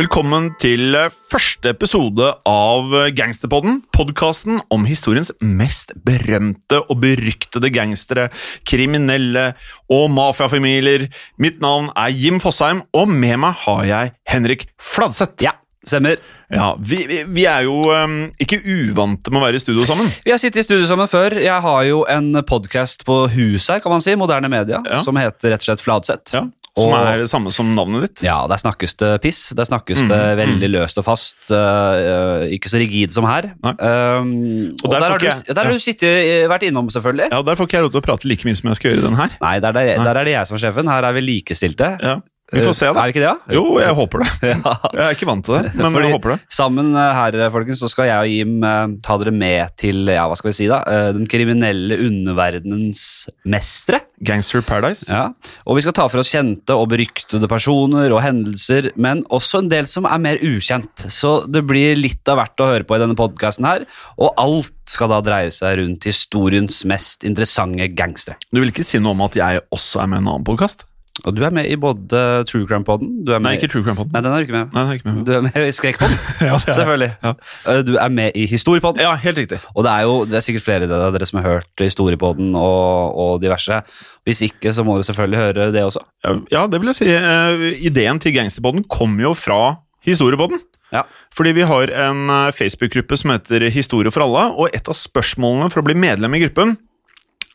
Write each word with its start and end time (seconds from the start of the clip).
Velkommen 0.00 0.46
til 0.56 0.94
eh, 0.96 1.10
første 1.12 1.74
episode 1.74 2.24
av 2.48 2.92
eh, 2.96 3.10
Gangsterpodden. 3.12 3.82
Podkasten 3.92 4.62
om 4.72 4.86
historiens 4.88 5.28
mest 5.44 5.90
berømte 6.06 6.78
og 6.86 7.02
beryktede 7.02 7.68
gangstere, 7.74 8.30
kriminelle 8.64 9.50
og 9.92 10.06
mafiafamilier. 10.14 11.10
Mitt 11.42 11.58
navn 11.60 11.90
er 11.92 12.14
Jim 12.16 12.38
Fosheim, 12.40 12.80
og 12.96 13.12
med 13.12 13.42
meg 13.42 13.58
har 13.66 13.82
jeg 13.90 14.12
Henrik 14.30 14.64
Fladseth. 14.80 15.36
Ja, 15.44 15.58
stemmer. 15.84 16.22
Ja, 16.48 16.70
vi, 16.80 17.02
vi, 17.10 17.18
vi 17.36 17.44
er 17.50 17.66
jo 17.68 17.82
um, 17.92 18.16
ikke 18.40 18.62
uvante 18.62 19.34
med 19.34 19.42
å 19.42 19.44
være 19.44 19.60
i 19.60 19.64
studio 19.66 19.84
sammen. 19.90 20.08
Vi 20.24 20.32
har 20.32 20.40
sittet 20.40 20.62
i 20.62 20.68
studio 20.70 20.88
sammen 20.88 21.10
før. 21.12 21.36
Jeg 21.44 21.66
har 21.66 21.82
jo 21.90 22.06
en 22.08 22.32
podkast 22.48 23.04
på 23.08 23.26
huset 23.34 23.76
her, 23.76 23.84
kan 23.84 23.98
man 23.98 24.06
si, 24.06 24.16
moderne 24.16 24.48
media, 24.48 24.80
Ja. 24.88 25.02
som 25.04 25.20
heter 25.20 25.52
rett 25.52 25.66
og 25.66 25.68
slett 25.68 25.84
Fladseth. 25.84 26.38
Ja, 26.38 26.46
som 26.78 26.92
Og- 26.92 27.06
er 27.06 27.18
det 27.18 27.28
samme 27.30 27.50
som 27.52 27.74
navnet 27.74 28.02
ditt. 28.06 28.22
Ja, 28.22 28.46
der 28.46 28.56
snakkes 28.56 28.94
det 28.96 29.20
piss. 29.22 29.40
Der 29.56 29.64
snakkes 29.64 30.02
Mm, 30.04 30.08
det 30.08 30.20
veldig 30.38 30.70
løst 30.70 30.98
og 30.98 31.04
fast. 31.04 31.36
Uh, 31.50 32.46
ikke 32.48 32.70
så 32.70 32.78
rigid 32.78 33.10
som 33.12 33.24
her. 33.26 33.50
Um, 33.62 33.74
og, 33.74 34.90
der 34.90 34.90
der, 34.90 35.00
har, 35.00 35.10
har 35.10 35.18
du, 35.18 35.26
jeg- 35.26 35.54
der 35.54 35.62
har 35.64 35.72
du 35.72 35.78
sittet, 35.78 36.48
vært 36.48 36.62
innom, 36.68 36.88
selvfølgelig. 36.90 37.28
Ja, 37.32 37.38
og 37.38 37.46
Der 37.46 37.54
får 37.56 37.66
ikke 37.66 37.76
jeg 37.78 37.82
lov 37.82 37.90
til 37.92 38.00
å 38.00 38.06
prate 38.06 38.24
like 38.30 38.44
mye 38.46 38.56
som 38.56 38.68
jeg 38.70 38.76
skal 38.76 38.90
gjøre 38.92 39.02
i 39.02 39.06
den 39.08 39.16
her. 39.16 39.30
Nei, 39.40 39.58
der, 39.60 39.72
der, 39.72 40.04
der 40.04 40.14
er 40.20 40.24
det 40.24 40.32
jeg 40.36 40.46
som 40.46 40.56
er 40.56 40.60
sjefen. 40.64 40.88
Her 40.88 41.02
er 41.04 41.12
vi 41.12 41.20
likestilte. 41.20 41.98
Ja, 42.00 42.20
Vi 42.50 42.62
får 42.64 42.74
se, 42.74 42.88
da. 42.90 43.02
Er 43.02 43.10
vi 43.10 43.14
ikke 43.14 43.22
det, 43.22 43.30
da? 43.30 43.54
Jo, 43.54 43.64
jeg 43.78 43.96
håper 43.98 44.24
det. 44.24 44.30
Ja. 44.50 44.72
Jeg 44.90 45.02
er 45.04 45.14
ikke 45.14 45.28
vant 45.28 45.44
til 45.46 45.54
det, 45.54 45.70
men 45.78 45.94
Fordi 45.94 46.08
jeg 46.08 46.16
håper 46.16 46.32
det. 46.32 46.38
Sammen 46.52 46.90
eh, 46.98 47.10
her, 47.16 47.36
folkens, 47.54 47.82
så 47.82 47.90
skal 47.92 48.08
jeg 48.08 48.24
og 48.24 48.32
Jim 48.32 48.64
eh, 48.66 48.94
ta 49.06 49.16
dere 49.20 49.34
med 49.34 49.74
til 49.80 50.10
ja, 50.10 50.24
hva 50.28 50.38
skal 50.38 50.50
vi 50.50 50.56
si 50.58 50.66
da, 50.70 50.80
eh, 50.90 51.10
den 51.16 51.28
kriminelle 51.30 52.00
underverdenens 52.08 53.04
mestre. 53.50 54.02
Gangster 54.26 54.64
Paradise. 54.66 55.06
Ja. 55.08 55.30
Og 55.64 55.78
vi 55.78 55.84
skal 55.86 55.94
ta 55.96 56.08
for 56.10 56.22
oss 56.22 56.32
kjente 56.34 56.76
og 56.76 56.90
beryktede 56.92 57.48
personer 57.50 58.12
og 58.12 58.22
hendelser, 58.24 58.90
men 59.00 59.22
også 59.32 59.62
en 59.62 59.70
del 59.72 59.88
som 59.88 60.08
er 60.10 60.20
mer 60.20 60.42
ukjent. 60.44 61.06
Så 61.12 61.38
det 61.48 61.64
blir 61.68 61.96
litt 61.98 62.28
av 62.28 62.40
hvert 62.42 62.60
å 62.60 62.70
høre 62.74 62.88
på 62.88 62.98
i 62.98 63.02
denne 63.02 63.18
podkasten 63.18 63.68
her, 63.68 63.86
og 64.20 64.34
alt 64.40 64.74
skal 64.90 65.12
da 65.12 65.22
dreie 65.24 65.54
seg 65.54 65.78
rundt 65.80 66.08
historiens 66.08 66.82
mest 66.90 67.24
interessante 67.28 67.86
gangstere. 67.94 68.40
Du 68.50 68.60
vil 68.60 68.74
ikke 68.74 68.86
si 68.86 69.00
noe 69.00 69.14
om 69.14 69.26
at 69.28 69.38
jeg 69.38 69.64
også 69.70 70.02
er 70.02 70.10
med 70.10 70.20
i 70.20 70.24
en 70.24 70.32
annen 70.34 70.48
podkast? 70.48 70.89
Og 71.26 71.36
du 71.36 71.42
er 71.44 71.52
med 71.54 71.66
i 71.70 71.76
både 71.80 72.20
True 72.48 72.64
med 72.80 73.42
Nei, 73.44 73.52
ikke 73.58 73.68
True 73.72 73.84
Crime-poden. 73.84 74.12
Nei, 74.14 74.22
den 74.24 74.32
er 74.32 74.38
du 74.42 74.46
ikke 74.46 74.56
med. 74.56 74.72
Nei, 74.74 74.82
den 74.82 74.90
er 74.90 74.98
ikke 74.98 75.10
med. 75.10 75.20
Du 75.28 75.32
er 75.36 75.42
med 75.46 75.66
i 75.68 75.72
Skrekkpoden, 75.76 76.16
Ja, 76.48 76.58
selvfølgelig. 76.64 77.10
Ja. 77.24 77.32
Eh, 77.72 77.82
Du 77.86 77.92
er 78.00 78.08
med 78.08 78.36
i 78.38 78.46
Historiepoden. 78.50 79.02
Ja, 79.04 79.12
helt 79.20 79.38
riktig. 79.42 79.58
Og 79.74 79.84
det 79.86 79.92
er 79.92 80.06
jo 80.08 80.14
det 80.30 80.38
er 80.40 80.46
sikkert 80.46 80.66
flere 80.66 80.88
av 80.90 81.12
dere 81.16 81.28
som 81.28 81.40
har 81.42 81.48
hørt 81.58 81.84
Historiepoden 81.84 82.54
og, 82.56 83.16
og 83.24 83.40
diverse. 83.44 83.82
Hvis 84.28 84.42
ikke, 84.48 84.72
så 84.76 84.84
må 84.86 84.96
dere 84.98 85.08
selvfølgelig 85.10 85.42
høre 85.44 85.70
det 85.76 85.84
også. 85.86 86.04
Ja, 86.26 86.34
Ja, 86.56 86.66
det 86.70 86.80
vil 86.82 86.92
jeg 86.92 87.00
si. 87.02 87.08
Eh, 87.12 87.64
ideen 87.90 88.20
til 88.22 88.34
Gangsterpoden 88.36 88.84
kommer 88.90 89.28
jo 89.30 89.34
fra 89.38 89.60
Historiepoden. 90.06 90.60
Ja. 90.90 91.04
Fordi 91.36 91.52
vi 91.54 91.62
har 91.68 91.92
en 92.08 92.24
eh, 92.30 92.50
Facebook-gruppe 92.56 93.16
som 93.20 93.30
heter 93.34 93.68
Historie 93.70 94.10
for 94.10 94.24
alle, 94.26 94.48
og 94.56 94.72
et 94.74 94.88
av 94.90 94.96
spørsmålene 94.98 95.68
for 95.70 95.82
å 95.82 95.86
bli 95.86 95.94
medlem 95.94 96.34
i 96.34 96.40
gruppen 96.46 96.76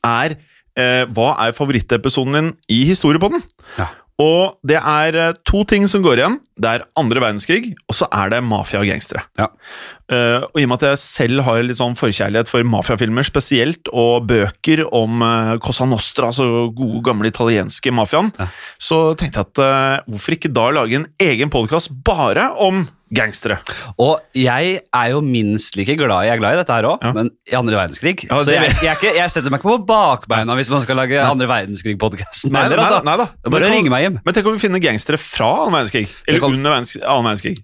er 0.05 0.37
eh, 0.77 1.03
hva 1.15 1.33
er 1.45 1.55
favorittepisoden 1.57 2.39
din 2.39 2.49
i 2.71 2.83
Historiepodden? 2.89 3.43
Ja. 3.79 3.91
Og 4.15 4.53
det 4.63 4.77
er 4.79 5.15
eh, 5.19 5.33
to 5.43 5.65
ting 5.67 5.89
som 5.91 5.99
går 6.05 6.21
igjen. 6.21 6.37
Det 6.55 6.69
er 6.71 6.85
andre 6.95 7.19
verdenskrig, 7.19 7.73
og 7.91 7.97
så 7.97 8.07
er 8.15 8.29
det 8.31 8.37
mafia 8.47 8.79
og 8.79 8.87
gangstere. 8.87 9.25
Ja. 9.35 9.49
Uh, 10.05 10.45
og 10.53 10.59
i 10.61 10.63
og 10.63 10.69
med 10.71 10.77
at 10.77 10.85
jeg 10.93 10.99
selv 11.01 11.41
har 11.43 11.59
litt 11.65 11.79
sånn 11.81 11.97
forkjærlighet 11.99 12.47
for 12.47 12.63
mafiafilmer 12.63 13.25
spesielt, 13.27 13.89
og 13.91 14.29
bøker 14.29 14.85
om 14.95 15.19
uh, 15.19 15.55
Cosa 15.59 15.83
Nostra, 15.89 16.29
altså 16.29 16.69
gode, 16.77 17.01
gamle 17.03 17.27
italienske 17.27 17.91
mafiaen, 17.91 18.31
Ja. 18.39 18.47
så 18.79 19.01
tenkte 19.19 19.41
jeg 19.41 19.49
at 19.49 19.63
uh, 19.65 20.05
hvorfor 20.07 20.37
ikke 20.37 20.53
da 20.55 20.69
lage 20.77 21.01
en 21.01 21.09
egen 21.19 21.51
podkast 21.51 21.91
bare 22.07 22.53
om 22.63 22.85
gangstere? 23.15 23.57
Og 24.01 24.19
jeg 24.37 24.79
er 24.83 25.11
jo 25.13 25.21
minst 25.25 25.77
like 25.79 25.95
glad 25.99 26.27
Jeg 26.27 26.35
er 26.35 26.41
glad 26.41 26.57
i 26.57 26.61
dette 26.61 26.75
her 26.77 26.87
òg, 26.89 27.03
Ja. 27.05 27.11
men 27.15 27.31
i 27.49 27.55
andre 27.57 27.79
verdenskrig. 27.79 28.25
Ja, 28.27 28.39
så 28.43 28.53
jeg, 28.53 28.71
jeg, 28.83 28.97
ikke, 28.97 29.13
jeg 29.17 29.31
setter 29.33 29.53
meg 29.53 29.61
ikke 29.63 29.71
på 29.75 29.85
bakbeina 29.89 30.55
hvis 30.59 30.69
man 30.73 30.83
skal 30.83 30.99
lage 31.01 31.19
andre 31.21 31.47
verdenskrig-podkasten. 31.51 32.51
Nei, 32.51 32.67
nei, 32.69 32.77
Altså. 32.83 33.01
nei 33.05 33.17
bare 33.49 33.69
ring 33.69 33.79
ringe 33.81 33.93
meg 33.93 34.05
hjem. 34.07 34.19
Men 34.25 34.33
tenk 34.37 34.49
om 34.51 34.57
vi 34.57 34.65
finner 34.67 34.83
gangstere 34.83 35.17
fra 35.21 35.51
annen 35.65 35.79
verdenskrig? 35.79 36.09
Eller 36.27 36.43
kan- 36.43 36.53
under 36.53 36.77
annen 36.81 37.31
verdenskrig? 37.31 37.57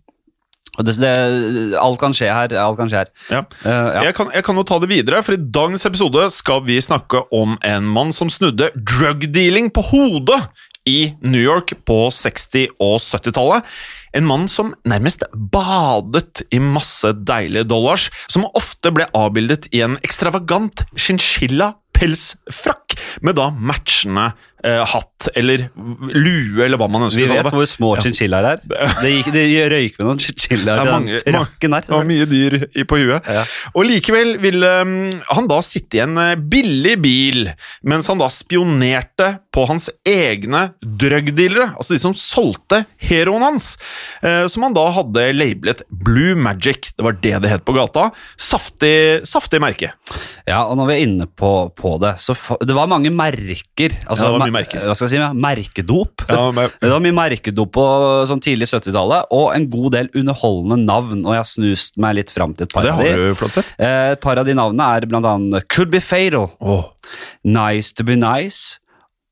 Det, 0.79 0.95
det, 1.01 1.75
alt 1.75 1.99
kan 1.99 2.13
skje 2.15 2.29
her. 2.31 2.53
Alt 2.61 2.77
kan 2.79 2.87
skje 2.89 3.01
her. 3.01 3.09
Ja. 3.29 3.41
Uh, 3.65 3.67
ja. 3.67 4.03
Jeg, 4.07 4.15
kan, 4.15 4.29
jeg 4.33 4.45
kan 4.47 4.55
jo 4.55 4.63
ta 4.63 4.77
det 4.79 4.87
videre, 4.91 5.19
for 5.25 5.35
i 5.35 5.41
dagens 5.59 5.83
episode 5.89 6.23
skal 6.31 6.63
vi 6.63 6.77
snakke 6.81 7.25
om 7.35 7.57
en 7.67 7.89
mann 7.91 8.13
som 8.15 8.31
snudde 8.31 8.69
drug-dealing 8.77 9.67
på 9.75 9.83
hodet 9.91 10.39
i 10.89 11.13
New 11.21 11.41
York 11.41 11.73
på 11.85 12.09
60- 12.09 12.69
og 12.81 12.99
70-tallet. 13.01 13.63
En 14.17 14.27
mann 14.27 14.47
som 14.51 14.73
nærmest 14.87 15.23
badet 15.33 16.43
i 16.51 16.59
masse 16.59 17.13
deilige 17.27 17.67
dollars, 17.69 18.09
som 18.31 18.47
ofte 18.57 18.91
ble 18.93 19.05
avbildet 19.17 19.69
i 19.75 19.83
en 19.85 19.97
ekstravagant 20.03 20.83
chinchilla-pelsfrakk, 20.97 22.97
med 23.21 23.37
da 23.39 23.49
matchende 23.53 24.31
eh, 24.63 24.81
hatt 24.85 25.27
eller 25.37 25.67
lue, 26.15 26.63
eller 26.65 26.79
hva 26.81 26.87
man 26.89 27.05
ønsker 27.07 27.21
Vi 27.21 27.27
vet 27.29 27.49
hvor 27.53 27.67
små 27.69 27.91
chinchillaer 28.01 28.47
er. 28.55 28.61
Det, 29.01 29.11
gikk, 29.11 29.29
det 29.35 29.43
røyk 29.71 29.97
med 29.99 30.07
noen 30.07 30.21
chinchillaer 30.21 30.81
Det 30.81 30.81
er 30.81 30.89
til 30.89 30.95
mange- 30.95 31.21
frakken 31.27 31.75
der. 31.75 31.85
Det 31.87 31.93
var 31.95 32.07
mye 32.09 32.27
dyr 32.29 32.55
i, 32.71 32.85
på 32.89 32.99
huet. 33.01 33.27
Ja. 33.29 33.43
Og 33.75 33.85
likevel 33.87 34.35
ville 34.41 34.71
um, 34.81 34.95
han 35.29 35.49
da 35.51 35.59
sitte 35.65 35.99
i 35.99 36.03
en 36.05 36.17
eh, 36.21 36.33
billig 36.35 36.95
bil, 37.03 37.49
mens 37.87 38.09
han 38.11 38.21
da 38.21 38.29
spionerte 38.33 39.31
på 39.53 39.65
hans 39.69 39.89
egne 40.07 40.67
drugdealere, 40.81 41.71
altså 41.75 41.95
de 41.95 42.01
som 42.01 42.13
solgte 42.17 42.83
heroen 43.03 43.43
hans, 43.45 43.73
eh, 44.23 44.45
som 44.51 44.63
han 44.65 44.75
da 44.77 44.85
hadde 44.95 45.27
labelet 45.35 45.83
Blue 45.91 46.35
Magic. 46.39 46.93
Det 46.97 47.05
var 47.05 47.17
det 47.21 47.35
det 47.43 47.51
het 47.51 47.65
på 47.67 47.75
gata. 47.75 48.09
Saftig, 48.39 49.21
saftig 49.27 49.61
merke. 49.63 49.91
Ja, 50.47 50.63
og 50.67 50.77
når 50.79 50.89
vi 50.91 50.95
er 50.97 51.05
inne 51.07 51.27
på, 51.27 51.51
på 51.77 51.95
det, 52.01 52.15
så 52.23 52.35
det 52.61 52.75
var 52.77 52.89
mange 52.91 53.11
merker. 53.13 53.93
Altså, 54.07 54.27
Ja, 54.27 54.31
det 54.31 54.37
var 54.37 54.45
mye 54.47 54.50
mer- 54.51 54.61
merker. 54.67 54.83
Hva 54.85 54.93
skal 54.95 55.07
jeg 55.09 55.15
si? 55.17 55.39
Merkedop. 55.41 56.25
Ja, 56.29 56.43
men- 56.51 56.69
Det 56.81 56.91
var 56.91 57.01
mye 57.03 57.15
merkedop 57.17 57.71
på 57.73 57.85
sånn 58.29 58.43
tidlig 58.43 58.67
70-tallet, 58.69 59.31
og 59.31 59.55
en 59.55 59.65
god 59.73 59.91
del 59.97 60.09
underholdende 60.21 60.77
navn. 60.85 61.23
Og 61.25 61.33
jeg 61.33 61.41
har 61.41 61.49
snust 61.49 61.97
meg 62.03 62.15
litt 62.19 62.31
fram 62.35 62.53
til 62.53 62.67
et 62.67 62.73
par 62.75 62.85
av 62.91 62.99
de. 63.01 63.11
Eh, 63.79 64.11
Et 64.11 64.21
par 64.21 64.37
av 64.37 64.45
de 64.45 64.53
navnene 64.57 64.87
er 64.97 65.07
blant 65.09 65.25
annet 65.25 65.67
Could 65.71 65.89
Be 65.93 65.99
Fatal, 66.03 66.49
oh. 66.61 66.91
Nice 67.43 67.91
To 67.97 68.03
Be 68.03 68.15
Nice, 68.19 68.77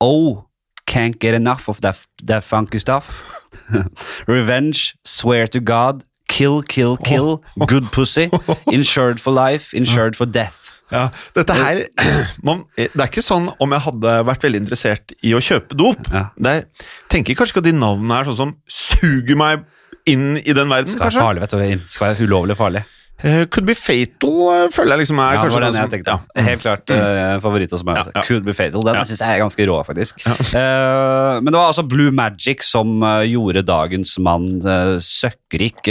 Oh, 0.02 0.46
Can't 0.88 1.20
Get 1.20 1.36
Enough 1.36 1.68
of 1.70 1.82
That, 1.82 2.00
that 2.26 2.44
Funky 2.44 2.80
Stuff, 2.80 3.44
Revenge, 4.28 4.96
Swear 5.06 5.48
to 5.48 5.60
God, 5.60 6.04
Kill, 6.30 6.62
Kill, 6.70 6.96
Kill, 7.06 7.40
Good 7.68 7.90
Pussy, 7.92 8.30
Insured 8.72 9.20
for 9.22 9.34
Life, 9.36 9.76
Insured 9.78 10.16
for 10.20 10.30
Death. 10.30 10.70
Ja, 10.90 11.10
dette 11.38 11.54
her 11.54 11.84
man, 12.48 12.64
Det 12.78 12.90
er 12.96 13.10
ikke 13.10 13.22
sånn 13.22 13.50
om 13.62 13.76
jeg 13.76 13.84
hadde 13.86 14.14
vært 14.26 14.46
veldig 14.48 14.62
interessert 14.64 15.14
i 15.22 15.36
å 15.38 15.42
kjøpe 15.44 15.78
dop. 15.78 16.08
Ja. 16.14 16.30
Er, 16.50 16.64
tenker 17.12 17.38
kanskje 17.38 17.58
ikke 17.58 17.66
at 17.66 17.70
de 17.70 17.76
navnene 17.78 18.22
er 18.22 18.30
sånn 18.32 18.40
som 18.40 18.56
suger 18.66 19.38
meg 19.38 19.68
inn 20.10 20.40
i 20.40 20.56
den 20.56 20.72
verden, 20.72 20.90
Det 20.90 20.96
skal 20.96 21.10
være 21.12 21.26
farlig, 21.28 21.44
vet 21.46 21.54
du. 21.54 21.62
Det 21.84 21.94
skal 21.94 22.10
være 22.10 22.30
ulovlig 22.30 22.58
farlig. 22.58 22.86
Eh, 23.20 23.44
Could 23.52 23.66
Be 23.68 23.74
Fatal 23.76 24.36
eh, 24.48 24.68
føler 24.72 24.94
jeg 24.96 25.02
liksom 25.02 25.20
er 25.20 25.34
Ja, 25.36 25.40
kanskje 25.44 25.60
den 25.66 25.76
jeg 25.76 25.92
tenkte. 25.92 26.14
ja. 26.16 26.44
Helt 26.46 26.62
klart 26.64 26.92
uh, 26.94 27.36
favoritt 27.44 27.74
hos 27.76 27.84
meg. 27.84 27.98
Ja. 28.16 28.24
Could 28.24 28.46
be 28.48 28.54
fatal. 28.56 28.84
Den 28.88 28.96
Ja. 28.96 29.04
synes 29.04 29.20
jeg 29.20 29.34
er 29.36 29.42
ganske 29.44 29.66
rå, 29.68 29.76
faktisk. 29.84 30.22
Uh, 30.54 31.42
men 31.44 31.50
det 31.52 31.58
var 31.58 31.68
altså 31.74 31.84
Blue 31.84 32.14
Magic 32.16 32.64
som 32.64 33.02
gjorde 33.28 33.66
dagens 33.68 34.14
mann 34.24 34.62
uh, 34.64 34.96
søkkrik. 35.04 35.84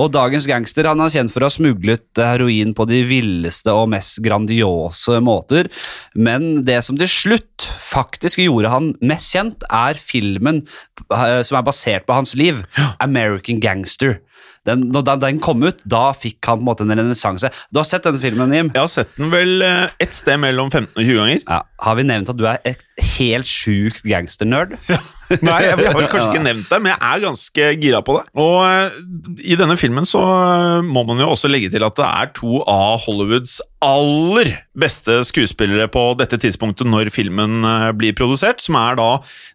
og 0.00 0.12
dagens 0.14 0.46
gangster 0.48 0.88
han 0.88 1.00
er 1.04 1.12
kjent 1.12 1.32
for 1.34 1.44
å 1.44 1.50
ha 1.50 1.52
smuglet 1.52 2.16
heroin 2.16 2.72
på 2.74 2.86
de 2.88 3.02
villeste 3.04 3.68
og 3.76 3.90
mest 3.92 4.22
grandiose 4.24 5.20
måter. 5.20 5.68
Men 6.16 6.64
det 6.64 6.80
som 6.86 6.96
til 6.96 7.10
slutt 7.10 7.68
faktisk 7.82 8.40
gjorde 8.40 8.72
han 8.72 8.94
mest 9.04 9.34
kjent, 9.36 9.62
er 9.68 10.00
filmen 10.00 10.62
som 11.10 11.58
er 11.58 11.64
basert 11.66 12.06
på 12.08 12.14
hans 12.16 12.32
liv, 12.38 12.62
American 13.02 13.60
Gangster. 13.60 14.20
Den, 14.68 14.84
da 14.94 15.16
den, 15.18 15.40
kom 15.42 15.64
ut, 15.66 15.80
da 15.88 16.12
fikk 16.14 16.38
han 16.46 16.60
på 16.60 16.62
en 16.62 16.68
måte 16.68 16.86
en 16.86 16.94
renessanse. 16.94 17.50
Du 17.72 17.80
har 17.80 17.88
sett 17.88 18.06
denne 18.06 18.22
filmen, 18.22 18.52
Jim? 18.54 18.70
Jeg 18.70 18.78
har 18.78 18.90
sett 18.92 19.16
den 19.18 19.32
vel 19.32 19.64
eh, 19.66 19.88
et 20.02 20.14
sted 20.14 20.38
mellom 20.42 20.70
15 20.70 20.92
og 20.94 21.02
20 21.02 21.18
ganger. 21.18 21.42
Ja, 21.42 21.62
har 21.88 21.98
vi 21.98 22.06
nevnt 22.06 22.30
at 22.30 22.38
du 22.38 22.46
er 22.46 22.62
et 22.68 22.84
helt 23.02 23.48
sjukt 23.48 24.04
gangsternerd? 24.06 24.74
Nei, 25.46 25.58
jeg, 25.64 25.78
jeg 25.80 25.94
har 25.94 26.08
kanskje 26.12 26.32
ikke 26.32 26.44
nevnt 26.44 26.68
det, 26.68 26.78
men 26.82 26.92
jeg 26.92 27.00
er 27.08 27.22
ganske 27.22 27.68
gira 27.80 28.00
på 28.04 28.16
det. 28.18 28.24
Og 28.42 28.56
eh, 28.66 28.98
i 29.52 29.58
denne 29.58 29.76
filmen 29.80 30.08
så 30.08 30.22
eh, 30.22 30.86
må 30.86 31.04
man 31.08 31.22
jo 31.22 31.30
også 31.32 31.50
legge 31.50 31.70
til 31.72 31.86
at 31.86 31.96
det 31.98 32.08
er 32.08 32.32
to 32.36 32.60
av 32.68 33.00
Hollywoods 33.06 33.60
aller 33.82 34.54
beste 34.78 35.20
skuespillere 35.28 35.88
på 35.92 36.04
dette 36.20 36.38
tidspunktet 36.42 36.88
når 36.88 37.12
filmen 37.14 37.62
eh, 37.68 37.88
blir 37.96 38.16
produsert, 38.18 38.60
som 38.64 38.78
er 38.80 38.98
da 39.00 39.08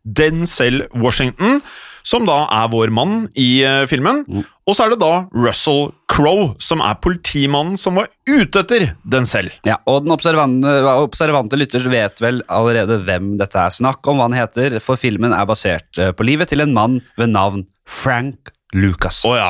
Denzel 0.03 0.85
Washington, 0.95 1.61
som 2.07 2.25
da 2.27 2.45
er 2.55 2.71
vår 2.71 2.93
mann 2.95 3.25
i 3.35 3.59
filmen. 3.91 4.23
Og 4.63 4.77
så 4.77 4.85
er 4.85 4.93
det 4.93 5.01
da 5.01 5.25
Russell 5.35 5.89
Crowe, 6.07 6.53
som 6.63 6.81
er 6.81 6.97
politimannen 7.03 7.75
som 7.79 7.97
var 7.99 8.07
ute 8.29 8.63
etter 8.63 8.85
den 9.03 9.27
selv. 9.27 9.51
Ja, 9.67 9.75
og 9.89 10.05
den 10.05 10.15
observante, 10.15 10.71
observante 11.03 11.59
lytter 11.59 11.83
vet 11.91 12.21
vel 12.23 12.39
allerede 12.47 13.01
hvem 13.03 13.33
dette 13.39 13.59
er 13.59 13.73
snakk 13.75 14.07
om, 14.07 14.21
hva 14.21 14.29
han 14.29 14.37
heter, 14.37 14.79
for 14.83 14.99
filmen 14.99 15.35
er 15.35 15.49
basert 15.49 15.99
eh, 15.99 16.13
på 16.15 16.27
livet 16.27 16.53
til 16.53 16.63
en 16.63 16.75
mann 16.75 17.01
ved 17.19 17.35
navn 17.35 17.67
Frank 17.87 18.53
Lucas. 18.75 19.21
Å 19.27 19.33
ja. 19.37 19.47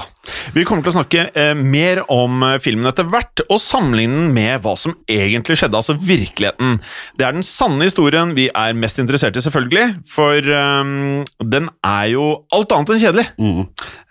Vi 0.53 0.63
kommer 0.67 0.85
til 0.85 0.91
å 0.91 0.97
snakke 0.99 1.23
eh, 1.31 1.53
mer 1.57 2.03
om 2.13 2.43
eh, 2.45 2.57
filmen 2.61 2.85
etter 2.89 3.07
hvert, 3.09 3.41
og 3.47 3.61
sammenligne 3.63 4.17
den 4.17 4.33
med 4.35 4.61
hva 4.61 4.75
som 4.77 4.93
egentlig 5.09 5.57
skjedde, 5.57 5.79
altså 5.79 5.97
virkeligheten. 5.97 6.77
Det 7.17 7.25
er 7.25 7.33
den 7.37 7.45
sanne 7.45 7.87
historien 7.87 8.35
vi 8.37 8.47
er 8.51 8.77
mest 8.77 9.01
interessert 9.01 9.37
i, 9.39 9.43
selvfølgelig, 9.43 9.87
for 10.11 10.37
eh, 10.37 10.93
den 11.55 11.71
er 11.81 12.09
jo 12.13 12.27
alt 12.53 12.77
annet 12.77 12.93
enn 12.93 13.03
kjedelig. 13.07 13.27
Mm. 13.41 13.63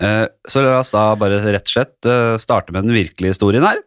Eh, 0.03 0.25
så 0.51 0.65
la 0.65 0.79
oss 0.81 0.95
da 0.95 1.09
bare 1.21 1.43
rett 1.45 1.69
og 1.69 1.77
slett 1.77 2.11
eh, 2.11 2.35
starte 2.43 2.75
med 2.75 2.89
den 2.89 2.97
virkelige 2.97 3.37
historien 3.37 3.67
her. 3.67 3.83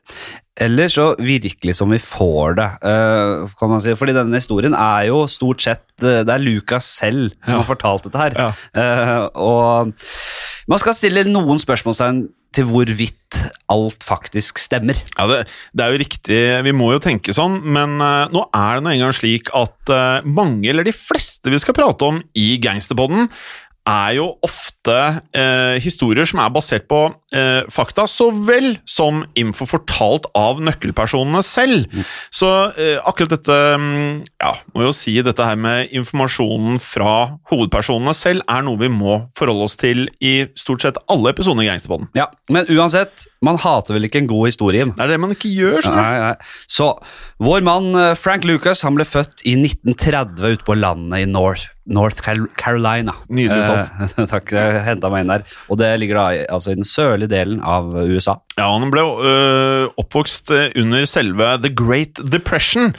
Eller 0.59 0.89
så 0.91 1.11
virkelig 1.21 1.75
som 1.77 1.91
vi 1.93 1.99
får 2.03 2.55
det, 2.57 2.65
eh, 2.89 3.45
kan 3.59 3.69
man 3.71 3.79
si. 3.83 3.93
Fordi 3.95 4.15
denne 4.17 4.35
historien 4.41 4.73
er 4.75 5.05
jo 5.07 5.21
stort 5.31 5.61
sett 5.63 5.85
eh, 6.03 6.23
Det 6.27 6.33
er 6.33 6.43
Lucas 6.43 6.83
selv 6.99 7.31
som 7.45 7.53
Ja. 7.53 7.61
har 7.61 7.69
fortalt 7.69 8.03
dette 8.03 8.19
her. 8.19 8.35
Ja. 8.35 8.49
Eh, 8.75 9.29
og 9.39 9.93
man 10.67 10.79
skal 10.81 10.93
stille 10.97 11.23
noen 11.29 11.59
spørsmålstegn 11.61 12.25
til 12.51 12.65
hvorvidt 12.65 13.37
alt 13.69 14.03
faktisk 14.03 14.57
stemmer. 14.57 14.97
Ja, 15.17 15.27
det, 15.29 15.47
det 15.77 15.85
er 15.85 15.93
jo 15.93 16.01
riktig, 16.01 16.39
vi 16.65 16.71
må 16.73 16.91
jo 16.95 16.99
tenke 16.99 17.31
sånn, 17.31 17.59
men 17.63 17.99
nå 18.01 18.41
er 18.57 18.79
det 18.79 18.83
nå 18.87 18.89
engang 18.95 19.13
slik 19.13 19.51
at 19.53 20.25
mange, 20.25 20.65
eller 20.71 20.83
de 20.83 20.91
fleste 20.95 21.45
vi 21.53 21.59
skal 21.61 21.77
prate 21.77 22.01
om 22.09 22.17
i 22.33 22.57
Gangsterpodden, 22.57 23.29
er 23.87 24.15
jo 24.17 24.25
ofte 24.45 24.95
eh, 25.35 25.77
historier 25.81 26.27
som 26.29 26.41
er 26.43 26.51
basert 26.53 26.87
på 26.89 27.01
eh, 27.35 27.61
fakta, 27.71 28.05
så 28.09 28.29
vel 28.33 28.77
som 28.89 29.23
info 29.39 29.67
fortalt 29.69 30.27
av 30.37 30.61
nøkkelpersonene 30.63 31.41
selv. 31.45 31.87
Så 32.33 32.49
eh, 32.75 32.97
akkurat 32.99 33.33
dette 33.37 33.57
mm, 33.79 34.21
Ja, 34.39 34.53
må 34.75 34.85
jo 34.87 34.93
si 34.95 35.15
dette 35.25 35.45
her 35.45 35.57
med 35.59 35.93
informasjonen 35.95 36.79
fra 36.83 37.39
hovedpersonene 37.51 38.13
selv 38.17 38.45
er 38.49 38.65
noe 38.65 38.79
vi 38.81 38.91
må 38.93 39.19
forholde 39.37 39.67
oss 39.69 39.77
til 39.79 40.07
i 40.23 40.33
stort 40.59 40.85
sett 40.85 40.99
alle 41.09 41.33
episoder 41.33 41.65
i 41.65 41.69
Gangsterpodden. 41.69 42.11
Ja, 42.17 42.29
Men 42.49 42.69
uansett, 42.71 43.25
man 43.45 43.59
hater 43.61 43.97
vel 43.97 44.07
ikke 44.09 44.23
en 44.23 44.29
god 44.29 44.49
historie? 44.51 44.87
Det 44.89 45.05
er 45.05 45.13
det 45.13 45.19
man 45.21 45.33
ikke 45.35 45.51
gjør, 45.51 45.81
sånn. 45.85 45.97
Nei, 45.99 46.21
nei. 46.23 46.35
Så 46.69 46.91
vår 47.43 47.65
mann 47.65 47.91
eh, 47.95 48.15
Frank 48.19 48.47
Lucas 48.47 48.83
han 48.85 48.97
ble 48.97 49.07
født 49.07 49.45
i 49.47 49.55
1930 49.59 50.57
ute 50.57 50.67
på 50.67 50.77
landet 50.77 51.23
i 51.23 51.29
North, 51.29 51.69
North 51.89 52.21
Carolina. 52.57 53.15
Nydelig 53.29 53.63
uttalt. 53.65 54.19
Eh, 54.19 54.27
takk, 54.33 54.53
jeg 54.55 54.83
henta 54.85 55.11
meg 55.11 55.25
inn 55.25 55.33
der. 55.33 55.47
Og 55.69 55.81
det 55.81 55.91
ligger 56.01 56.21
da 56.21 56.27
altså, 56.57 56.73
i 56.73 56.79
den 56.79 56.87
sørlige 56.87 57.31
delen 57.33 57.63
av 57.65 57.91
USA. 58.05 58.39
Ja, 58.59 58.67
han 58.73 58.91
ble 58.91 59.03
øh, 59.05 59.85
oppvokst 60.01 60.51
øh, 60.51 60.65
under 60.81 61.05
selve 61.07 61.53
The 61.63 61.71
Great 61.71 62.19
Depression. 62.27 62.91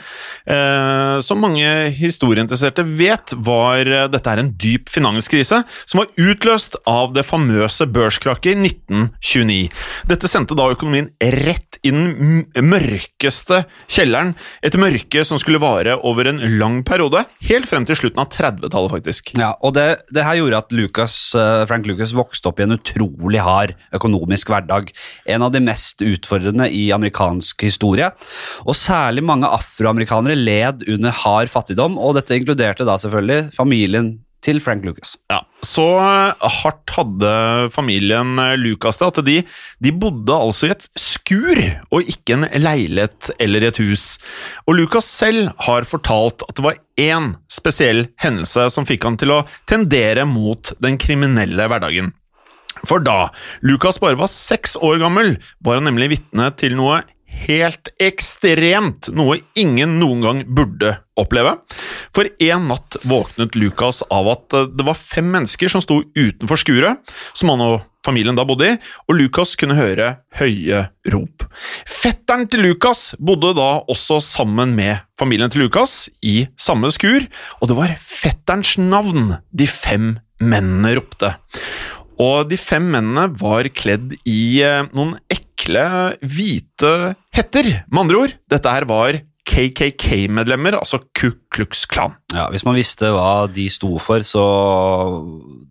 Eh, 0.48 1.20
som 1.24 1.42
mange 1.42 1.90
historieinteresserte 1.96 2.84
vet, 2.86 3.34
var 3.36 3.84
øh, 3.84 4.06
dette 4.12 4.32
er 4.32 4.40
en 4.40 4.52
dyp 4.60 4.88
finanskrise 4.92 5.62
som 5.84 6.00
var 6.00 6.08
utløst 6.20 6.78
av 6.88 7.12
det 7.16 7.26
famøse 7.28 7.86
børskrakket 7.92 8.54
i 8.54 8.70
1929. 8.70 9.58
Dette 10.08 10.30
sendte 10.30 10.56
da 10.56 10.70
økonomien 10.72 11.10
rett 11.20 11.80
i 11.84 11.92
den 11.92 12.46
mørkeste 12.64 13.64
kjelleren, 13.90 14.34
et 14.64 14.76
mørke 14.80 15.24
som 15.26 15.40
skulle 15.40 15.60
vare 15.60 15.98
over 16.06 16.28
en 16.30 16.40
lang 16.60 16.80
periode, 16.88 17.26
helt 17.50 17.68
frem 17.68 17.84
til 17.88 17.98
slutten 17.98 18.22
av 18.22 18.32
30-tallet, 18.32 18.70
faktisk. 18.88 19.34
Ja, 19.38 19.52
og 19.60 19.74
det, 19.76 19.84
det 20.14 20.24
her 20.24 20.38
gjorde 20.38 20.62
at 20.62 20.72
Lucas, 20.72 21.16
eh, 21.36 21.64
Frank 21.68 21.88
Lucas 21.88 22.14
vokste 22.16 22.50
opp 22.50 22.62
i 22.62 22.66
en 22.66 22.76
utrolig 22.78 23.42
hard 23.44 23.74
økonomisk 23.96 24.52
hverdag. 24.52 24.90
En 25.28 25.44
av 25.46 25.52
de 25.54 25.62
mest 25.64 26.00
utfordrende 26.06 26.70
i 26.72 26.86
amerikansk 26.96 27.66
historie. 27.66 28.08
Og 28.64 28.78
særlig 28.78 29.26
mange 29.26 29.50
afroamerikanere 29.50 30.38
led 30.38 30.88
under 30.88 31.14
hard 31.24 31.52
fattigdom, 31.52 31.98
og 32.00 32.16
dette 32.16 32.38
inkluderte 32.38 32.88
da 32.88 32.96
selvfølgelig 33.00 33.50
familien 33.56 34.14
til 34.44 34.60
Frank 34.64 34.84
Lucas. 34.86 35.16
Ja, 35.30 35.42
Så 35.66 35.84
eh, 36.00 36.48
hardt 36.62 36.94
hadde 36.96 37.32
familien 37.74 38.38
eh, 38.40 38.56
Lucas 38.60 39.00
det 39.00 39.08
at 39.10 39.20
de, 39.26 39.36
de 39.84 39.92
bodde 39.92 40.36
altså 40.36 40.68
i 40.68 40.74
et 40.74 40.86
skur, 40.98 41.60
og 41.92 42.08
ikke 42.08 42.38
en 42.38 42.46
leilighet 42.62 43.32
eller 43.38 43.68
et 43.68 43.80
hus. 43.82 44.14
Og 44.66 44.78
Lucas 44.80 45.08
selv 45.08 45.52
har 45.66 45.88
fortalt 45.88 46.46
at 46.48 46.56
det 46.56 46.66
var 46.66 46.80
én 47.00 47.34
spesiell 47.52 48.06
hendelse 48.20 48.68
som 48.72 48.88
fikk 48.88 49.06
han 49.08 49.20
til 49.20 49.34
å 49.36 49.42
tendere 49.70 50.26
mot 50.28 50.72
den 50.82 50.98
kriminelle 51.00 51.68
hverdagen. 51.70 52.14
For 52.86 53.02
da 53.04 53.28
Lucas 53.66 53.98
bare 54.00 54.16
var 54.16 54.30
seks 54.32 54.76
år 54.80 55.00
gammel, 55.02 55.34
var 55.60 55.80
han 55.80 55.88
nemlig 55.90 56.14
vitne 56.14 56.48
til 56.56 56.78
noe 56.78 57.02
helt 57.46 57.90
ekstremt, 58.02 59.10
noe 59.16 59.38
ingen 59.58 59.98
noen 60.00 60.24
gang 60.24 60.42
burde 60.48 60.96
oppleve. 61.20 61.56
For 62.14 62.28
en 62.42 62.66
natt 62.70 62.98
våknet 63.08 63.56
Lucas 63.58 64.02
av 64.12 64.28
at 64.32 64.56
eh, 64.56 64.68
det 64.72 64.86
var 64.86 64.98
fem 64.98 65.28
mennesker 65.30 65.72
som 65.72 65.84
sto 65.84 66.00
utenfor 66.16 66.60
skuret, 66.60 67.14
som 67.36 67.52
han 67.52 67.64
og 67.64 67.78
familien 68.06 68.38
da 68.38 68.46
bodde 68.48 68.70
i, 68.70 68.78
og 69.08 69.18
Lucas 69.18 69.54
kunne 69.60 69.76
høre 69.76 70.14
høye 70.40 70.86
rop. 71.12 71.44
Fetteren 71.88 72.46
til 72.50 72.64
Lucas 72.64 73.10
bodde 73.20 73.52
da 73.58 73.70
også 73.92 74.20
sammen 74.24 74.74
med 74.78 75.04
familien 75.20 75.52
til 75.52 75.66
Lucas 75.66 76.06
i 76.24 76.46
samme 76.60 76.92
skur, 76.94 77.28
og 77.60 77.70
det 77.70 77.78
var 77.78 77.96
fetterens 78.00 78.76
navn 78.80 79.36
de 79.52 79.68
fem 79.68 80.14
mennene 80.40 80.96
ropte. 80.96 81.34
Og 82.20 82.50
de 82.50 82.56
fem 82.60 82.84
mennene 82.92 83.30
var 83.40 83.68
kledd 83.72 84.16
i 84.28 84.60
eh, 84.64 84.88
noen 84.92 85.16
ekle, 85.32 85.49
hvite 85.66 86.92
hetter. 87.36 87.70
Med 87.90 88.02
andre 88.06 88.22
ord, 88.24 88.34
dette 88.50 88.72
her 88.74 88.86
var 88.88 89.20
KKK-medlemmer, 89.50 90.76
altså 90.78 91.00
Ku 91.16 91.32
Klux 91.52 91.86
Klan. 91.90 92.14
Ja, 92.34 92.48
Hvis 92.50 92.64
man 92.64 92.78
visste 92.78 93.10
hva 93.14 93.48
de 93.50 93.68
sto 93.72 93.96
for, 93.98 94.22
så 94.26 94.44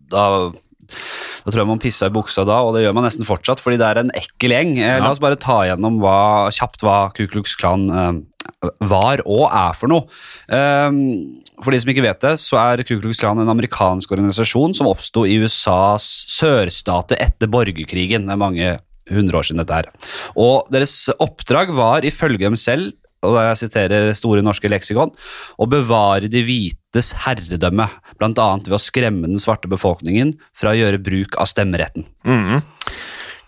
da 0.09 0.51
da 0.89 1.51
tror 1.51 1.61
jeg 1.61 1.69
man 1.69 1.81
pissa 1.81 2.07
i 2.09 2.13
buksa 2.13 2.41
da, 2.47 2.59
og 2.65 2.73
det 2.75 2.83
gjør 2.83 2.95
man 2.97 3.05
nesten 3.05 3.27
fortsatt, 3.27 3.61
fordi 3.61 3.77
det 3.77 3.87
er 3.87 3.99
en 4.01 4.11
ekkel 4.17 4.55
gjeng. 4.55 4.71
Ja. 4.79 4.97
La 5.03 5.11
oss 5.13 5.21
bare 5.21 5.37
ta 5.39 5.59
igjennom 5.65 5.99
hva, 6.01 6.49
kjapt 6.53 6.83
hva 6.85 6.97
Ku 7.15 7.27
Klux 7.29 7.53
Klan 7.59 7.85
eh, 7.93 8.71
var 8.89 9.23
og 9.25 9.45
er 9.47 9.77
for 9.77 9.91
noe. 9.91 10.09
Eh, 10.49 10.99
for 11.61 11.75
de 11.75 11.81
som 11.83 11.93
ikke 11.93 12.05
vet 12.05 12.21
det, 12.25 12.35
så 12.41 12.59
er 12.61 12.83
Ku 12.87 12.95
Klux 12.97 13.21
Klan 13.21 13.41
en 13.41 13.53
amerikansk 13.53 14.13
organisasjon 14.17 14.75
som 14.77 14.89
oppsto 14.89 15.25
i 15.29 15.39
USAs 15.43 16.07
sørstater 16.39 17.21
etter 17.21 17.51
borgerkrigen. 17.51 18.27
Det 18.27 18.35
er 18.35 18.43
mange 18.47 18.75
hundre 19.17 19.41
år 19.41 19.49
siden 19.49 19.63
dette 19.63 19.81
her. 19.81 19.91
Og 20.39 20.69
deres 20.73 20.95
oppdrag 21.17 21.73
var 21.75 22.07
ifølge 22.07 22.45
dem 22.45 22.59
selv 22.59 22.93
og 23.25 23.35
jeg 23.35 23.59
siterer 23.59 24.13
Store 24.15 24.43
norske 24.45 24.69
leksikon, 24.71 25.11
å 25.59 25.67
bevare 25.67 26.29
de 26.31 26.39
hvites 26.45 27.11
herredømme, 27.25 27.89
annet 28.19 28.69
ved 28.69 28.77
å 28.77 28.81
skremme 28.81 29.27
den 29.27 29.41
svarte 29.43 29.71
befolkningen 29.71 30.37
fra 30.57 30.71
å 30.71 30.79
gjøre 30.79 31.01
bruk 31.03 31.35
av 31.39 31.49
stemmeretten. 31.51 32.07
Mm. 32.23 32.61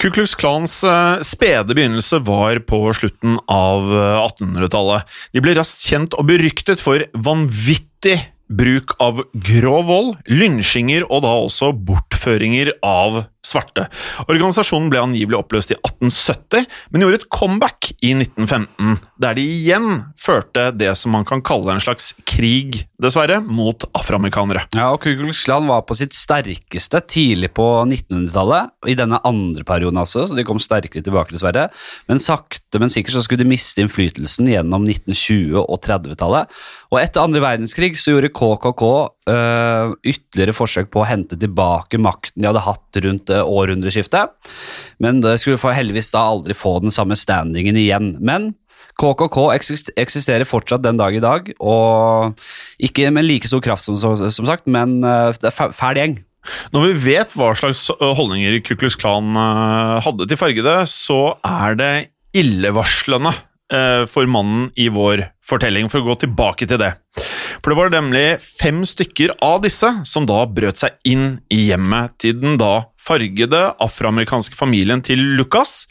Ku 0.01 0.09
Klux 0.09 0.33
Klans 0.33 0.79
eh, 0.87 1.21
spede 1.21 1.75
begynnelse 1.77 2.23
var 2.25 2.57
på 2.65 2.79
slutten 2.97 3.37
av 3.51 3.85
eh, 3.93 4.17
1800-tallet. 4.17 5.05
De 5.35 5.43
ble 5.45 5.53
raskt 5.59 5.85
kjent 5.85 6.17
og 6.17 6.25
beryktet 6.31 6.81
for 6.81 7.05
vanvittig 7.13 8.17
bruk 8.51 8.95
av 9.01 9.23
grov 9.33 9.85
vold, 9.89 10.15
lynsjinger 10.29 11.07
og 11.07 11.23
da 11.25 11.35
også 11.47 11.71
bortføringer 11.73 12.75
av 12.85 13.23
svarte. 13.45 13.87
Organisasjonen 14.29 14.89
ble 14.91 15.01
angivelig 15.01 15.39
oppløst 15.39 15.73
i 15.73 15.77
1870, 15.79 16.67
men 16.93 17.03
gjorde 17.03 17.21
et 17.21 17.27
comeback 17.33 17.89
i 17.97 18.13
1915, 18.13 18.99
der 19.21 19.37
de 19.37 19.45
igjen 19.55 19.87
førte 20.21 20.67
det 20.77 20.91
som 20.99 21.15
man 21.15 21.25
kan 21.27 21.41
kalle 21.45 21.73
en 21.73 21.81
slags 21.81 22.11
krig, 22.29 22.83
dessverre, 23.01 23.39
mot 23.41 23.81
afroamerikanere. 23.97 24.67
Ja, 24.77 24.91
og 24.93 25.01
Ku 25.01 25.15
Klux 25.17 25.41
Klan 25.47 25.65
var 25.69 25.81
på 25.89 25.97
sitt 25.97 26.13
sterkeste 26.17 27.01
tidlig 27.09 27.51
på 27.57 27.65
1900-tallet, 27.87 28.75
i 28.91 28.97
denne 28.97 29.21
andre 29.27 29.65
perioden 29.67 29.99
altså, 30.01 30.27
så 30.29 30.37
de 30.37 30.45
kom 30.45 30.61
sterkere 30.61 31.05
tilbake 31.05 31.33
dessverre, 31.33 31.67
men 32.11 32.21
sakte, 32.21 32.81
men 32.81 32.93
sikkert 32.93 33.17
så 33.17 33.25
skulle 33.25 33.41
de 33.41 33.49
miste 33.49 33.81
innflytelsen 33.81 34.49
gjennom 34.53 34.85
1920- 34.85 35.57
og 35.65 35.81
30-tallet, 35.81 36.61
og 36.91 36.99
etter 36.99 37.23
andre 37.23 37.39
verdenskrig 37.39 37.93
så 37.99 38.11
gjorde 38.11 38.33
KKK 38.35 38.83
øh, 39.31 39.93
ytterligere 40.11 40.55
forsøk 40.55 40.89
på 40.91 41.03
å 41.03 41.07
hente 41.07 41.37
tilbake 41.39 41.99
makten 42.01 42.43
de 42.43 42.49
hadde 42.49 42.63
hatt 42.65 42.99
rundt 43.05 43.31
øh, 43.31 43.47
århundreskiftet, 43.47 44.33
men 45.03 45.21
det 45.23 45.37
skulle 45.39 45.61
for 45.61 45.75
heldigvis 45.75 46.11
da 46.11 46.25
aldri 46.33 46.55
få 46.57 46.79
den 46.83 46.91
samme 46.91 47.15
standingen 47.19 47.79
igjen. 47.79 48.17
Men 48.19 48.51
KKK 48.99 49.37
eksisterer 50.03 50.43
fortsatt 50.47 50.83
den 50.83 50.99
dag 50.99 51.15
i 51.15 51.23
dag, 51.23 51.47
og 51.63 52.35
ikke 52.83 53.07
med 53.15 53.23
like 53.23 53.47
stor 53.47 53.63
kraft 53.63 53.87
som, 53.87 53.95
som, 53.95 54.49
sagt, 54.49 54.67
men 54.67 54.99
øh, 54.99 55.31
det 55.39 55.47
er 55.47 55.55
fæ- 55.55 55.71
fæl 55.77 56.01
gjeng. 56.01 56.17
Når 56.73 56.89
vi 56.89 57.13
vet 57.13 57.37
hva 57.37 57.53
slags 57.55 57.85
holdninger 58.01 58.57
Ku 58.65 58.73
Klux 58.73 58.97
Klan 58.97 59.37
hadde 60.01 60.25
til 60.25 60.39
fargede, 60.41 60.73
så 60.89 61.37
er 61.45 61.77
det 61.77 61.93
illevarslende 62.33 63.29
for 64.11 64.27
mannen 64.27 64.65
i 64.75 64.89
vår 64.91 65.21
fortelling, 65.47 65.87
for 65.87 66.01
å 66.01 66.09
gå 66.09 66.15
tilbake 66.25 66.67
til 66.67 66.79
det. 66.81 66.89
For 67.61 67.71
det 67.71 67.77
var 67.77 67.93
nemlig 67.93 68.25
fem 68.43 68.81
stykker 68.87 69.35
av 69.43 69.61
disse 69.65 69.89
som 70.07 70.27
da 70.29 70.41
brøt 70.49 70.81
seg 70.81 70.97
inn 71.07 71.39
i 71.53 71.67
hjemmet 71.69 72.17
til 72.21 72.39
den 72.41 72.57
da 72.61 72.87
fargede 73.01 73.61
afroamerikanske 73.81 74.57
familien 74.57 75.03
til 75.05 75.21
Lucas, 75.37 75.85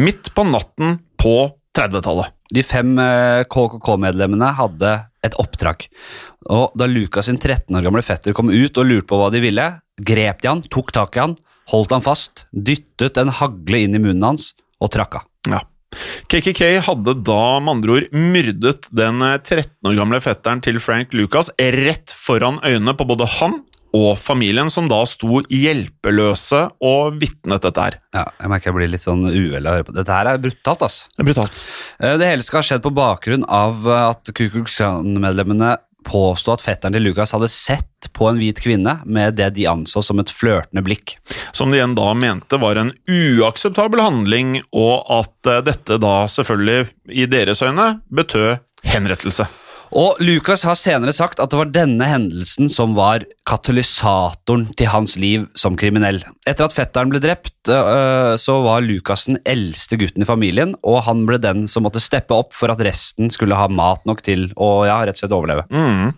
midt 0.00 0.32
på 0.34 0.46
natten 0.48 0.98
på 1.20 1.36
30-tallet. 1.76 2.34
De 2.50 2.64
fem 2.66 2.96
eh, 2.98 3.44
KKK-medlemmene 3.46 4.50
hadde 4.58 4.94
et 5.26 5.36
oppdrag. 5.38 5.86
Og 6.50 6.74
da 6.78 6.88
Lucas 6.90 7.28
sin 7.28 7.38
13 7.38 7.76
år 7.78 7.86
gamle 7.86 8.02
fetter 8.02 8.34
kom 8.34 8.50
ut 8.50 8.80
og 8.80 8.88
lurte 8.88 9.10
på 9.10 9.20
hva 9.20 9.28
de 9.30 9.42
ville, 9.44 9.66
grep 10.00 10.42
de 10.42 10.50
han, 10.50 10.64
tok 10.72 10.90
tak 10.96 11.18
i 11.18 11.22
han, 11.22 11.36
holdt 11.70 11.94
han 11.94 12.04
fast, 12.04 12.46
dyttet 12.50 13.20
en 13.20 13.30
hagle 13.40 13.84
inn 13.84 13.94
i 13.94 14.02
munnen 14.02 14.32
hans 14.32 14.54
og 14.80 14.90
trakk 14.96 15.20
av. 15.20 15.28
Ja. 15.50 15.60
KKK 16.30 16.62
hadde 16.86 17.16
da 17.26 17.40
med 17.62 17.72
andre 17.76 17.96
ord 17.98 18.12
myrdet 18.14 18.86
den 18.94 19.18
13 19.24 19.66
år 19.90 19.98
gamle 19.98 20.20
fetteren 20.22 20.62
til 20.64 20.78
Frank 20.82 21.14
Lucas 21.16 21.50
rett 21.58 22.14
foran 22.14 22.60
øynene 22.62 22.94
på 22.96 23.06
både 23.10 23.26
han 23.40 23.58
og 23.90 24.12
familien, 24.22 24.68
som 24.70 24.86
da 24.86 25.00
sto 25.10 25.40
hjelpeløse 25.50 26.60
og 26.86 27.16
vitnet 27.18 27.64
dette 27.64 27.82
her. 27.88 27.96
Ja, 28.14 28.22
jeg 28.38 28.52
merker 28.52 28.70
jeg 28.70 28.76
blir 28.76 28.92
litt 28.92 29.02
sånn 29.02 29.24
uvel 29.26 29.66
av 29.66 29.72
å 29.72 29.78
høre 29.80 29.86
på. 29.88 29.94
Dette 29.96 30.14
her 30.14 30.30
er 30.30 30.38
brutalt, 30.44 30.84
ass. 30.86 30.98
Det 31.16 31.24
er 31.24 31.28
brutalt. 31.32 31.58
Eh, 31.98 32.14
Det 32.20 32.28
hele 32.30 32.46
skal 32.46 32.60
ha 32.62 32.68
skjedd 32.68 32.84
på 32.86 32.92
bakgrunn 32.94 33.42
av 33.50 33.82
eh, 33.90 34.04
at 34.12 34.30
Ku 34.30 34.44
Klux 34.52 34.76
Klan-medlemmene 34.78 35.72
påsto 36.06 36.54
at 36.54 36.64
fetteren 36.64 36.96
til 36.96 37.04
Lucas 37.08 37.34
hadde 37.36 37.50
sett 37.52 38.08
på 38.16 38.28
en 38.30 38.40
hvit 38.40 38.60
kvinne 38.62 38.98
med 39.04 39.36
det 39.38 39.52
de 39.58 39.66
anså 39.70 40.02
som 40.04 40.22
et 40.22 40.32
flørtende 40.32 40.84
blikk. 40.86 41.16
Som 41.52 41.70
de 41.70 41.80
igjen 41.80 41.96
da 41.98 42.10
mente 42.16 42.60
var 42.60 42.80
en 42.80 42.92
uakseptabel 43.10 44.02
handling, 44.02 44.58
og 44.72 45.04
at 45.20 45.50
eh, 45.50 45.62
dette 45.66 46.00
da 46.02 46.14
selvfølgelig, 46.30 46.90
i 47.10 47.26
deres 47.30 47.62
øyne, 47.66 47.92
betød 48.08 48.60
henrettelse. 48.86 49.48
Og 49.96 50.20
Lucas 50.22 50.62
har 50.68 50.78
senere 50.78 51.12
sagt 51.14 51.40
at 51.42 51.50
det 51.50 51.58
var 51.58 51.72
denne 51.74 52.06
hendelsen 52.06 52.70
som 52.70 52.94
var 52.94 53.24
katalysatoren 53.48 54.68
til 54.78 54.90
hans 54.92 55.16
liv 55.18 55.48
som 55.58 55.78
kriminell. 55.78 56.20
Etter 56.46 56.68
at 56.68 56.76
fetteren 56.76 57.10
ble 57.10 57.22
drept, 57.22 57.56
så 57.66 58.56
var 58.64 58.86
Lucas 58.86 59.26
den 59.26 59.40
eldste 59.48 59.98
gutten 60.00 60.22
i 60.22 60.28
familien, 60.28 60.76
og 60.86 61.02
han 61.08 61.26
ble 61.26 61.40
den 61.42 61.66
som 61.70 61.86
måtte 61.86 62.02
steppe 62.02 62.36
opp 62.36 62.54
for 62.56 62.70
at 62.72 62.82
resten 62.86 63.32
skulle 63.34 63.58
ha 63.58 63.66
mat 63.70 64.06
nok 64.08 64.22
til 64.26 64.48
å 64.54 64.86
ja, 64.86 65.00
rett 65.02 65.18
og 65.18 65.24
slett 65.24 65.36
overleve. 65.36 65.66
Mm. 65.74 66.12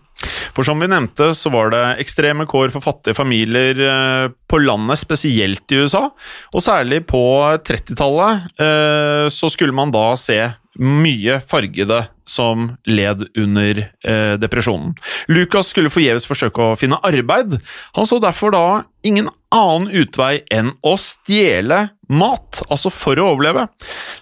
For 0.53 0.63
som 0.65 0.79
vi 0.79 0.87
nevnte, 0.87 1.31
så 1.35 1.51
var 1.51 1.73
det 1.73 1.83
ekstreme 2.03 2.45
kår 2.49 2.71
for 2.75 2.85
fattige 2.85 3.17
familier 3.17 4.29
på 4.47 4.61
landet, 4.61 5.01
spesielt 5.01 5.73
i 5.73 5.81
USA. 5.83 6.05
Og 6.53 6.63
særlig 6.63 7.03
på 7.09 7.23
30-tallet 7.65 8.61
eh, 8.61 9.27
så 9.33 9.49
skulle 9.51 9.75
man 9.75 9.91
da 9.93 10.11
se 10.19 10.39
mye 10.79 11.41
fargede 11.43 11.99
som 12.29 12.71
led 12.87 13.25
under 13.37 13.83
eh, 14.03 14.33
depresjonen. 14.41 14.95
Lucas 15.31 15.71
skulle 15.73 15.91
forgjeves 15.93 16.27
forsøke 16.29 16.71
å 16.73 16.77
finne 16.79 16.99
arbeid. 17.03 17.59
Han 17.97 18.09
så 18.09 18.21
derfor 18.23 18.53
da 18.55 18.65
ingen 19.03 19.27
annen 19.53 19.89
utvei 19.93 20.39
enn 20.53 20.71
å 20.81 20.95
stjele 20.97 21.89
mat, 22.13 22.61
altså 22.71 22.89
for 22.93 23.19
å 23.21 23.25
overleve. 23.33 23.65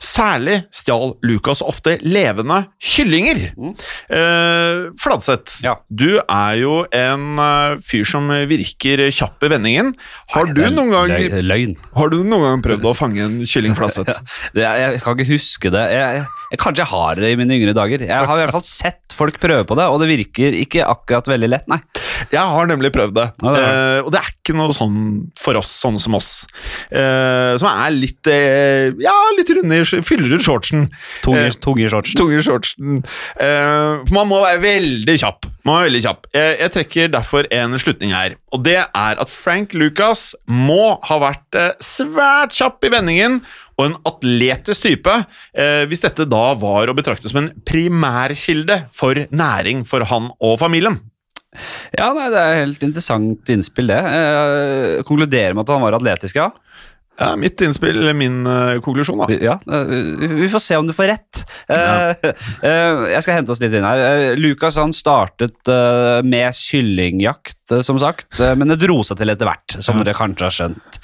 Særlig 0.01 0.58
stjal 0.75 1.13
Lucas 1.25 1.62
ofte 1.65 1.98
levende 2.03 2.63
kyllinger. 2.84 3.39
Eh, 4.10 4.91
Fladseth, 5.00 5.62
Ja. 5.63 5.75
du 5.89 6.20
er 6.20 6.53
jo 6.60 6.86
en 6.91 7.39
eh, 7.39 7.77
fyr 7.86 8.03
som 8.08 8.27
virker 8.50 9.05
kjapp 9.12 9.43
i 9.43 9.51
vendingen. 9.53 9.93
Har 10.34 10.46
du 10.51 10.62
er 10.63 10.72
noen 10.72 10.91
gang 10.91 11.12
har 11.96 12.10
du 12.10 12.24
noen 12.24 12.43
gang 12.48 12.62
prøvd 12.65 12.86
å 12.91 12.96
fange 12.98 13.24
en 13.24 13.39
kylling, 13.46 13.75
Fladseth? 13.77 14.20
Jeg, 14.62 14.79
jeg 14.81 15.01
kan 15.03 15.15
ikke 15.17 15.31
huske 15.31 15.72
det. 15.74 15.84
Jeg, 15.93 16.24
jeg, 16.51 16.60
kanskje 16.62 16.84
jeg 16.84 16.91
har 16.91 17.15
det 17.22 17.29
i 17.31 17.38
mine 17.39 17.55
yngre 17.55 17.74
dager. 17.75 17.90
Jeg 18.00 18.27
har 18.29 18.38
i 18.38 18.43
hvert 18.45 18.55
fall 18.55 18.63
sett 18.67 19.12
folk 19.15 19.38
prøve 19.41 19.65
på 19.67 19.75
det, 19.77 19.86
og 19.91 20.00
det 20.01 20.07
virker 20.10 20.55
ikke 20.57 20.86
akkurat 20.88 21.27
veldig 21.29 21.50
lett, 21.51 21.67
nei. 21.71 21.79
Jeg 22.31 22.41
har 22.53 22.69
nemlig 22.69 22.91
prøvd 22.93 23.15
det, 23.17 23.27
Ja, 23.41 23.53
det 23.55 23.63
eh, 23.65 24.00
og 24.05 24.12
det 24.13 24.21
er 24.21 24.29
ikke 24.31 24.55
noe 24.57 24.75
sånn 24.75 24.98
for 25.39 25.60
oss, 25.60 25.71
sånne 25.81 26.01
som 26.01 26.15
oss. 26.17 26.29
Eh, 26.89 27.53
som 27.62 27.69
er 27.71 27.95
litt 27.95 28.29
eh, 28.31 28.91
ja, 29.01 29.15
litt 29.38 29.51
runde 29.57 29.81
i 29.81 30.01
Fyller 30.05 30.38
ut 30.38 30.45
shortsen. 30.45 30.88
Tunge, 31.25 31.48
Eh, 31.51 31.55
i 32.39 32.45
shortsen. 32.45 33.01
Eh, 33.41 34.13
man 34.15 34.29
må 34.29 34.41
være 34.43 34.62
veldig 34.63 35.17
kjapp. 35.21 35.50
Man 35.65 35.74
må 35.74 35.79
være 35.79 35.89
veldig 35.91 36.03
kjapp. 36.05 36.29
Jeg, 36.38 36.55
jeg 36.63 36.75
trekker 36.77 37.12
derfor 37.17 37.50
en 37.53 37.77
slutning 37.81 38.15
her, 38.15 38.38
og 38.55 38.63
det 38.65 38.79
er 38.81 39.21
at 39.21 39.33
Frank 39.33 39.75
Lucas 39.77 40.31
må 40.48 40.98
ha 41.10 41.19
vært 41.21 41.60
svært 41.83 42.55
kjapp 42.57 42.88
i 42.88 42.93
vendingen 42.93 43.41
og 43.81 43.89
en 43.89 43.97
atletisk 44.07 44.88
type, 44.88 45.15
eh, 45.57 45.83
hvis 45.89 46.03
dette 46.03 46.27
da 46.29 46.43
var 46.59 46.91
å 46.91 46.97
betrakte 46.97 47.31
som 47.31 47.41
en 47.41 47.51
primærkilde 47.67 48.83
for 48.95 49.25
næring 49.31 49.85
for 49.89 50.05
han 50.11 50.29
og 50.39 50.59
familien. 50.61 51.00
Ja, 51.97 52.13
nei, 52.15 52.29
Det 52.31 52.39
er 52.39 52.61
helt 52.61 52.83
interessant 52.85 53.50
innspill, 53.51 53.91
det. 53.91 54.00
Eh, 54.00 55.03
konkluderer 55.03 55.53
med 55.53 55.65
at 55.65 55.73
han 55.73 55.83
var 55.83 55.97
atletisk, 55.97 56.39
ja. 56.39 56.51
Ja, 57.19 57.35
mitt 57.35 57.61
innspill, 57.61 58.13
min 58.17 58.47
eh, 58.47 58.79
konklusjon, 58.81 59.19
da. 59.21 59.27
Ja, 59.43 59.57
eh, 59.67 59.91
Vi 60.41 60.47
får 60.49 60.63
se 60.63 60.77
om 60.79 60.87
du 60.87 60.93
får 60.95 61.11
rett. 61.11 61.41
Eh, 61.69 62.09
eh, 62.69 63.03
jeg 63.11 63.25
skal 63.25 63.35
hente 63.37 63.53
oss 63.53 63.61
litt 63.61 63.75
inn 63.77 63.85
her. 63.85 64.33
Lukas 64.39 64.79
han 64.81 64.95
startet 64.95 65.69
med 66.25 66.55
kyllingjakt, 66.57 67.75
som 67.85 67.99
sagt, 68.01 68.39
men 68.57 68.73
det 68.73 68.79
dro 68.81 68.99
seg 69.05 69.19
til 69.21 69.31
etter 69.31 69.47
hvert, 69.47 69.77
som 69.83 70.01
dere 70.01 70.17
kanskje 70.17 70.47
har 70.47 70.55
skjønt. 70.55 70.99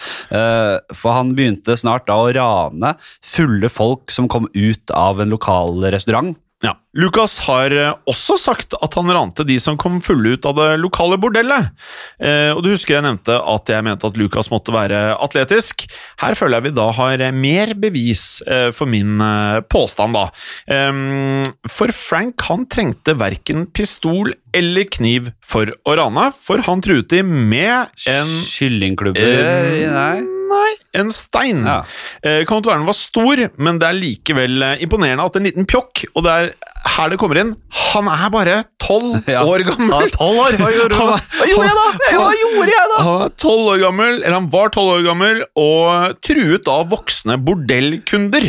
For 0.97 1.15
han 1.15 1.35
begynte 1.37 1.77
snart 1.79 2.07
da 2.09 2.17
å 2.19 2.31
rane 2.35 2.95
fulle 3.23 3.69
folk 3.71 4.11
som 4.11 4.27
kom 4.31 4.49
ut 4.55 4.95
av 4.95 5.21
en 5.23 5.31
lokal 5.31 5.85
restaurant. 5.93 6.35
Ja. 6.65 6.71
Lucas 6.97 7.35
har 7.45 7.69
eh, 7.69 7.91
også 8.09 8.33
sagt 8.41 8.73
at 8.81 8.95
han 8.97 9.11
rante 9.13 9.43
de 9.45 9.59
som 9.61 9.75
kom 9.77 9.99
fulle 10.01 10.33
ut 10.33 10.45
av 10.49 10.55
det 10.57 10.69
lokale 10.81 11.19
bordellet. 11.21 11.69
Eh, 12.17 12.49
og 12.55 12.63
du 12.65 12.71
husker 12.71 12.95
jeg 12.95 13.05
nevnte 13.05 13.35
at 13.37 13.69
jeg 13.69 13.85
mente 13.85 14.09
at 14.09 14.17
Lucas 14.17 14.49
måtte 14.49 14.73
være 14.73 15.01
atletisk. 15.21 15.85
Her 16.23 16.37
føler 16.39 16.57
jeg 16.57 16.69
vi 16.71 16.75
da 16.79 16.87
har 16.97 17.21
eh, 17.21 17.35
mer 17.45 17.75
bevis 17.77 18.23
eh, 18.49 18.71
for 18.73 18.89
min 18.89 19.21
eh, 19.21 19.59
påstand, 19.69 20.17
da. 20.17 20.25
Ehm, 20.73 21.45
for 21.69 21.93
Frank 21.93 22.47
han 22.49 22.65
trengte 22.73 23.13
verken 23.21 23.67
pistol 23.69 24.33
eller 24.57 24.89
kniv 24.89 25.29
for 25.45 25.69
å 25.85 25.97
rane, 25.99 26.31
for 26.33 26.65
han 26.65 26.81
truet 26.81 27.11
de 27.13 27.21
med 27.27 27.93
en 28.09 28.33
Kyllingklubber 28.47 29.21
Eh, 29.37 29.85
Nei. 29.93 30.36
Nei, 30.47 30.73
en 31.01 31.11
stein. 31.11 31.65
Ja. 31.67 31.81
Eh, 32.21 32.43
den 32.47 32.87
var 32.87 32.95
stor, 32.95 33.41
men 33.57 33.79
det 33.81 33.89
er 33.89 33.97
likevel 33.97 34.63
eh, 34.63 34.83
imponerende 34.85 35.25
at 35.27 35.39
en 35.39 35.47
liten 35.49 35.67
pjokk, 35.69 36.05
og 36.13 36.23
det 36.27 36.35
er 36.35 36.51
her 36.95 37.09
det 37.13 37.17
kommer 37.21 37.39
inn, 37.41 37.51
han 37.91 38.07
er 38.11 38.29
bare 38.33 38.55
tolv 38.81 39.25
Ja. 39.33 39.41
år 39.43 39.63
gammel. 39.67 39.91
Ja, 39.91 39.99
er 40.05 40.13
12 40.15 40.39
år! 40.43 40.57
Hva 40.61 40.69
gjorde? 40.73 40.95
Han- 40.97 41.25
Hva 41.37 41.47
gjorde 41.49 41.67
jeg 41.67 41.77
da? 41.77 41.85
Hva 42.17 42.29
gjorde 42.39 42.71
jeg 42.71 42.91
da? 42.93 42.97
Han 43.03 43.17
var 43.21 43.33
tolv 43.43 43.71
år 43.73 43.81
gammel, 43.83 44.13
eller 44.21 44.37
han 44.37 44.49
var 44.53 44.69
12 44.73 44.91
år 44.93 45.03
gammel, 45.07 45.41
og 45.59 46.15
truet 46.25 46.69
av 46.71 46.87
voksne 46.93 47.37
bordellkunder 47.47 48.47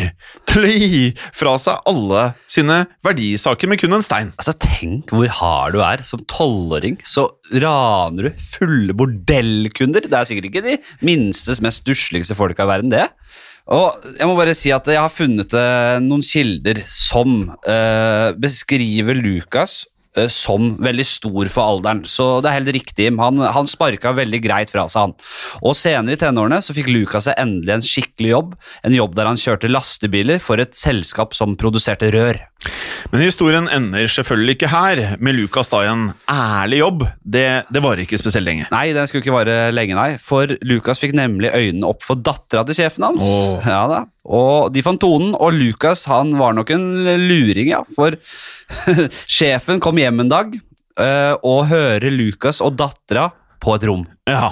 til 0.49 0.65
å 0.65 0.71
gi 0.71 1.01
fra 1.35 1.55
seg 1.61 1.81
alle 1.89 2.23
sine 2.49 2.79
verdisaker 3.05 3.69
med 3.69 3.81
kun 3.81 3.97
en 3.99 4.05
stein. 4.05 4.31
Altså, 4.39 4.55
Tenk 4.59 5.11
hvor 5.13 5.27
hard 5.39 5.75
du 5.75 5.81
er. 5.83 6.01
Som 6.07 6.23
tolvåring 6.29 6.97
så 7.07 7.27
raner 7.61 8.29
du 8.29 8.43
fulle 8.53 8.95
bordellkunder. 8.97 10.07
Det 10.09 10.15
er 10.19 10.29
sikkert 10.29 10.49
ikke 10.51 10.63
de 10.65 10.77
minstes, 11.05 11.59
mest 11.65 11.83
stussligste 11.83 12.37
folka 12.39 12.63
i 12.65 12.71
verden, 12.71 12.93
det. 12.93 13.05
Og 13.69 14.09
jeg 14.17 14.25
må 14.25 14.33
bare 14.37 14.55
si 14.57 14.71
at 14.73 14.87
jeg 14.89 14.97
har 14.97 15.13
funnet 15.13 15.53
eh, 15.53 15.99
noen 16.01 16.25
kilder 16.25 16.81
som 16.89 17.51
eh, 17.69 18.33
beskriver 18.41 19.19
Lucas 19.19 19.83
eh, 20.17 20.25
som 20.33 20.71
veldig 20.81 21.05
stor 21.05 21.51
for 21.53 21.75
alderen, 21.75 22.01
så 22.09 22.39
det 22.41 22.49
er 22.49 22.57
helt 22.57 22.73
riktig. 22.79 23.11
Han, 23.21 23.43
han 23.45 23.69
sparka 23.69 24.15
veldig 24.17 24.41
greit 24.41 24.73
fra 24.73 24.87
seg, 24.89 25.11
han. 25.11 25.15
Og 25.61 25.77
senere 25.77 26.17
i 26.17 26.21
tenårene 26.21 26.63
så 26.65 26.73
fikk 26.73 26.89
Lucas 26.89 27.29
endelig 27.35 27.77
en 27.77 27.85
skikkelig 27.85 28.33
jobb. 28.33 28.55
En 28.89 28.97
jobb 28.97 29.17
der 29.19 29.29
han 29.29 29.41
kjørte 29.41 29.69
lastebiler 29.69 30.41
for 30.41 30.61
et 30.63 30.73
selskap 30.77 31.37
som 31.37 31.57
produserte 31.59 32.09
rør. 32.15 32.41
Men 33.09 33.23
historien 33.23 33.69
ender 33.71 34.09
selvfølgelig 34.11 34.57
ikke 34.57 34.69
her, 34.71 35.01
med 35.23 35.37
Lucas 35.37 35.71
da 35.71 35.79
i 35.85 35.89
en 35.89 36.05
ærlig 36.29 36.81
jobb. 36.81 37.05
Det, 37.23 37.45
det 37.71 37.81
varer 37.83 38.03
ikke 38.03 38.19
spesielt 38.19 38.45
lenge. 38.45 38.67
Nei, 38.73 38.89
den 38.95 39.07
skulle 39.09 39.23
ikke 39.23 39.35
vare 39.37 39.57
lenge, 39.73 39.95
nei. 39.97 40.09
For 40.21 40.51
Lucas 40.67 41.01
fikk 41.01 41.15
nemlig 41.17 41.53
øynene 41.55 41.87
opp 41.87 42.03
for 42.05 42.19
dattera 42.19 42.65
til 42.67 42.81
sjefen 42.81 43.07
hans. 43.07 43.25
Oh. 43.25 43.63
Ja 43.63 43.85
da. 43.89 44.03
Og 44.29 44.73
de 44.75 44.83
fant 44.85 45.01
tonen, 45.01 45.31
og 45.39 45.55
Lucas 45.55 46.03
han 46.11 46.35
var 46.37 46.57
nok 46.57 46.73
en 46.75 46.89
luring, 47.23 47.71
ja. 47.71 47.81
For 47.95 48.19
sjefen 49.39 49.81
kom 49.83 50.01
hjem 50.01 50.25
en 50.25 50.33
dag 50.35 50.59
eh, 50.99 51.35
og 51.39 51.69
hører 51.71 52.11
Lucas 52.13 52.59
og 52.65 52.75
dattera 52.79 53.29
på 53.59 53.75
et 53.75 53.85
rom. 53.87 54.05
Ja, 54.29 54.51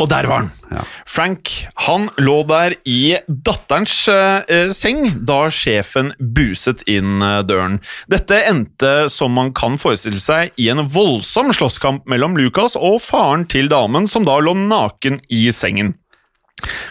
og 0.00 0.08
der 0.10 0.26
var 0.28 0.42
han. 0.42 0.50
Ja. 0.72 0.82
Frank 1.08 1.52
han 1.86 2.08
lå 2.20 2.40
der 2.48 2.74
i 2.88 3.18
datterens 3.28 4.00
eh, 4.10 4.72
seng 4.74 5.04
da 5.28 5.44
sjefen 5.54 6.12
buset 6.18 6.82
inn 6.90 7.22
eh, 7.24 7.40
døren. 7.46 7.78
Dette 8.10 8.40
endte, 8.50 8.92
som 9.12 9.36
man 9.38 9.52
kan 9.56 9.78
forestille 9.80 10.20
seg, 10.22 10.52
i 10.58 10.68
en 10.72 10.84
voldsom 10.90 11.52
slåsskamp 11.54 12.08
mellom 12.10 12.36
Lucas 12.40 12.76
og 12.78 13.00
faren 13.04 13.46
til 13.50 13.70
damen, 13.70 14.10
som 14.10 14.26
da 14.28 14.38
lå 14.42 14.56
naken 14.58 15.20
i 15.30 15.46
sengen. 15.54 15.94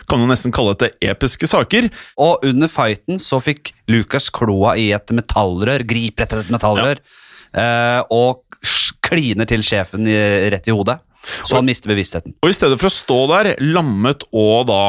Kan 0.08 0.24
jo 0.24 0.30
nesten 0.30 0.54
kalle 0.56 0.76
dette 0.78 0.96
episke 1.04 1.50
saker. 1.50 1.90
Og 2.24 2.46
under 2.48 2.72
fighten 2.72 3.20
så 3.20 3.42
fikk 3.44 3.74
Lucas 3.92 4.30
kloa 4.34 4.78
i 4.80 4.90
et 4.96 5.16
metallrør, 5.16 5.84
griper 5.88 6.28
etter 6.28 6.44
et 6.44 6.54
metallrør, 6.54 7.02
eh, 7.52 8.02
og 8.14 8.46
kliner 9.08 9.48
til 9.50 9.64
sjefen 9.66 10.08
i, 10.08 10.18
rett 10.54 10.68
i 10.68 10.76
hodet. 10.76 11.00
Så 11.44 11.60
han 11.60 11.68
mister 11.68 11.92
bevisstheten. 11.92 12.36
Og 12.42 12.52
i 12.52 12.58
stedet 12.58 12.80
for 12.80 12.90
å 12.90 12.98
stå 12.98 13.22
der, 13.34 13.54
lammet 13.64 14.26
og 14.32 14.68
da 14.72 14.84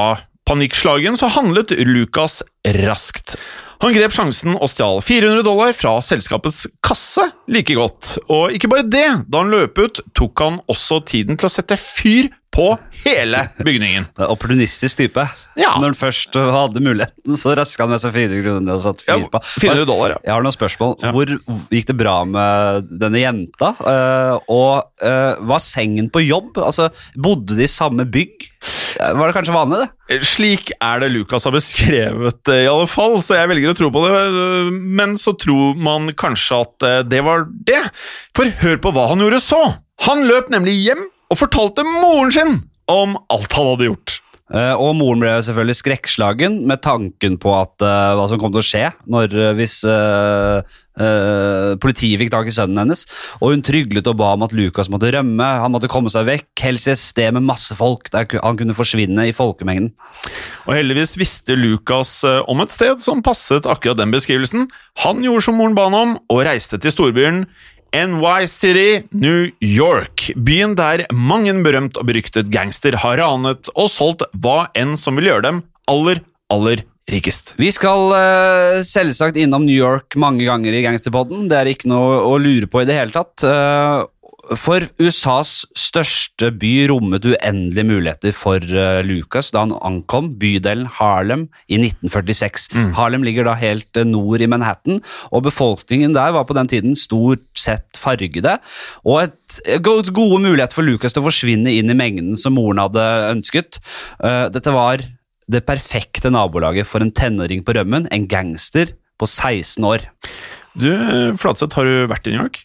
panikkslagen, 0.48 1.18
så 1.18 1.30
handlet 1.32 1.74
Lucas 1.84 2.40
raskt. 2.64 3.36
Han 3.82 3.94
grep 3.94 4.14
sjansen 4.14 4.56
og 4.56 4.70
stjal 4.72 4.98
400 5.04 5.44
dollar 5.46 5.74
fra 5.76 5.98
selskapets 6.02 6.64
kasse 6.82 7.28
like 7.52 7.76
godt. 7.78 8.16
Og 8.26 8.56
ikke 8.56 8.70
bare 8.72 8.86
det, 8.88 9.06
da 9.30 9.44
han 9.44 9.52
løp 9.54 9.78
ut, 9.78 10.00
tok 10.18 10.42
han 10.42 10.58
også 10.72 11.02
tiden 11.06 11.38
til 11.38 11.46
å 11.46 11.52
sette 11.52 11.78
fyr 11.78 12.32
på 12.58 12.66
hele 13.04 13.44
bygningen. 13.62 14.08
Det 14.16 14.24
er 14.26 14.32
Opportunistisk 14.34 14.98
type. 14.98 15.22
Ja. 15.58 15.72
Når 15.78 15.92
han 15.92 15.98
først 15.98 16.34
hadde 16.38 16.82
muligheten, 16.82 17.36
så 17.38 17.54
raska 17.58 17.84
han 17.86 17.92
med 17.94 18.02
seg 18.02 18.14
400 18.16 18.42
kroner 18.44 18.74
og 18.78 18.82
satt 18.84 19.02
fyr 19.06 19.24
på. 19.30 19.40
400 19.62 19.86
dollar, 19.88 20.14
ja. 20.16 20.18
Jeg 20.26 20.34
har 20.34 20.44
noen 20.46 20.56
spørsmål. 20.56 20.96
Ja. 21.04 21.12
Hvor 21.14 21.32
gikk 21.74 21.88
det 21.92 21.96
bra 22.00 22.16
med 22.28 22.90
denne 23.00 23.22
jenta? 23.22 23.72
Eh, 23.78 24.34
og 24.50 25.04
eh, 25.06 25.38
var 25.50 25.62
sengen 25.62 26.10
på 26.14 26.22
jobb? 26.26 26.58
Altså, 26.62 26.88
Bodde 27.18 27.56
de 27.58 27.66
i 27.66 27.70
samme 27.70 28.06
bygg? 28.10 28.48
Eh, 28.98 29.12
Var 29.14 29.30
det 29.30 29.36
kanskje 29.38 29.54
vanlig, 29.54 29.84
det? 29.84 30.20
Slik 30.26 30.72
er 30.82 31.02
det 31.04 31.10
Lucas 31.14 31.46
har 31.46 31.54
beskrevet 31.54 32.40
det, 32.48 32.62
i 32.64 32.70
alle 32.70 32.88
fall, 32.90 33.18
så 33.22 33.36
jeg 33.38 33.50
velger 33.52 33.74
å 33.74 33.76
tro 33.78 33.90
på 33.94 34.02
det. 34.06 34.16
Men 34.98 35.14
så 35.20 35.34
tror 35.38 35.78
man 35.78 36.10
kanskje 36.18 36.62
at 36.64 36.88
det 37.10 37.22
var 37.26 37.46
det. 37.68 37.84
For 38.36 38.50
hør 38.64 38.82
på 38.82 38.94
hva 38.96 39.10
han 39.12 39.22
gjorde 39.22 39.42
så! 39.44 39.60
Han 40.06 40.26
løp 40.28 40.50
nemlig 40.54 40.76
hjem 40.78 41.08
og 41.28 41.40
fortalte 41.40 41.84
moren 41.86 42.32
sin 42.34 42.56
om 42.88 43.18
alt 43.32 43.52
han 43.56 43.72
hadde 43.72 43.90
gjort. 43.90 44.18
Uh, 44.48 44.72
og 44.80 44.94
moren 44.96 45.20
ble 45.20 45.34
selvfølgelig 45.44 45.76
skrekkslagen 45.76 46.54
med 46.68 46.80
tanken 46.80 47.34
på 47.36 47.50
at, 47.52 47.74
uh, 47.84 48.14
hva 48.16 48.24
som 48.30 48.40
kom 48.40 48.54
til 48.54 48.62
å 48.62 48.64
skje 48.64 48.86
når, 49.04 49.34
uh, 49.36 49.50
hvis 49.58 49.82
politiet 51.78 52.18
fikk 52.18 52.32
tak 52.32 52.48
i 52.50 52.52
sønnen 52.56 52.80
hennes. 52.80 53.04
Og 53.38 53.52
hun 53.52 53.62
tryglet 53.62 54.08
og 54.10 54.16
ba 54.18 54.32
om 54.34 54.42
at 54.42 54.54
Lucas 54.56 54.88
måtte 54.90 55.12
rømme, 55.14 55.46
han 55.62 55.70
måtte 55.70 55.90
komme 55.90 56.10
seg 56.10 56.26
vekk, 56.26 56.48
helst 56.64 56.88
i 56.88 56.94
et 56.94 56.98
sted 56.98 57.36
med 57.36 57.46
masse 57.46 57.76
folk 57.78 58.10
der 58.10 58.26
han 58.42 58.58
kunne 58.58 58.74
forsvinne 58.74 59.28
i 59.28 59.36
folkemengden. 59.36 59.92
Og 60.66 60.74
heldigvis 60.74 61.14
visste 61.20 61.54
Lucas 61.54 62.16
eh, 62.26 62.40
om 62.50 62.64
et 62.64 62.74
sted 62.74 62.98
som 63.04 63.22
passet 63.22 63.68
akkurat 63.70 64.00
den 64.00 64.10
beskrivelsen. 64.10 64.66
Han 65.04 65.22
gjorde 65.22 65.46
som 65.46 65.60
moren 65.60 65.78
ba 65.78 65.86
han 65.86 66.00
om, 66.00 66.18
og 66.26 66.42
reiste 66.48 66.82
til 66.82 66.96
storbyen 66.96 67.44
NY 67.94 68.46
City, 68.50 69.04
New 69.10 69.48
York. 69.64 70.28
Byen 70.36 70.76
der 70.78 71.06
mange 71.14 71.54
berømt 71.64 71.96
og 72.00 72.08
beryktet 72.10 72.52
gangster 72.52 72.98
har 73.00 73.20
ranet 73.22 73.70
og 73.74 73.88
solgt 73.92 74.26
hva 74.36 74.66
enn 74.76 74.96
som 75.00 75.16
vil 75.18 75.30
gjøre 75.30 75.46
dem 75.48 75.62
aller, 75.88 76.20
aller 76.52 76.84
rikest. 77.08 77.54
Vi 77.60 77.70
skal 77.72 78.12
uh, 78.12 78.80
selvsagt 78.84 79.38
innom 79.40 79.64
New 79.66 79.76
York 79.76 80.16
mange 80.20 80.44
ganger 80.48 80.76
i 80.76 80.82
Gangsterpodden. 80.84 81.48
Det 81.48 81.56
er 81.58 81.72
ikke 81.72 81.90
noe 81.90 82.20
å 82.28 82.36
lure 82.40 82.68
på 82.70 82.82
i 82.82 82.88
det 82.88 82.98
hele 82.98 83.14
tatt. 83.14 83.44
Eh, 83.46 84.04
for 84.56 84.80
USAs 85.02 85.66
største 85.76 86.48
by 86.56 86.86
rommet 86.88 87.26
uendelige 87.28 87.84
muligheter 87.84 88.32
for 88.36 88.62
uh, 88.62 89.00
Lucas 89.04 89.50
da 89.52 89.64
han 89.64 89.74
ankom 89.84 90.30
bydelen 90.40 90.86
Harlem 90.98 91.46
i 91.68 91.76
1946. 91.80 92.68
Harlem 92.96 93.26
ligger 93.26 93.44
da 93.48 93.54
helt 93.60 93.98
eh, 94.00 94.06
nord 94.08 94.40
i 94.40 94.48
Manhattan, 94.48 95.02
og 95.34 95.44
befolkningen 95.48 96.14
der 96.16 96.32
var 96.36 96.46
på 96.48 96.56
den 96.56 96.70
tiden 96.72 96.96
stort 96.96 97.44
sett 97.58 97.98
fargede. 98.00 98.56
Og 99.04 99.24
et, 99.26 99.60
go- 99.84 100.00
gode 100.02 100.40
muligheter 100.46 100.78
for 100.78 100.86
Lucas 100.86 101.12
til 101.16 101.24
å 101.24 101.28
forsvinne 101.28 101.74
inn 101.74 101.90
i 101.92 101.98
mengden 101.98 102.38
som 102.40 102.56
moren 102.56 102.80
hadde 102.86 103.04
ønsket. 103.34 103.80
Uh, 104.22 104.46
dette 104.54 104.72
var 104.74 105.02
det 105.48 105.64
perfekte 105.68 106.28
nabolaget 106.32 106.88
for 106.88 107.00
en 107.04 107.12
tenåring 107.16 107.62
på 107.64 107.76
rømmen, 107.76 108.08
en 108.12 108.26
gangster 108.28 108.94
på 109.18 109.26
16 109.28 109.84
år. 109.88 110.04
Du, 110.78 110.90
Flatseth, 111.40 111.74
har 111.78 111.88
du 111.88 112.06
vært 112.10 112.28
i 112.28 112.34
New 112.36 112.42
York? 112.44 112.60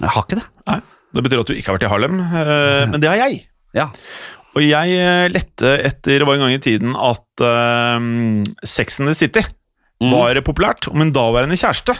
Jeg 0.00 0.08
har 0.14 0.24
ikke 0.24 0.38
det. 0.38 0.46
Nei. 0.70 0.80
Det 1.12 1.24
betyr 1.24 1.42
at 1.42 1.50
du 1.50 1.56
ikke 1.56 1.72
har 1.72 1.78
vært 1.78 1.88
i 1.88 1.92
Harlem, 1.92 2.20
eh, 2.20 2.84
men 2.92 3.02
det 3.02 3.10
har 3.10 3.20
jeg. 3.26 3.42
Ja. 3.76 3.90
Og 4.52 4.64
jeg 4.64 4.96
eh, 5.00 5.26
lette 5.32 5.74
etter 5.88 6.24
var 6.28 6.36
en 6.36 6.46
gang 6.46 6.56
i 6.56 6.62
tiden 6.62 6.96
at 6.98 7.44
um, 7.44 8.42
Sex 8.64 9.00
and 9.00 9.08
the 9.08 9.16
City 9.16 9.44
var 10.10 10.40
populært, 10.44 10.88
og 10.90 10.98
min 10.98 11.12
daværende 11.14 11.58
kjæreste 11.58 11.94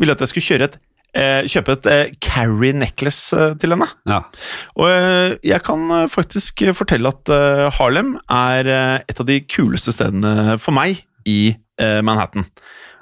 ville 0.00 0.14
at 0.14 0.22
jeg 0.24 0.32
skulle 0.32 0.66
et, 0.66 0.78
eh, 1.14 1.46
kjøpe 1.46 1.76
et 1.76 1.86
eh, 1.86 2.12
Carrie 2.22 2.74
necklace 2.74 3.36
eh, 3.36 3.54
til 3.60 3.74
henne. 3.74 3.86
ja. 4.10 4.22
Og 4.74 4.88
jeg 5.44 5.62
kan 5.62 6.08
faktisk 6.10 6.64
fortelle 6.74 7.08
at 7.12 7.74
Harlem 7.78 8.16
er 8.30 9.02
et 9.08 9.20
av 9.20 9.26
de 9.26 9.40
kuleste 9.40 9.94
stedene 9.94 10.58
for 10.58 10.74
meg 10.74 11.04
i 11.26 11.54
Manhattan. 11.78 12.46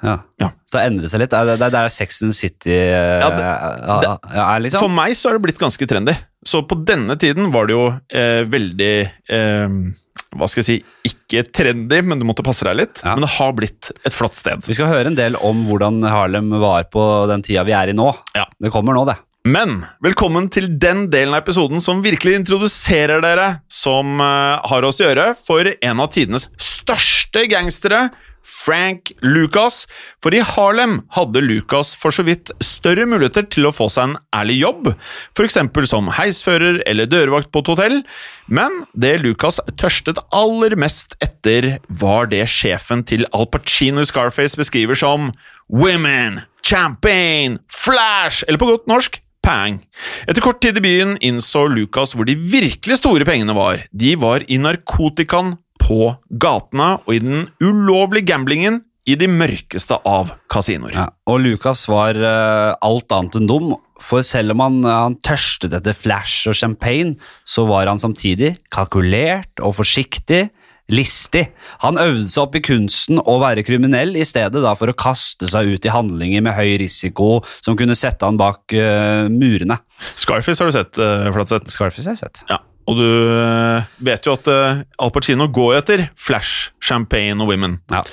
Ja. 0.03 0.17
Ja. 0.41 0.49
Så 0.67 0.77
det 0.77 0.83
endrer 0.89 1.11
seg 1.11 1.21
litt. 1.23 1.31
Det 1.33 1.39
er 1.55 1.65
er 1.67 1.73
der 1.73 1.89
Sex 1.93 2.21
and 2.25 2.35
City 2.35 2.73
eh, 2.75 3.19
Ja, 3.23 3.29
det- 3.33 4.13
ja, 4.35 4.45
er, 4.45 4.59
liksom? 4.65 4.83
For 4.85 4.91
meg 4.91 5.15
så 5.15 5.29
er 5.31 5.37
det 5.37 5.43
blitt 5.47 5.61
ganske 5.61 5.87
trendy. 5.89 6.15
Så 6.45 6.61
på 6.67 6.75
denne 6.85 7.15
tiden 7.19 7.51
var 7.53 7.67
det 7.69 7.77
jo 7.77 7.85
eh, 8.11 8.43
veldig 8.51 8.93
eh, 9.31 9.75
Hva 10.35 10.47
skal 10.51 10.59
jeg 10.63 10.67
si 10.67 11.11
Ikke 11.13 11.45
trendy, 11.55 12.01
men 12.03 12.19
du 12.19 12.25
måtte 12.27 12.43
passe 12.43 12.65
deg 12.67 12.75
litt. 12.81 12.99
Ja. 13.03 13.13
Men 13.15 13.23
det 13.27 13.33
har 13.37 13.53
blitt 13.55 13.91
et 14.03 14.13
flott 14.15 14.35
sted. 14.35 14.65
Vi 14.67 14.75
skal 14.75 14.91
høre 14.91 15.07
en 15.11 15.15
del 15.19 15.37
om 15.39 15.63
hvordan 15.69 16.01
Harlem 16.03 16.49
var 16.59 16.89
på 16.91 17.03
den 17.31 17.45
tida 17.45 17.63
vi 17.63 17.71
er 17.77 17.93
i 17.93 17.95
nå. 17.95 18.09
Ja. 18.35 18.43
Det 18.59 18.73
kommer 18.75 18.97
nå, 18.97 19.05
det. 19.07 19.15
Men 19.43 19.81
velkommen 20.03 20.45
til 20.47 20.69
den 20.79 21.09
delen 21.11 21.33
av 21.35 21.41
episoden 21.41 21.81
som 21.83 21.99
virkelig 22.03 22.37
introduserer 22.39 23.19
dere 23.23 23.47
som 23.71 24.19
eh, 24.23 24.59
har 24.71 24.85
oss 24.87 25.01
å 25.01 25.07
gjøre 25.09 25.25
for 25.35 25.67
en 25.73 25.99
av 26.03 26.11
tidenes 26.15 26.47
største 26.55 27.43
gangstere, 27.51 28.05
Frank 28.43 29.13
Lucas. 29.23 29.83
For 30.23 30.35
i 30.35 30.43
Harlem 30.43 30.99
hadde 31.15 31.43
Lucas 31.43 31.93
for 31.99 32.15
så 32.15 32.25
vidt 32.27 32.51
større 32.63 33.07
muligheter 33.09 33.47
til 33.47 33.67
å 33.67 33.73
få 33.75 33.89
seg 33.91 34.11
en 34.11 34.17
ærlig 34.35 34.59
jobb, 34.61 34.91
f.eks. 35.33 35.59
som 35.89 36.11
heisfører 36.19 36.81
eller 36.89 37.09
dørvakt 37.09 37.51
på 37.53 37.63
et 37.63 37.73
hotell, 37.73 37.99
men 38.47 38.83
det 38.93 39.15
Lucas 39.23 39.61
tørstet 39.79 40.19
aller 40.35 40.75
mest 40.79 41.15
etter, 41.23 41.77
var 41.87 42.27
det 42.31 42.45
sjefen 42.51 43.05
til 43.07 43.27
Al 43.33 43.47
Pacino 43.51 44.03
Scarface 44.07 44.59
beskriver 44.59 44.97
som 44.99 45.31
women, 45.71 46.41
champagne, 46.65 47.61
flash, 47.71 48.43
eller 48.47 48.59
på 48.59 48.73
godt 48.73 48.89
norsk 48.91 49.21
Pang. 49.43 49.81
Etter 50.23 50.39
kort 50.39 50.61
tid 50.63 50.77
i 50.79 50.83
byen 50.83 51.17
innså 51.19 51.65
Lucas 51.67 52.13
hvor 52.15 52.27
de 52.27 52.37
virkelig 52.37 53.01
store 53.01 53.27
pengene 53.27 53.55
var. 53.57 53.83
De 53.91 54.13
var 54.19 54.45
i 54.47 54.55
narkotikaen 54.61 55.57
på 55.83 56.13
gatene 56.41 56.95
og 57.03 57.13
i 57.15 57.21
den 57.23 57.47
ulovlige 57.63 58.31
gamblingen 58.31 58.81
i 59.09 59.17
de 59.19 59.27
mørkeste 59.27 59.97
av 60.07 60.31
kasinoer. 60.51 60.95
Ja. 60.95 61.07
Og 61.27 61.41
Lucas 61.43 61.85
var 61.91 62.15
uh, 62.15 62.75
alt 62.83 63.11
annet 63.11 63.39
enn 63.39 63.49
dum. 63.49 63.73
For 64.03 64.23
selv 64.25 64.55
om 64.55 64.63
han, 64.63 64.81
han 64.87 65.17
tørstet 65.23 65.75
etter 65.75 65.95
flash 65.95 66.49
og 66.51 66.57
champagne, 66.59 67.17
så 67.47 67.67
var 67.67 67.87
han 67.91 68.01
samtidig 68.01 68.55
kalkulert 68.73 69.63
og 69.63 69.77
forsiktig. 69.81 70.47
Listig. 70.91 71.45
Han 71.79 71.95
øvde 71.95 72.25
seg 72.27 72.41
opp 72.41 72.57
i 72.59 72.61
kunsten 72.63 73.21
å 73.23 73.37
være 73.39 73.63
kriminell, 73.63 74.17
i 74.19 74.25
stedet 74.27 74.59
da 74.65 74.73
for 74.75 74.91
å 74.91 74.97
kaste 74.99 75.47
seg 75.47 75.71
ut 75.71 75.87
i 75.87 75.93
handlinger 75.93 76.43
med 76.43 76.57
høy 76.57 76.75
risiko 76.81 77.37
som 77.63 77.77
kunne 77.79 77.95
sette 77.95 78.27
han 78.27 78.39
bak 78.39 78.75
uh, 78.75 79.31
murene. 79.31 79.79
Scarface 80.19 80.59
har 80.59 80.71
du 80.71 80.75
sett, 80.75 80.99
uh, 80.99 81.31
Flatseth. 81.31 81.71
Scarface 81.71 82.07
har 82.11 82.17
jeg 82.17 82.25
sett. 82.25 82.43
Ja. 82.51 82.59
Og 82.89 82.99
du 82.99 83.07
eh, 83.07 83.89
vet 84.03 84.27
jo 84.27 84.35
at 84.35 84.49
eh, 84.51 84.83
Al 84.99 85.13
Pacino 85.15 85.47
går 85.47 85.79
etter 85.79 86.07
flash, 86.19 86.73
champagne 86.83 87.39
og 87.43 87.51
women. 87.53 87.79
Ja. 87.93 88.03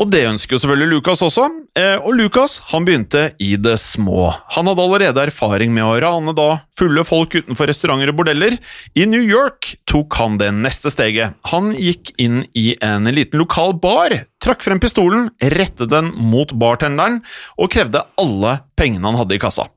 Og 0.00 0.08
det 0.08 0.22
ønsker 0.24 0.56
jo 0.56 0.62
selvfølgelig 0.62 0.94
Lucas 0.94 1.20
også. 1.26 1.44
Eh, 1.76 1.98
og 2.00 2.14
Lucas 2.16 2.56
han 2.70 2.86
begynte 2.86 3.26
i 3.42 3.50
det 3.60 3.76
små. 3.82 4.30
Han 4.56 4.70
hadde 4.70 4.84
allerede 4.86 5.26
erfaring 5.28 5.74
med 5.76 5.84
å 5.84 5.98
rane 6.00 6.32
da 6.36 6.62
fulle 6.78 7.04
folk 7.04 7.36
utenfor 7.36 7.68
restauranter 7.68 8.12
og 8.12 8.16
bordeller. 8.22 8.56
I 8.96 9.04
New 9.10 9.20
York 9.20 9.74
tok 9.90 10.16
han 10.22 10.38
det 10.40 10.48
neste 10.56 10.92
steget. 10.92 11.36
Han 11.52 11.74
gikk 11.76 12.14
inn 12.16 12.46
i 12.56 12.72
en 12.80 13.10
liten 13.12 13.42
lokal 13.42 13.76
bar, 13.82 14.14
trakk 14.40 14.64
frem 14.64 14.80
pistolen, 14.80 15.28
rettet 15.52 15.92
den 15.92 16.14
mot 16.16 16.56
bartenderen 16.56 17.20
og 17.60 17.68
krevde 17.76 18.06
alle 18.20 18.56
pengene 18.80 19.04
han 19.04 19.20
hadde 19.20 19.36
i 19.36 19.42
kassa. 19.42 19.68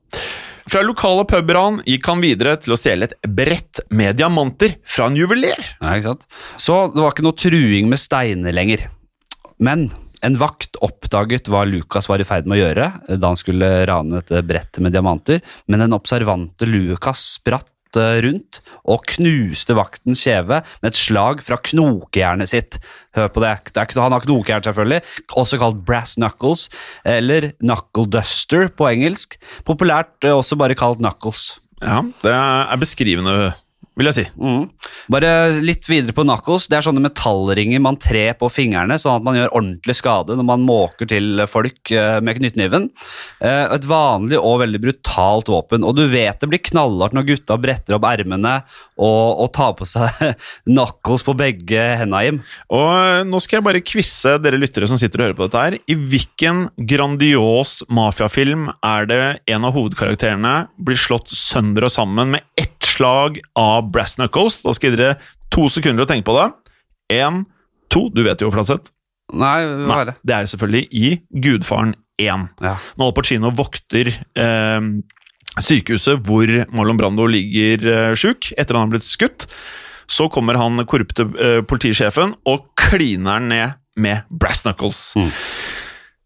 Fra 0.70 0.80
lokale 0.84 1.26
pubran 1.28 1.82
gikk 1.88 2.08
han 2.08 2.22
videre 2.24 2.56
til 2.62 2.74
å 2.74 2.78
stjele 2.78 3.08
et 3.08 3.28
brett 3.28 3.82
med 3.92 4.16
diamanter 4.20 4.78
fra 4.88 5.10
en 5.10 5.18
juveler. 5.18 5.60
Ja, 5.80 5.96
ikke 5.96 6.14
sant? 6.14 6.24
Så 6.56 6.78
det 6.94 7.02
var 7.04 7.12
ikke 7.12 7.26
noe 7.26 7.38
truing 7.38 7.90
med 7.92 8.00
steiner 8.00 8.56
lenger. 8.56 8.86
Men 9.62 9.90
en 10.24 10.38
vakt 10.40 10.78
oppdaget 10.84 11.50
hva 11.52 11.66
Lucas 11.68 12.08
var 12.08 12.22
i 12.22 12.26
ferd 12.26 12.48
med 12.48 12.56
å 12.56 12.62
gjøre 12.62 12.88
da 13.20 13.30
han 13.30 13.38
skulle 13.38 13.68
rane 13.88 14.22
dette 14.22 14.40
brettet 14.46 14.80
med 14.84 14.94
diamanter, 14.96 15.42
men 15.68 15.84
den 15.84 15.96
observante 15.96 16.68
Lucas 16.68 17.26
spratt 17.36 17.68
eh, 18.00 18.20
rundt 18.24 18.60
og 18.84 19.04
knuste 19.14 19.76
vaktens 19.78 20.24
kjeve 20.26 20.60
med 20.82 20.90
et 20.90 20.98
slag 20.98 21.42
fra 21.44 21.58
knokejernet 21.70 22.52
sitt. 22.52 22.78
Hør 23.14 23.30
på 23.32 23.42
det. 23.44 23.54
han 23.76 24.12
har 24.16 24.24
knokejern, 24.24 24.64
selvfølgelig, 24.66 25.02
også 25.34 25.58
kalt 25.62 25.82
brass 25.86 26.16
knuckles, 26.18 26.68
eller 27.04 27.52
knuckle 27.62 28.08
duster 28.10 28.68
på 28.68 28.88
engelsk. 28.90 29.38
Populært 29.66 30.24
eh, 30.24 30.34
også 30.34 30.58
bare 30.60 30.78
kalt 30.78 31.02
knuckles. 31.02 31.54
Ja, 31.84 32.00
det 32.22 32.32
er 32.32 32.80
beskrivende, 32.80 33.52
vil 33.98 34.08
jeg 34.10 34.16
si. 34.16 34.24
Mm. 34.34 34.64
Bare 35.14 35.30
litt 35.62 35.86
videre 35.90 36.14
på 36.16 36.24
knuckles. 36.26 36.66
Det 36.70 36.78
er 36.78 36.86
sånne 36.86 37.02
metallringer 37.04 37.82
man 37.82 37.98
trer 38.00 38.34
på 38.38 38.48
fingrene, 38.50 38.96
sånn 38.98 39.20
at 39.20 39.26
man 39.26 39.38
gjør 39.38 39.52
ordentlig 39.54 39.96
skade 39.98 40.36
når 40.38 40.48
man 40.48 40.64
måker 40.66 41.08
til 41.10 41.44
folk 41.50 41.92
eh, 41.94 42.18
med 42.24 42.40
knyttneven. 42.40 42.88
Eh, 43.44 43.62
Et 43.74 43.86
vanlig 43.88 44.40
og 44.40 44.60
veldig 44.64 44.80
brutalt 44.82 45.50
våpen. 45.52 45.86
Og 45.86 45.96
du 45.98 46.04
vet 46.10 46.40
det 46.42 46.50
blir 46.50 46.62
knallhardt 46.70 47.14
når 47.16 47.28
gutta 47.30 47.58
bretter 47.60 47.98
opp 47.98 48.08
ermene 48.10 48.56
og, 48.98 49.44
og 49.44 49.52
tar 49.54 49.76
på 49.78 49.86
seg 49.88 50.10
knuckles 50.70 51.24
på 51.26 51.36
begge 51.38 51.86
henda, 52.02 52.24
Jim. 52.26 52.42
Og 52.74 52.90
eh, 52.90 53.22
nå 53.28 53.42
skal 53.42 53.60
jeg 53.60 53.68
bare 53.68 53.84
quize 53.84 54.36
dere 54.42 54.60
lyttere 54.60 54.90
som 54.90 55.00
sitter 55.00 55.22
og 55.22 55.28
hører 55.28 55.38
på 55.38 55.48
dette 55.48 55.64
her. 55.68 55.78
I 55.86 55.98
hvilken 55.98 56.66
grandios 56.90 57.80
mafiafilm 57.92 58.68
er 58.82 59.10
det 59.10 59.22
en 59.54 59.68
av 59.70 59.76
hovedkarakterene 59.78 60.56
blir 60.82 60.98
slått 60.98 61.30
sønder 61.34 61.86
og 61.86 61.94
sammen 61.94 62.34
med 62.34 62.46
ett 62.58 62.73
slag 62.94 63.40
av 63.58 63.90
Brass 63.94 64.16
Knuckles. 64.18 64.60
Da 64.64 64.74
skal 64.76 64.94
dere 64.96 65.16
to 65.54 65.68
sekunder 65.72 66.06
å 66.06 66.10
tenke 66.10 66.26
på 66.28 66.36
det. 66.38 66.48
Én, 67.14 67.44
to 67.92 68.08
Du 68.14 68.22
vet 68.26 68.40
jo, 68.42 68.50
Flatseth. 68.54 68.90
Nei, 69.34 69.58
hva 69.88 70.02
er 70.02 70.10
det? 70.10 70.14
Det 70.26 70.34
er 70.36 70.48
selvfølgelig 70.50 70.84
i 70.92 71.12
Gudfaren 71.44 71.94
1. 72.20 72.48
Ja. 72.62 72.74
Når 72.98 73.10
Al 73.10 73.14
Pacino 73.16 73.50
vokter 73.56 74.10
eh, 74.12 74.88
sykehuset 75.62 76.22
hvor 76.26 76.50
Marlon 76.74 77.00
Brando 77.00 77.26
ligger 77.30 77.88
eh, 77.90 78.12
sjuk 78.18 78.52
etter 78.58 78.76
han 78.76 78.86
har 78.86 78.94
blitt 78.94 79.08
skutt, 79.08 79.48
så 80.10 80.28
kommer 80.32 80.58
han 80.60 80.82
korrupte 80.90 81.26
eh, 81.40 81.62
politisjefen 81.64 82.36
og 82.50 82.68
kliner 82.78 83.42
ned 83.42 83.80
med 83.96 84.28
Brass 84.28 84.64
Knuckles. 84.66 85.00
Mm. 85.18 85.30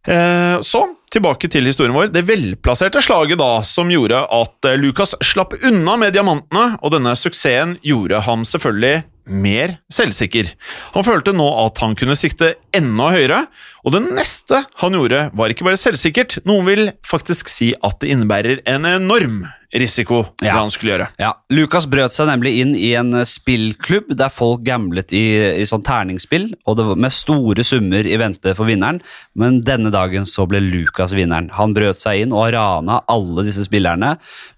Eh, 0.08 0.60
så 0.64 0.86
tilbake 1.12 1.50
til 1.52 1.68
historien 1.68 1.96
vår. 1.96 2.08
Det 2.12 2.24
velplasserte 2.28 3.02
slaget 3.04 3.40
da 3.40 3.58
som 3.66 3.90
gjorde 3.92 4.22
at 4.24 4.68
eh, 4.68 4.78
Lucas 4.80 5.14
slapp 5.24 5.56
unna 5.60 5.98
med 6.00 6.16
diamantene, 6.16 6.78
og 6.80 6.94
denne 6.94 7.12
suksessen 7.18 7.76
gjorde 7.84 8.22
ham 8.24 8.46
selvfølgelig 8.48 9.04
mer 9.28 9.74
selvsikker. 9.92 10.54
Han 10.94 11.04
følte 11.04 11.34
nå 11.36 11.46
at 11.66 11.82
han 11.84 11.96
kunne 11.98 12.16
sikte 12.16 12.54
enda 12.76 13.10
høyere, 13.12 13.42
og 13.84 13.92
det 13.92 14.00
neste 14.06 14.62
han 14.80 14.96
gjorde, 14.96 15.26
var 15.36 15.52
ikke 15.52 15.68
bare 15.68 15.80
selvsikkert, 15.80 16.38
noen 16.48 16.64
vil 16.68 16.84
faktisk 17.04 17.52
si 17.52 17.74
at 17.84 18.00
det 18.00 18.14
innebærer 18.14 18.64
en 18.64 18.88
enorm 18.88 19.42
risiko 19.74 20.22
det 20.40 20.48
han 20.48 20.70
skulle 20.72 20.94
gjøre. 20.94 21.06
Ja, 21.20 21.34
Lucas 21.52 21.84
brøt 21.90 22.14
seg 22.14 22.28
nemlig 22.30 22.54
inn 22.62 22.72
i 22.76 22.94
en 22.96 23.12
eh, 23.18 23.26
spillklubb 23.28 24.14
der 24.16 24.32
folk 24.32 24.62
gamblet 24.64 25.12
i, 25.16 25.24
i 25.60 25.66
sånn 25.68 25.84
terningspill, 25.84 26.48
og 26.64 26.78
det 26.78 26.86
var 26.88 27.00
med 27.04 27.12
store 27.12 27.64
summer 27.66 28.08
i 28.08 28.16
vente 28.20 28.54
for 28.56 28.68
vinneren, 28.70 29.02
men 29.38 29.60
denne 29.66 29.92
dagen 29.92 30.24
så 30.28 30.46
ble 30.48 30.62
Lucas 30.64 31.12
vinneren. 31.16 31.50
Han 31.58 31.76
brøt 31.76 32.00
seg 32.00 32.24
inn 32.24 32.32
og 32.32 32.48
rana 32.56 33.02
alle 33.12 33.44
disse 33.48 33.66
spillerne, 33.68 34.14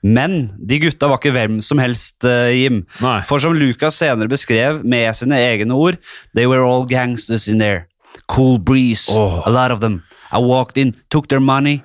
men 0.06 0.38
de 0.58 0.78
gutta 0.84 1.10
var 1.10 1.18
ikke 1.18 1.34
hvem 1.34 1.58
som 1.64 1.82
helst, 1.82 2.22
eh, 2.24 2.54
Jim. 2.60 2.84
Nei. 3.02 3.18
For 3.26 3.42
som 3.42 3.56
Lucas 3.58 3.98
senere 3.98 4.30
beskrev 4.30 4.84
med 4.86 5.10
sine 5.18 5.40
egne 5.42 5.74
ord, 5.74 5.98
they 6.34 6.46
were 6.46 6.62
all 6.62 6.86
gangsters 6.86 7.48
in 7.50 7.58
there. 7.58 7.88
Cool 8.30 8.58
breeze, 8.58 9.08
oh. 9.10 9.42
a 9.44 9.50
lot 9.50 9.72
of 9.74 9.80
them. 9.80 10.04
I 10.30 10.38
walked 10.38 10.78
in, 10.78 10.94
took 11.10 11.26
their 11.26 11.40
money. 11.40 11.82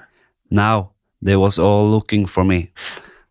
Now 0.51 0.91
they 1.21 1.35
was 1.35 1.57
all 1.57 1.89
looking 1.89 2.27
for 2.27 2.45
me. 2.45 2.69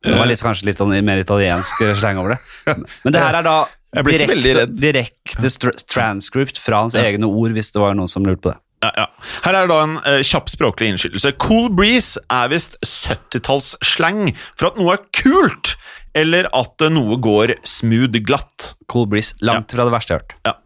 Det 0.05 0.19
var 0.19 0.29
litt, 0.29 0.43
kanskje 0.45 0.69
litt 0.69 0.83
sånn 0.83 0.93
mer 1.07 1.23
italiensk 1.23 1.81
sleng 1.99 2.21
over 2.21 2.37
det. 2.37 2.77
Men 3.05 3.15
det 3.15 3.23
her 3.25 3.41
er 3.41 3.47
da 3.47 3.57
direkte, 4.05 4.67
direkte 4.69 5.51
transcript 5.89 6.61
fra 6.61 6.85
hans 6.85 6.97
egne 6.99 7.29
ord, 7.31 7.55
hvis 7.57 7.73
det 7.75 7.83
var 7.83 7.97
noen 7.97 8.11
som 8.11 8.27
lurte 8.27 8.43
på 8.45 8.53
det. 8.53 8.61
Ja, 8.85 8.91
ja. 8.99 9.05
Her 9.47 9.57
er 9.57 9.65
det 9.65 9.73
da 9.73 9.81
en 9.85 9.95
uh, 10.05 10.21
kjapp 10.27 10.51
språklig 10.53 10.91
innskytelse. 10.93 11.33
Cool 11.41 11.71
breeze 11.73 12.21
er 12.33 12.51
visst 12.53 12.77
70-tallssleng 12.85 14.35
for 14.53 14.71
at 14.71 14.81
noe 14.81 14.97
er 14.97 15.07
kult, 15.17 15.75
eller 16.15 16.47
at 16.55 16.85
eh, 16.85 16.93
noe 16.93 17.17
går 17.23 17.57
smooth 17.67 18.21
glatt. 18.27 18.75
Cool 18.93 19.09
breeze, 19.11 19.35
langt 19.43 19.73
fra 19.75 19.87
det 19.89 19.95
verste 19.95 20.15
jeg 20.15 20.21
har 20.21 20.27
hørt. 20.27 20.37
Ja. 20.45 20.59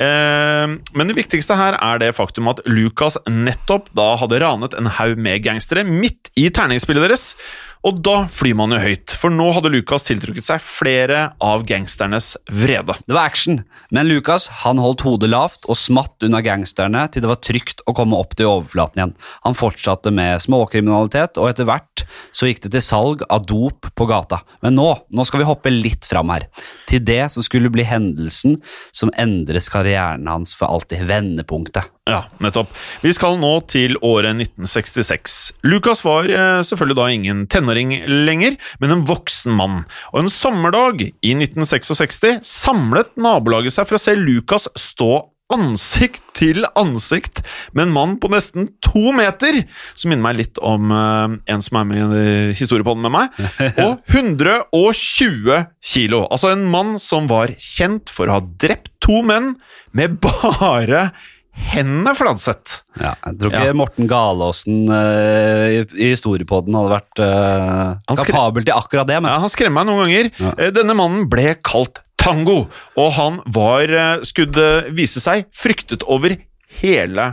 Uh, 0.00 0.78
men 0.96 1.10
det 1.10 1.18
viktigste 1.18 1.58
her 1.58 1.76
er 1.76 2.00
det 2.00 2.14
faktum 2.16 2.48
at 2.52 2.62
Lucas 2.70 3.18
nettopp 3.28 3.90
da 3.98 4.14
hadde 4.22 4.40
ranet 4.40 4.76
en 4.78 4.88
haug 4.96 5.20
med 5.20 5.42
gangstere 5.44 5.84
midt 5.86 6.32
i 6.40 6.48
terningsspillet 6.54 7.10
deres. 7.10 7.34
Og 7.86 8.00
da 8.04 8.26
flyr 8.28 8.56
man 8.58 8.74
jo 8.74 8.78
høyt, 8.82 9.12
for 9.16 9.32
nå 9.32 9.46
hadde 9.56 9.70
Lucas 9.72 10.04
tiltrukket 10.04 10.44
seg 10.44 10.60
flere 10.60 11.20
av 11.40 11.62
gangsternes 11.64 12.34
vrede. 12.52 12.98
Det 13.08 13.16
var 13.16 13.30
action, 13.30 13.62
men 13.88 14.10
Lucas 14.10 14.50
han 14.66 14.80
holdt 14.82 15.06
hodet 15.06 15.30
lavt 15.32 15.64
og 15.64 15.78
smatt 15.80 16.26
unna 16.26 16.42
gangsterne 16.44 17.06
til 17.08 17.24
det 17.24 17.30
var 17.30 17.40
trygt 17.40 17.80
å 17.88 17.94
komme 17.96 18.18
opp 18.20 18.36
til 18.36 18.50
overflaten 18.50 19.00
igjen. 19.00 19.14
Han 19.46 19.56
fortsatte 19.56 20.12
med 20.12 20.44
småkriminalitet, 20.44 21.40
og 21.40 21.48
etter 21.48 21.68
hvert 21.70 22.04
så 22.36 22.50
gikk 22.50 22.66
det 22.66 22.74
til 22.76 22.84
salg 22.84 23.24
av 23.32 23.46
dop 23.48 23.88
på 23.96 24.08
gata. 24.10 24.42
Men 24.60 24.76
nå, 24.76 24.90
nå 25.08 25.24
skal 25.24 25.40
vi 25.40 25.48
hoppe 25.48 25.72
litt 25.72 26.04
fram 26.10 26.34
her, 26.34 26.50
til 26.90 27.00
det 27.00 27.22
som 27.32 27.46
skulle 27.46 27.72
bli 27.72 27.86
hendelsen 27.88 28.58
som 28.92 29.14
endres 29.16 29.70
karrieren 29.72 30.28
hans 30.28 30.52
for 30.58 30.68
alltid, 30.68 31.06
vendepunktet. 31.08 31.88
Ja, 32.10 32.24
nettopp. 32.42 32.72
Vi 33.04 33.12
skal 33.14 33.36
nå 33.38 33.52
til 33.70 33.94
året 34.02 34.34
1966. 34.34 35.36
Lucas 35.68 36.00
var 36.02 36.26
eh, 36.26 36.60
selvfølgelig 36.66 36.96
da 36.98 37.08
ingen 37.14 37.44
tenåring 37.46 37.69
lenger, 37.74 38.56
men 38.82 38.94
en 38.94 39.04
voksen 39.08 39.54
mann. 39.56 39.82
Og 40.12 40.24
en 40.24 40.32
sommerdag 40.32 41.04
i 41.08 41.34
1966 41.36 42.40
samlet 42.46 43.12
nabolaget 43.20 43.76
seg 43.76 43.88
for 43.88 43.98
å 43.98 44.02
se 44.02 44.16
Lucas 44.18 44.68
stå 44.78 45.12
ansikt 45.50 46.22
til 46.38 46.64
ansikt 46.78 47.42
med 47.74 47.88
en 47.88 47.94
mann 47.94 48.12
på 48.22 48.30
nesten 48.32 48.68
to 48.84 49.10
meter, 49.16 49.62
som 49.98 50.12
minner 50.12 50.28
meg 50.28 50.38
litt 50.38 50.60
om 50.64 50.92
uh, 50.94 51.26
en 51.50 51.64
som 51.64 51.80
er 51.80 51.88
med 51.90 52.14
i 52.16 52.36
historiepodden 52.58 53.04
med 53.06 53.14
meg, 53.16 53.40
og 53.84 53.98
120 54.14 55.66
kilo. 55.92 56.24
Altså 56.30 56.54
en 56.54 56.64
mann 56.70 56.96
som 57.02 57.28
var 57.30 57.54
kjent 57.58 58.12
for 58.12 58.30
å 58.30 58.38
ha 58.38 58.46
drept 58.62 58.92
to 59.02 59.20
menn 59.26 59.54
med 59.96 60.20
bare 60.22 61.10
hendene 61.52 62.14
fladsett. 62.16 62.80
Ja, 63.00 63.14
jeg 63.26 63.38
tror 63.40 63.52
ikke 63.54 63.66
Ja. 63.70 63.76
Morten 63.76 64.08
Galaasen 64.10 64.84
uh, 64.90 65.66
i, 65.70 65.80
i 65.98 66.10
historiepodden 66.14 66.74
hadde 66.78 66.92
vært 66.94 67.22
uh, 67.24 68.14
skre- 68.14 68.30
kapabel 68.30 68.64
til 68.66 68.74
akkurat 68.76 69.06
det, 69.10 69.18
men 69.22 69.32
Ja, 69.32 69.40
han 69.42 69.52
skremmer 69.52 69.82
meg 69.84 69.90
noen 69.90 70.04
ganger. 70.06 70.30
Ja. 70.40 70.54
Eh, 70.58 70.72
Denne 70.74 70.96
mannen 70.98 71.28
ble 71.32 71.54
kalt 71.66 72.00
Tango, 72.20 72.66
og 73.00 73.12
han 73.16 73.38
var, 73.48 73.88
skulle 74.28 74.90
vise 74.92 75.22
seg, 75.24 75.46
fryktet 75.56 76.02
over 76.04 76.34
hele 76.82 77.30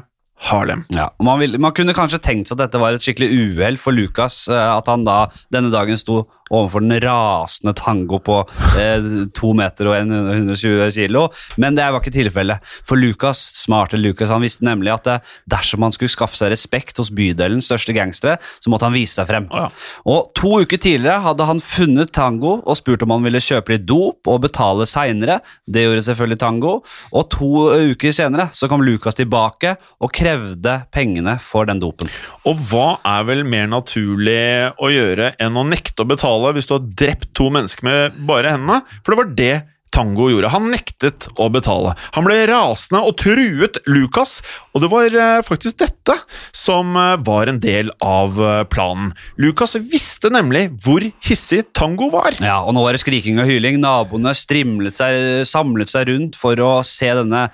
Harlem. 0.48 0.86
Ja, 0.94 1.10
man, 1.20 1.42
vil, 1.42 1.58
man 1.60 1.74
kunne 1.76 1.96
kanskje 1.98 2.20
tenkt 2.24 2.48
seg 2.48 2.56
at 2.60 2.68
dette 2.68 2.80
var 2.80 2.94
et 2.96 3.04
skikkelig 3.04 3.28
uhell 3.58 3.80
for 3.82 3.92
Lucas, 3.98 4.46
at 4.54 4.88
han 4.88 5.04
da 5.04 5.26
denne 5.52 5.72
dagen 5.74 5.98
sto 6.00 6.22
overfor 6.54 6.84
den 6.84 7.00
rasende 7.04 7.74
tango 7.78 8.20
på 8.24 8.40
eh, 8.80 9.08
to 9.36 9.54
meter 9.58 9.92
og 9.92 9.98
120 9.98 10.92
kilo, 10.96 11.28
men 11.62 11.78
det 11.78 11.88
var 11.92 12.02
ikke 12.02 12.16
tilfellet. 12.16 12.64
For 12.88 13.00
Lucas, 13.00 13.42
smarte 13.64 14.00
Lucas, 14.00 14.32
han 14.34 14.44
visste 14.46 14.66
nemlig 14.68 14.94
at 14.96 15.08
det, 15.08 15.18
dersom 15.50 15.86
han 15.86 15.96
skulle 15.96 16.14
skaffe 16.14 16.40
seg 16.40 16.52
respekt 16.54 17.02
hos 17.02 17.12
bydelens 17.16 17.70
største 17.70 17.96
gangstere, 17.96 18.38
så 18.60 18.72
måtte 18.72 18.88
han 18.88 18.96
vise 18.96 19.18
seg 19.18 19.30
frem. 19.30 19.48
Oh, 19.52 19.66
ja. 19.66 19.70
Og 20.08 20.32
to 20.38 20.54
uker 20.64 20.82
tidligere 20.82 21.24
hadde 21.26 21.48
han 21.50 21.62
funnet 21.64 22.14
Tango 22.16 22.58
og 22.60 22.80
spurt 22.80 23.04
om 23.06 23.16
han 23.16 23.26
ville 23.28 23.44
kjøpe 23.44 23.76
litt 23.76 23.88
dop 23.88 24.30
og 24.30 24.44
betale 24.46 24.88
seinere. 24.90 25.40
Det 25.66 25.86
gjorde 25.86 26.06
selvfølgelig 26.08 26.40
Tango. 26.42 26.74
Og 27.12 27.28
to 27.34 27.52
uker 27.92 28.16
senere 28.16 28.50
så 28.56 28.70
kom 28.72 28.84
Lucas 28.86 29.18
tilbake 29.18 29.76
og 30.04 30.14
krevde 30.16 30.80
pengene 30.94 31.38
for 31.44 31.68
den 31.70 31.82
dopen. 31.82 32.12
Og 32.48 32.60
hva 32.70 32.98
er 33.08 33.26
vel 33.28 33.44
mer 33.48 33.68
naturlig 33.72 34.38
å 34.82 34.92
gjøre 34.92 35.34
enn 35.44 35.58
å 35.58 35.66
nekte 35.68 36.04
å 36.04 36.10
betale 36.10 36.37
hvis 36.56 36.70
du 36.70 36.78
har 36.78 36.86
drept 37.04 37.32
to 37.38 37.50
mennesker 37.54 37.88
med 37.88 38.22
bare 38.30 38.54
hendene? 38.56 38.84
For 39.02 39.14
det 39.14 39.22
var 39.22 39.34
det 39.38 39.56
Tango 39.98 40.28
gjorde. 40.30 40.52
Han 40.54 40.68
nektet 40.70 41.26
å 41.40 41.48
betale. 41.50 41.96
Han 42.16 42.28
ble 42.28 42.42
rasende 42.50 43.02
og 43.08 43.16
truet 43.22 43.80
Lucas, 43.90 44.40
og 44.76 44.84
det 44.84 44.92
var 44.92 45.16
eh, 45.16 45.40
faktisk 45.46 45.80
dette 45.82 46.14
som 46.56 46.94
eh, 47.00 47.16
var 47.26 47.50
en 47.50 47.62
del 47.64 47.90
av 48.04 48.38
eh, 48.38 48.62
planen. 48.70 49.14
Lucas 49.42 49.78
visste 49.80 50.32
nemlig 50.34 50.68
hvor 50.86 51.06
hissig 51.26 51.64
Tango 51.78 52.12
var. 52.14 52.38
Ja, 52.44 52.60
og 52.62 52.76
nå 52.78 52.86
var 52.86 52.94
det 52.94 53.02
skriking 53.02 53.42
og 53.42 53.50
hyling. 53.50 53.80
Naboene 53.82 54.36
strimlet 54.38 54.96
seg, 54.98 55.48
samlet 55.50 55.94
seg 55.94 56.12
rundt 56.12 56.38
for 56.38 56.60
å 56.62 56.72
se 56.86 57.10
denne 57.18 57.48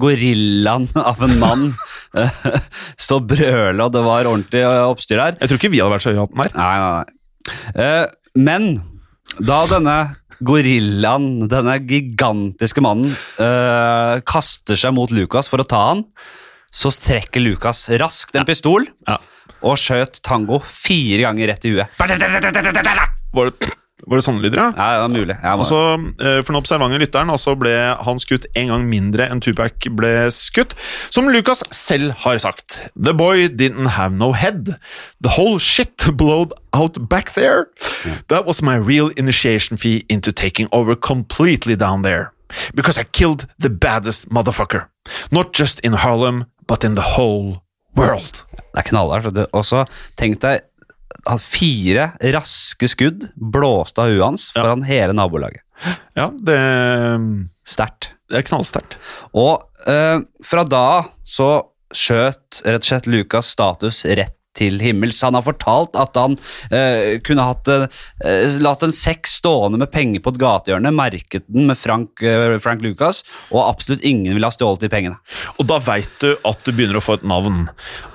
gorillaen 0.00 0.90
av 1.00 1.22
en 1.24 1.36
mann 1.40 1.68
stå 3.00 3.22
og 3.22 3.28
brøle, 3.30 3.78
og 3.78 3.92
det 3.94 4.02
var 4.04 4.26
ordentlig 4.26 4.64
oppstyr 4.66 5.22
her. 5.22 5.36
Jeg 5.38 5.48
tror 5.50 5.62
ikke 5.62 5.72
vi 5.72 5.80
hadde 5.84 5.94
vært 5.94 6.04
så 6.04 6.12
høye 6.12 6.24
hatten 6.26 6.42
her. 6.44 6.56
Nei, 6.58 6.72
nei, 6.82 6.96
nei. 6.98 7.20
Eh, 7.74 8.06
men 8.34 8.82
da 9.40 9.64
denne 9.70 9.98
gorillaen, 10.44 11.46
denne 11.50 11.76
gigantiske 11.86 12.82
mannen, 12.84 13.12
uh, 13.38 14.20
kaster 14.26 14.76
seg 14.78 14.94
mot 14.96 15.12
Lucas 15.14 15.48
for 15.50 15.62
å 15.62 15.66
ta 15.68 15.80
han, 15.92 16.02
så 16.74 16.90
trekker 16.90 17.42
Lucas 17.42 17.86
raskt 18.02 18.34
en 18.36 18.46
pistol 18.48 18.88
Ja. 19.08 19.18
og 19.62 19.78
skjøt 19.80 20.20
Tango 20.26 20.58
fire 20.66 21.22
ganger 21.22 21.52
rett 21.52 21.64
i 21.64 21.74
huet. 21.76 21.94
Var 22.00 23.50
det, 23.50 23.70
var 24.06 24.20
det 24.20 24.24
sånne 24.26 24.42
lyder, 24.44 24.60
ja? 24.60 24.66
Ja, 24.76 24.86
det 24.94 25.00
var 25.04 25.12
mulig. 25.14 25.36
Ja, 25.42 25.52
Altså, 25.56 25.78
eh, 26.20 26.40
for 26.42 26.52
den 26.52 26.60
observante 26.60 26.98
lytteren 27.00 27.30
altså 27.32 27.54
ble 27.58 27.72
han 28.04 28.18
skutt 28.22 28.46
en 28.54 28.68
gang 28.72 28.84
mindre 28.90 29.28
enn 29.30 29.40
Tupac 29.40 29.88
ble 29.96 30.12
skutt. 30.34 30.74
Som 31.10 31.28
Lucas 31.32 31.62
selv 31.72 32.12
har 32.24 32.38
sagt 32.38 32.80
The 32.96 33.14
boy 33.14 33.48
didn't 33.48 33.94
have 33.96 34.12
no 34.12 34.32
head. 34.32 34.76
The 35.22 35.34
whole 35.38 35.58
shit 35.58 36.04
blowed 36.16 36.52
out 36.72 37.08
back 37.08 37.32
there. 37.34 37.66
That 38.28 38.46
was 38.46 38.62
my 38.62 38.76
real 38.76 39.10
initiation 39.16 39.76
fee 39.78 40.04
into 40.08 40.32
taking 40.32 40.68
over 40.72 40.94
completely 40.94 41.76
down 41.76 42.02
there. 42.02 42.32
Because 42.74 42.98
I 43.00 43.04
killed 43.04 43.46
the 43.58 43.70
baddest 43.70 44.28
motherfucker. 44.28 44.86
Not 45.30 45.52
just 45.52 45.80
in 45.80 45.94
Harlem, 45.94 46.44
but 46.66 46.84
in 46.84 46.94
the 46.94 47.16
whole 47.16 47.62
world. 47.96 48.44
det 48.74 48.82
er 48.82 48.88
knallhardt. 48.90 49.38
Og 49.52 49.64
så 49.64 49.84
tenk 50.18 50.40
deg 50.42 50.64
fire 51.40 52.10
raske 52.34 52.88
skudd 52.90 53.28
blåste 53.34 54.04
av 54.04 54.12
huet 54.12 54.24
hans 54.24 54.48
foran 54.54 54.84
hele 54.86 55.16
nabolaget. 55.16 55.62
Ja, 56.14 56.28
det, 56.30 56.58
Sterkt. 57.66 58.12
det 58.30 58.40
er 58.40 58.46
knallsterkt. 58.46 58.98
Og 59.34 59.64
eh, 59.90 60.20
fra 60.44 60.64
da 60.68 60.86
så 61.26 61.50
skjøt 61.94 62.62
rett 62.64 62.82
og 62.82 62.88
slett 62.88 63.10
Lucas 63.10 63.50
status 63.54 64.04
rett 64.04 64.38
til 64.56 64.80
himmels. 64.82 65.20
Han 65.24 65.36
har 65.38 65.44
fortalt 65.46 65.96
at 65.98 66.18
han 66.18 66.36
eh, 66.70 67.20
kunne 67.24 67.46
hatt 67.48 67.70
eh, 67.72 68.58
latt 68.62 68.84
en 68.86 68.94
sekk 68.94 69.28
stående 69.30 69.80
med 69.80 69.92
penger 69.94 70.22
på 70.24 70.34
et 70.34 70.40
gatehjørne, 70.42 70.94
merket 70.94 71.46
den 71.48 71.68
med 71.70 71.80
Frank, 71.80 72.22
eh, 72.22 72.56
Frank 72.62 72.84
Lucas, 72.84 73.22
og 73.50 73.64
absolutt 73.66 74.04
ingen 74.06 74.34
ville 74.34 74.48
ha 74.48 74.54
stjålet 74.54 74.86
de 74.86 74.92
pengene. 74.92 75.20
Og 75.58 75.68
da 75.70 75.80
veit 75.82 76.10
du 76.22 76.32
at 76.46 76.64
du 76.64 76.72
begynner 76.72 77.00
å 77.00 77.04
få 77.04 77.18
et 77.18 77.26
navn. 77.28 77.66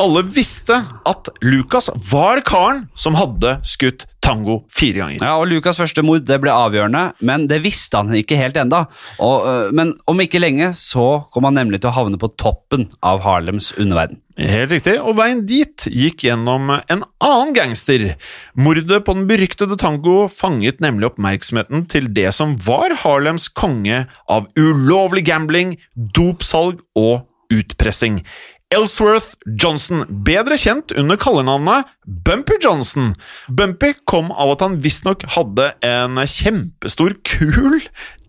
Alle 0.01 0.23
visste 0.27 0.81
at 1.09 1.31
Lucas 1.45 1.91
var 2.11 2.43
karen 2.47 2.87
som 2.99 3.17
hadde 3.19 3.57
skutt 3.67 4.07
Tango 4.29 4.61
fire 4.73 5.01
ganger. 5.03 5.23
Ja, 5.23 5.35
og 5.41 5.49
Lucas' 5.49 5.79
første 5.81 6.03
mord 6.05 6.25
det 6.27 6.39
ble 6.43 6.53
avgjørende, 6.53 7.03
men 7.25 7.47
det 7.49 7.61
visste 7.65 7.99
han 7.99 8.13
ikke 8.15 8.37
helt 8.39 8.57
enda. 8.61 8.85
Og, 9.17 9.47
øh, 9.49 9.75
men 9.75 9.95
om 10.09 10.21
ikke 10.21 10.41
lenge 10.41 10.71
så 10.77 11.25
kom 11.33 11.49
han 11.49 11.57
nemlig 11.57 11.81
til 11.81 11.91
å 11.91 11.97
havne 11.97 12.19
på 12.21 12.31
toppen 12.39 12.87
av 13.05 13.23
Harlems 13.25 13.73
underverden. 13.77 14.21
Helt 14.39 14.71
riktig, 14.71 14.93
og 15.03 15.17
veien 15.17 15.41
dit 15.43 15.83
gikk 15.91 16.23
gjennom 16.23 16.69
en 16.71 17.01
annen 17.03 17.49
gangster. 17.57 18.13
Mordet 18.55 19.01
på 19.03 19.15
den 19.17 19.25
beryktede 19.27 19.75
Tango 19.81 20.29
fanget 20.31 20.79
nemlig 20.83 21.09
oppmerksomheten 21.09 21.83
til 21.91 22.07
det 22.15 22.29
som 22.37 22.55
var 22.63 22.95
Harlems 23.01 23.49
konge 23.51 24.05
av 24.31 24.47
ulovlig 24.55 25.25
gambling, 25.27 25.75
dopsalg 26.15 26.79
og 26.95 27.25
utpressing. 27.51 28.21
Ellsworth 28.69 29.33
Johnson, 29.49 30.03
bedre 30.25 30.53
kjent 30.61 30.91
under 30.93 31.17
kallenavnet 31.17 31.87
Bumpy 32.05 32.59
Johnson. 32.61 33.15
Bumpy 33.49 33.95
kom 34.05 34.29
av 34.29 34.51
at 34.53 34.61
han 34.61 34.75
visstnok 34.83 35.25
hadde 35.33 35.71
en 35.81 36.21
kjempestor 36.21 37.15
kul 37.25 37.79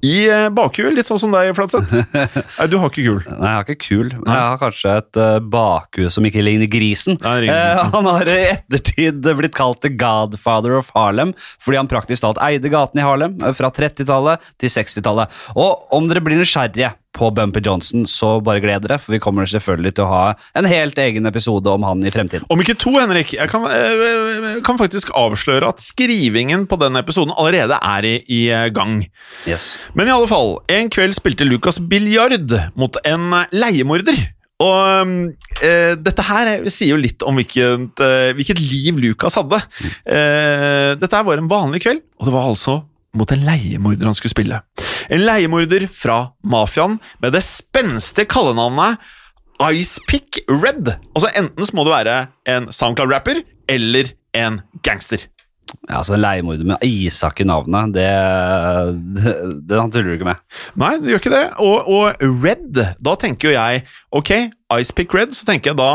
i 0.07 0.17
bakhjul, 0.55 0.93
litt 0.97 1.09
sånn 1.09 1.21
som 1.21 1.35
deg, 1.35 1.53
Flatseth. 1.57 1.93
Nei, 2.59 2.69
du 2.71 2.79
har 2.81 2.93
ikke 2.93 3.05
kul. 3.05 3.21
Nei, 3.27 3.51
jeg 3.51 3.59
har 3.59 3.67
ikke 3.69 3.85
kul, 3.85 4.13
men 4.17 4.33
jeg 4.33 4.47
har 4.47 4.61
kanskje 4.63 4.97
et 5.03 5.21
uh, 5.21 5.37
bakhue 5.45 6.13
som 6.13 6.27
ikke 6.27 6.45
ligner 6.45 6.71
grisen. 6.71 7.19
Nei, 7.21 7.51
Eh, 7.51 7.85
han 7.93 8.07
har 8.07 8.29
i 8.29 8.39
ettertid 8.53 9.27
blitt 9.37 9.57
kalt 9.57 9.83
The 9.85 9.93
Godfather 9.93 10.77
of 10.79 10.91
Harlem 10.95 11.35
fordi 11.63 11.81
han 11.81 11.91
praktisk 11.91 12.25
talt 12.25 12.41
eide 12.45 12.73
gaten 12.73 13.01
i 13.01 13.07
Harlem 13.07 13.37
eh, 13.43 13.55
fra 13.57 13.73
30-tallet 13.75 14.51
til 14.61 14.73
60-tallet. 14.73 15.41
Og 15.57 15.95
om 15.97 16.11
dere 16.11 16.25
blir 16.25 16.41
nysgjerrige 16.41 16.95
på 17.17 17.31
Bumper 17.35 17.63
Johnson, 17.67 18.05
så 18.07 18.37
bare 18.45 18.63
gled 18.63 18.85
dere, 18.85 19.01
for 19.03 19.15
vi 19.15 19.19
kommer 19.23 19.49
selvfølgelig 19.51 19.97
til 19.99 20.07
å 20.07 20.11
ha 20.13 20.25
en 20.59 20.69
helt 20.71 20.99
egen 21.03 21.27
episode 21.27 21.73
om 21.73 21.83
han 21.83 22.05
i 22.07 22.13
fremtiden. 22.15 22.47
Om 22.47 22.63
ikke 22.63 22.77
to, 22.79 22.93
Henrik. 23.01 23.33
Jeg 23.35 23.51
kan, 23.51 23.67
jeg 23.67 24.63
kan 24.67 24.79
faktisk 24.79 25.11
avsløre 25.19 25.73
at 25.75 25.83
skrivingen 25.83 26.69
på 26.71 26.79
den 26.81 27.01
episoden 27.01 27.35
allerede 27.35 27.81
er 27.83 28.07
i, 28.07 28.15
i 28.31 28.41
eh, 28.55 28.69
gang. 28.75 29.03
Yes. 29.51 29.73
Men 29.95 30.09
i 30.09 30.13
alle 30.15 30.29
fall, 30.31 30.59
en 30.71 30.91
kveld 30.93 31.17
spilte 31.17 31.47
Lucas 31.49 31.81
biljard 31.91 32.53
mot 32.79 32.99
en 33.09 33.33
leiemorder. 33.51 34.19
Og 34.61 35.65
eh, 35.65 35.95
dette 35.97 36.27
her 36.27 36.51
sier 36.69 36.93
jo 36.93 37.01
litt 37.01 37.25
om 37.25 37.39
hvilket, 37.41 38.03
eh, 38.05 38.33
hvilket 38.37 38.61
liv 38.61 39.01
Lucas 39.01 39.39
hadde. 39.41 39.63
Eh, 40.05 40.93
dette 41.01 41.23
var 41.27 41.41
en 41.41 41.49
vanlig 41.51 41.83
kveld, 41.87 42.03
og 42.21 42.29
det 42.29 42.35
var 42.37 42.51
altså 42.51 42.77
mot 43.17 43.33
en 43.35 43.43
leiemorder 43.43 44.07
han 44.07 44.15
skulle 44.15 44.35
spille. 44.35 44.61
En 45.11 45.25
leiemorder 45.25 45.89
fra 45.91 46.21
mafiaen 46.47 47.01
med 47.23 47.35
det 47.35 47.43
spenstige 47.43 48.29
kallenavnet 48.31 49.01
Icepick 49.61 50.39
Red. 50.49 50.95
Altså 51.17 51.33
Enten 51.37 51.67
så 51.67 51.77
må 51.77 51.85
du 51.85 51.91
være 51.93 52.23
en 52.49 52.71
SoundCloud-rapper 52.73 53.43
eller 53.71 54.13
en 54.37 54.61
gangster. 54.87 55.27
Ja, 55.89 56.03
altså 56.03 56.19
leiemorder 56.21 56.67
med 56.69 56.83
Isak 56.85 57.41
i 57.41 57.47
navnet, 57.49 57.95
det, 57.97 58.09
det, 59.17 59.33
det 59.71 59.79
han 59.81 59.93
tuller 59.93 60.13
du 60.13 60.19
ikke 60.19 60.29
med. 60.29 60.43
Nei, 60.79 60.93
du 61.01 61.09
gjør 61.09 61.23
ikke 61.23 61.33
det. 61.33 61.45
Og, 61.65 61.89
og 61.89 62.25
Red, 62.45 62.83
da 63.01 63.15
tenker 63.19 63.49
jo 63.49 63.55
jeg 63.57 63.87
Ok, 64.13 64.35
Icepick 64.77 65.17
Red, 65.17 65.33
så 65.35 65.49
tenker 65.49 65.73
jeg 65.73 65.81
da 65.81 65.91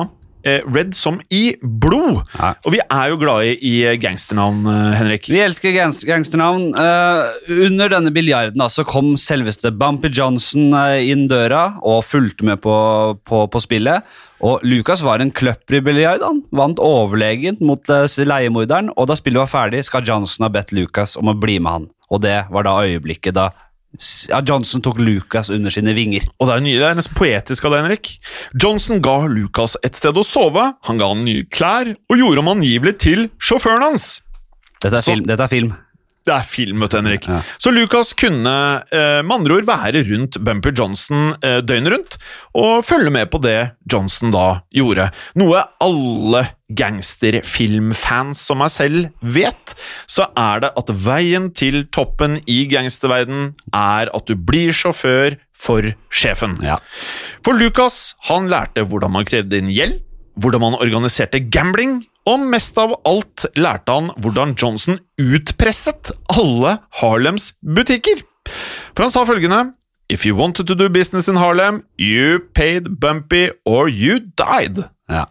Red 0.45 0.93
som 0.97 1.17
i 1.33 1.55
blod. 1.61 2.21
Ja. 2.37 2.53
Og 2.65 2.75
vi 2.75 2.81
er 2.83 3.09
jo 3.11 3.19
glade 3.21 3.55
i 3.65 3.73
gangsternavn, 4.01 4.61
eh, 4.69 4.93
Henrik. 4.99 5.29
Vi 5.31 5.41
elsker 5.41 5.73
gangst 5.75 6.05
gangsternavn. 6.05 6.67
Eh, 6.77 7.65
under 7.65 7.89
denne 7.89 8.13
biljarden 8.13 8.61
altså, 8.61 8.83
så 8.83 8.89
kom 8.89 9.13
selveste 9.17 9.71
Bumpy 9.71 10.11
Johnson 10.13 10.73
eh, 10.73 11.09
inn 11.09 11.27
døra 11.31 11.79
og 11.81 12.03
fulgte 12.05 12.45
med 12.45 12.61
på, 12.63 12.75
på, 13.25 13.45
på 13.49 13.63
spillet. 13.63 14.05
Og 14.45 14.63
Lucas 14.67 15.01
var 15.05 15.23
en 15.23 15.31
kløpper 15.31 15.79
i. 15.79 16.05
Han 16.05 16.43
vant 16.51 16.81
overlegent 16.83 17.61
mot 17.65 17.89
eh, 17.89 18.05
leiemorderen, 18.25 18.91
og 18.95 19.09
da 19.09 19.17
spillet 19.17 19.45
var 19.45 19.51
ferdig, 19.51 19.85
skal 19.87 20.05
Johnson 20.05 20.45
ha 20.45 20.51
bedt 20.53 20.75
Lucas 20.75 21.15
om 21.17 21.31
å 21.31 21.37
bli 21.39 21.59
med 21.59 21.71
han. 21.71 21.87
Og 22.13 22.21
det 22.21 22.37
var 22.53 22.67
da 22.67 22.77
øyeblikket 22.85 23.37
da 23.37 23.49
ja, 24.29 24.41
Johnson 24.45 24.81
tok 24.85 24.99
Lucas 24.99 25.49
under 25.53 25.73
sine 25.73 25.93
vinger. 25.97 26.25
Og 26.39 26.49
det 26.49 26.55
er, 26.57 26.65
nye, 26.65 26.79
det 26.81 26.89
er 26.89 26.99
nesten 26.99 27.15
poetisk 27.17 27.65
av 27.67 27.75
deg, 27.75 27.85
Henrik. 27.85 28.11
Johnson 28.61 29.01
ga 29.05 29.17
Lucas 29.31 29.77
et 29.85 29.95
sted 29.99 30.17
å 30.17 30.25
sove, 30.25 30.73
han 30.87 31.01
ga 31.01 31.09
han 31.13 31.23
nye 31.25 31.45
klær, 31.51 31.93
og 32.09 32.17
gjorde 32.21 32.43
ham 32.43 32.53
angivelig 32.57 32.97
til 33.05 33.27
sjåføren 33.39 33.83
hans. 33.91 34.21
Dette 34.81 34.95
er 34.99 35.01
Så- 35.01 35.13
film. 35.15 35.25
Dette 35.25 35.43
er 35.43 35.47
film. 35.51 35.73
Det 36.25 36.33
er 36.33 36.41
film, 36.41 36.79
vet 36.81 36.89
du, 36.89 36.97
Henrik. 36.97 37.27
Ja. 37.29 37.41
Så 37.61 37.69
Lucas 37.69 38.13
kunne 38.17 38.81
eh, 38.91 39.21
med 39.21 39.31
andre 39.35 39.59
ord 39.59 39.67
være 39.69 40.01
rundt 40.07 40.39
Bumper 40.41 40.73
Johnson 40.73 41.35
eh, 41.45 41.59
døgnet 41.61 41.93
rundt, 41.93 42.17
og 42.57 42.81
følge 42.83 43.11
med 43.13 43.29
på 43.29 43.37
det 43.43 43.75
Johnson 43.93 44.31
da 44.33 44.61
gjorde. 44.73 45.11
Noe 45.37 45.61
alle 45.85 46.41
gangsterfilmfans 46.73 48.41
som 48.47 48.61
meg 48.63 48.71
selv 48.73 49.11
vet, 49.21 49.75
så 50.09 50.29
er 50.39 50.63
det 50.63 50.71
at 50.79 50.89
veien 51.05 51.51
til 51.53 51.83
toppen 51.93 52.39
i 52.49 52.63
gangsterverden 52.71 53.53
er 53.75 54.09
at 54.09 54.25
du 54.25 54.33
blir 54.35 54.73
sjåfør 54.73 55.37
for 55.55 55.93
sjefen. 56.09 56.57
Ja. 56.65 56.79
For 57.45 57.57
Lucas, 57.57 58.15
han 58.29 58.49
lærte 58.51 58.85
hvordan 58.85 59.13
man 59.13 59.27
krevde 59.27 59.61
inn 59.61 59.71
gjeld, 59.73 60.01
hvordan 60.41 60.63
man 60.65 60.79
organiserte 60.81 61.39
gambling, 61.53 62.01
og 62.25 62.41
mest 62.49 62.77
av 62.81 62.95
alt 63.05 63.45
lærte 63.53 63.93
han 63.93 64.09
hvordan 64.17 64.55
Johnson 64.57 64.97
utpresset 65.21 66.09
alle 66.33 66.79
Harlems 67.01 67.51
butikker. 67.61 68.23
For 68.95 69.05
han 69.05 69.13
sa 69.13 69.25
følgende 69.29 69.75
If 70.09 70.25
you 70.25 70.35
wanted 70.37 70.67
to 70.67 70.75
do 70.75 70.87
business 70.89 71.27
in 71.27 71.37
Harlem, 71.37 71.83
you 71.97 72.39
paid 72.53 72.99
Bumpy 72.99 73.49
or 73.65 73.89
you 73.89 74.19
died. 74.19 74.85
Ja. 75.05 75.27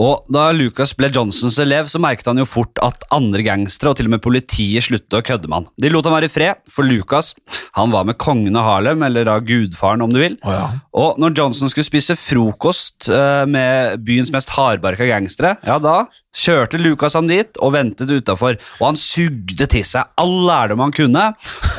Og 0.00 0.26
da 0.32 0.48
Lucas 0.50 0.90
ble 0.98 1.06
Johnsons 1.14 1.60
elev, 1.62 1.86
så 1.86 2.00
merket 2.02 2.26
han 2.26 2.40
jo 2.40 2.46
fort 2.48 2.80
at 2.82 3.04
andre 3.14 3.44
gangstere 3.46 3.92
og 3.92 3.98
til 4.00 4.08
og 4.08 4.16
med 4.16 4.22
politiet 4.24 4.88
sluttet 4.88 5.14
å 5.14 5.22
kødde 5.22 5.50
med 5.50 5.60
han. 5.60 5.68
De 5.78 5.92
lot 5.92 6.08
han 6.08 6.16
være 6.16 6.30
i 6.30 6.32
fred, 6.34 6.64
for 6.66 6.86
Lucas 6.88 7.32
han 7.78 7.94
var 7.94 8.08
med 8.08 8.18
kongen 8.18 8.58
av 8.58 8.66
Harlem, 8.66 9.04
eller 9.06 9.28
da 9.28 9.38
gudfaren 9.38 10.02
om 10.02 10.10
du 10.14 10.18
vil. 10.18 10.34
Oh, 10.42 10.56
ja. 10.56 10.66
Og 10.98 11.22
når 11.22 11.38
Johnson 11.38 11.70
skulle 11.70 11.86
spise 11.86 12.18
frokost 12.18 13.08
eh, 13.12 13.44
med 13.46 14.02
byens 14.06 14.34
mest 14.34 14.50
hardbarka 14.56 15.06
gangstere, 15.10 15.56
ja 15.62 15.78
da 15.82 16.04
kjørte 16.34 16.80
Lucas 16.82 17.14
ham 17.14 17.30
dit 17.30 17.62
og 17.62 17.76
ventet 17.76 18.10
utafor, 18.10 18.58
og 18.80 18.86
han 18.88 18.98
sugde 18.98 19.68
til 19.70 19.86
seg 19.86 20.10
all 20.18 20.40
lærdom 20.48 20.82
han 20.82 20.94
kunne. 20.94 21.28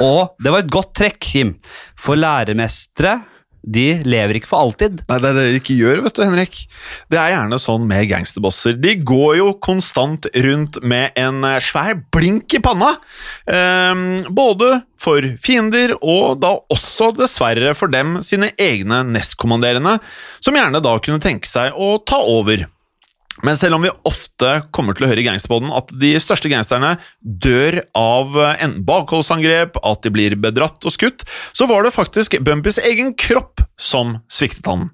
Og 0.04 0.38
det 0.40 0.56
var 0.56 0.64
et 0.64 0.72
godt 0.72 0.96
trekk, 0.96 1.20
Kim, 1.26 1.56
for 2.00 2.16
læremestere 2.16 3.20
de 3.66 3.86
lever 4.06 4.40
ikke 4.40 4.50
for 4.50 4.68
alltid. 4.68 5.02
Nei, 5.10 5.18
det 5.22 5.30
er 5.30 5.38
det 5.38 5.46
de 5.50 5.60
ikke 5.62 5.78
gjør, 5.80 6.04
vet 6.06 6.18
du, 6.18 6.24
Henrik. 6.24 6.60
Det 7.12 7.20
er 7.20 7.34
gjerne 7.34 7.60
sånn 7.62 7.88
med 7.90 8.06
gangsterbosser. 8.12 8.78
De 8.78 8.94
går 9.02 9.40
jo 9.40 9.48
konstant 9.66 10.30
rundt 10.46 10.80
med 10.86 11.18
en 11.20 11.42
eh, 11.48 11.62
svær 11.64 11.98
blink 12.14 12.54
i 12.58 12.62
panna. 12.64 12.94
Um, 13.50 14.06
både 14.38 14.84
for 15.02 15.26
fiender, 15.44 15.96
og 16.02 16.40
da 16.44 16.56
også 16.72 17.12
dessverre 17.18 17.74
for 17.78 17.92
dem 17.92 18.20
sine 18.26 18.52
egne 18.62 19.02
nestkommanderende, 19.10 19.98
som 20.44 20.58
gjerne 20.58 20.84
da 20.84 20.96
kunne 21.02 21.24
tenke 21.24 21.50
seg 21.50 21.74
å 21.74 21.96
ta 22.06 22.22
over. 22.22 22.68
Men 23.44 23.58
selv 23.60 23.76
om 23.76 23.84
vi 23.84 23.92
ofte 24.08 24.52
kommer 24.76 24.96
til 24.96 25.06
å 25.06 25.10
høre 25.12 25.24
i 25.24 25.28
gangsterpodden 25.28 25.74
at 25.76 25.92
de 26.00 26.14
største 26.22 26.52
gangsterne 26.52 26.94
dør 27.20 27.82
av 27.98 28.38
enten 28.54 28.86
bakholdsangrep, 28.88 29.80
at 29.84 30.06
de 30.06 30.14
blir 30.14 30.38
bedratt 30.40 30.86
og 30.88 30.96
skutt, 30.96 31.26
så 31.56 31.68
var 31.68 31.84
det 31.84 31.96
faktisk 31.96 32.38
Bumpys 32.46 32.80
egen 32.86 33.14
kropp 33.20 33.66
som 33.76 34.20
sviktet 34.32 34.70
han. 34.72 34.88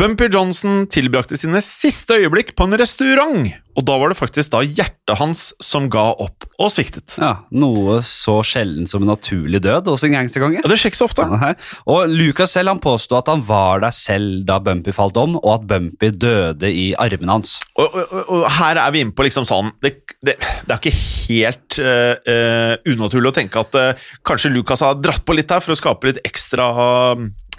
Bumpy 0.00 0.26
Johnson 0.32 0.88
tilbrakte 0.90 1.38
sine 1.38 1.62
siste 1.62 2.18
øyeblikk 2.18 2.56
på 2.58 2.66
en 2.66 2.78
restaurant, 2.80 3.52
og 3.74 3.86
da 3.86 3.96
var 3.98 4.10
det 4.10 4.18
faktisk 4.18 4.52
da 4.54 4.62
hjertet 4.62 5.18
hans 5.18 5.48
som 5.62 5.86
ga 5.90 6.08
opp 6.22 6.46
og 6.62 6.70
sviktet. 6.70 7.16
Ja, 7.18 7.44
Noe 7.54 8.00
så 8.06 8.40
sjelden 8.46 8.86
som 8.90 9.02
en 9.02 9.10
naturlig 9.10 9.60
død 9.64 9.90
hos 9.90 10.04
en 10.06 10.14
gangsterkonge. 10.14 10.60
Ja, 10.62 10.70
det 10.70 10.78
skjer 10.80 10.92
ikke 10.92 11.00
så 11.02 11.08
ofte. 11.08 11.26
Nei. 11.30 11.52
Og 11.90 12.10
Lucas 12.10 12.54
selv 12.54 12.70
han 12.74 12.82
påstod 12.82 13.20
at 13.22 13.30
han 13.32 13.42
var 13.46 13.82
der 13.84 13.94
selv 13.94 14.44
da 14.48 14.60
Bumpy 14.62 14.94
falt 14.94 15.18
om, 15.20 15.38
og 15.42 15.50
at 15.56 15.66
Bumpy 15.70 16.10
døde 16.14 16.70
i 16.70 16.86
armene 16.98 17.38
hans. 17.38 17.56
Og, 17.78 17.83
og, 17.84 17.94
og- 18.14 18.32
og 18.34 18.44
her 18.58 18.80
er 18.82 18.90
vi 18.94 19.00
inne 19.04 19.14
på 19.16 19.24
liksom 19.26 19.46
sånn 19.48 19.70
Det, 19.82 19.92
det, 20.24 20.34
det 20.40 20.72
er 20.74 20.80
ikke 20.80 20.98
helt 21.28 21.78
uh, 21.78 22.74
unaturlig 22.90 23.30
å 23.32 23.36
tenke 23.36 23.60
at 23.62 23.78
uh, 23.78 24.04
kanskje 24.26 24.52
Lucas 24.54 24.82
har 24.84 24.98
dratt 25.02 25.24
på 25.26 25.36
litt 25.36 25.50
her 25.52 25.60
for 25.64 25.74
å 25.74 25.78
skape 25.78 26.10
litt 26.10 26.20
ekstra 26.24 26.68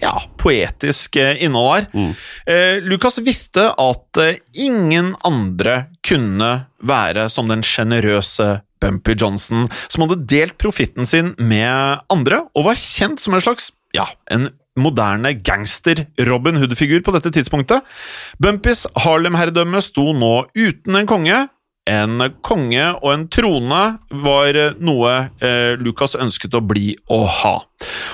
ja, 0.02 0.12
poetisk 0.42 1.16
innhold 1.22 1.86
her. 1.96 2.16
Eh, 2.52 2.82
Lucas 2.84 3.16
visste 3.24 3.70
at 3.80 4.20
ingen 4.60 5.14
andre 5.24 5.86
kunne 6.04 6.50
være 6.84 7.30
som 7.32 7.48
den 7.48 7.64
sjenerøse 7.64 8.58
Bumpy 8.84 9.16
Johnson, 9.16 9.70
som 9.88 10.04
hadde 10.04 10.26
delt 10.28 10.58
profitten 10.60 11.08
sin 11.08 11.32
med 11.40 12.02
andre, 12.12 12.42
og 12.54 12.68
var 12.68 12.76
kjent 12.76 13.24
som 13.24 13.38
en 13.38 13.44
slags 13.46 13.70
ja, 13.96 14.04
en 14.30 14.50
moderne 14.80 15.34
gangster-Robin 15.40 16.60
Hood-figur 16.60 17.04
på 17.06 17.16
dette 17.16 17.32
tidspunktet. 17.36 17.84
Bumpys 18.42 18.86
Harlem-herredømme 19.06 19.82
sto 19.84 20.12
nå 20.16 20.34
uten 20.56 21.00
en 21.00 21.10
konge. 21.10 21.46
En 21.86 22.18
konge 22.42 22.86
og 22.96 23.12
en 23.12 23.28
trone 23.30 23.82
var 24.26 24.58
noe 24.82 25.12
eh, 25.38 25.76
Lucas 25.78 26.16
ønsket 26.18 26.58
å 26.58 26.64
bli 26.66 26.96
og 27.14 27.28
ha. 27.44 27.54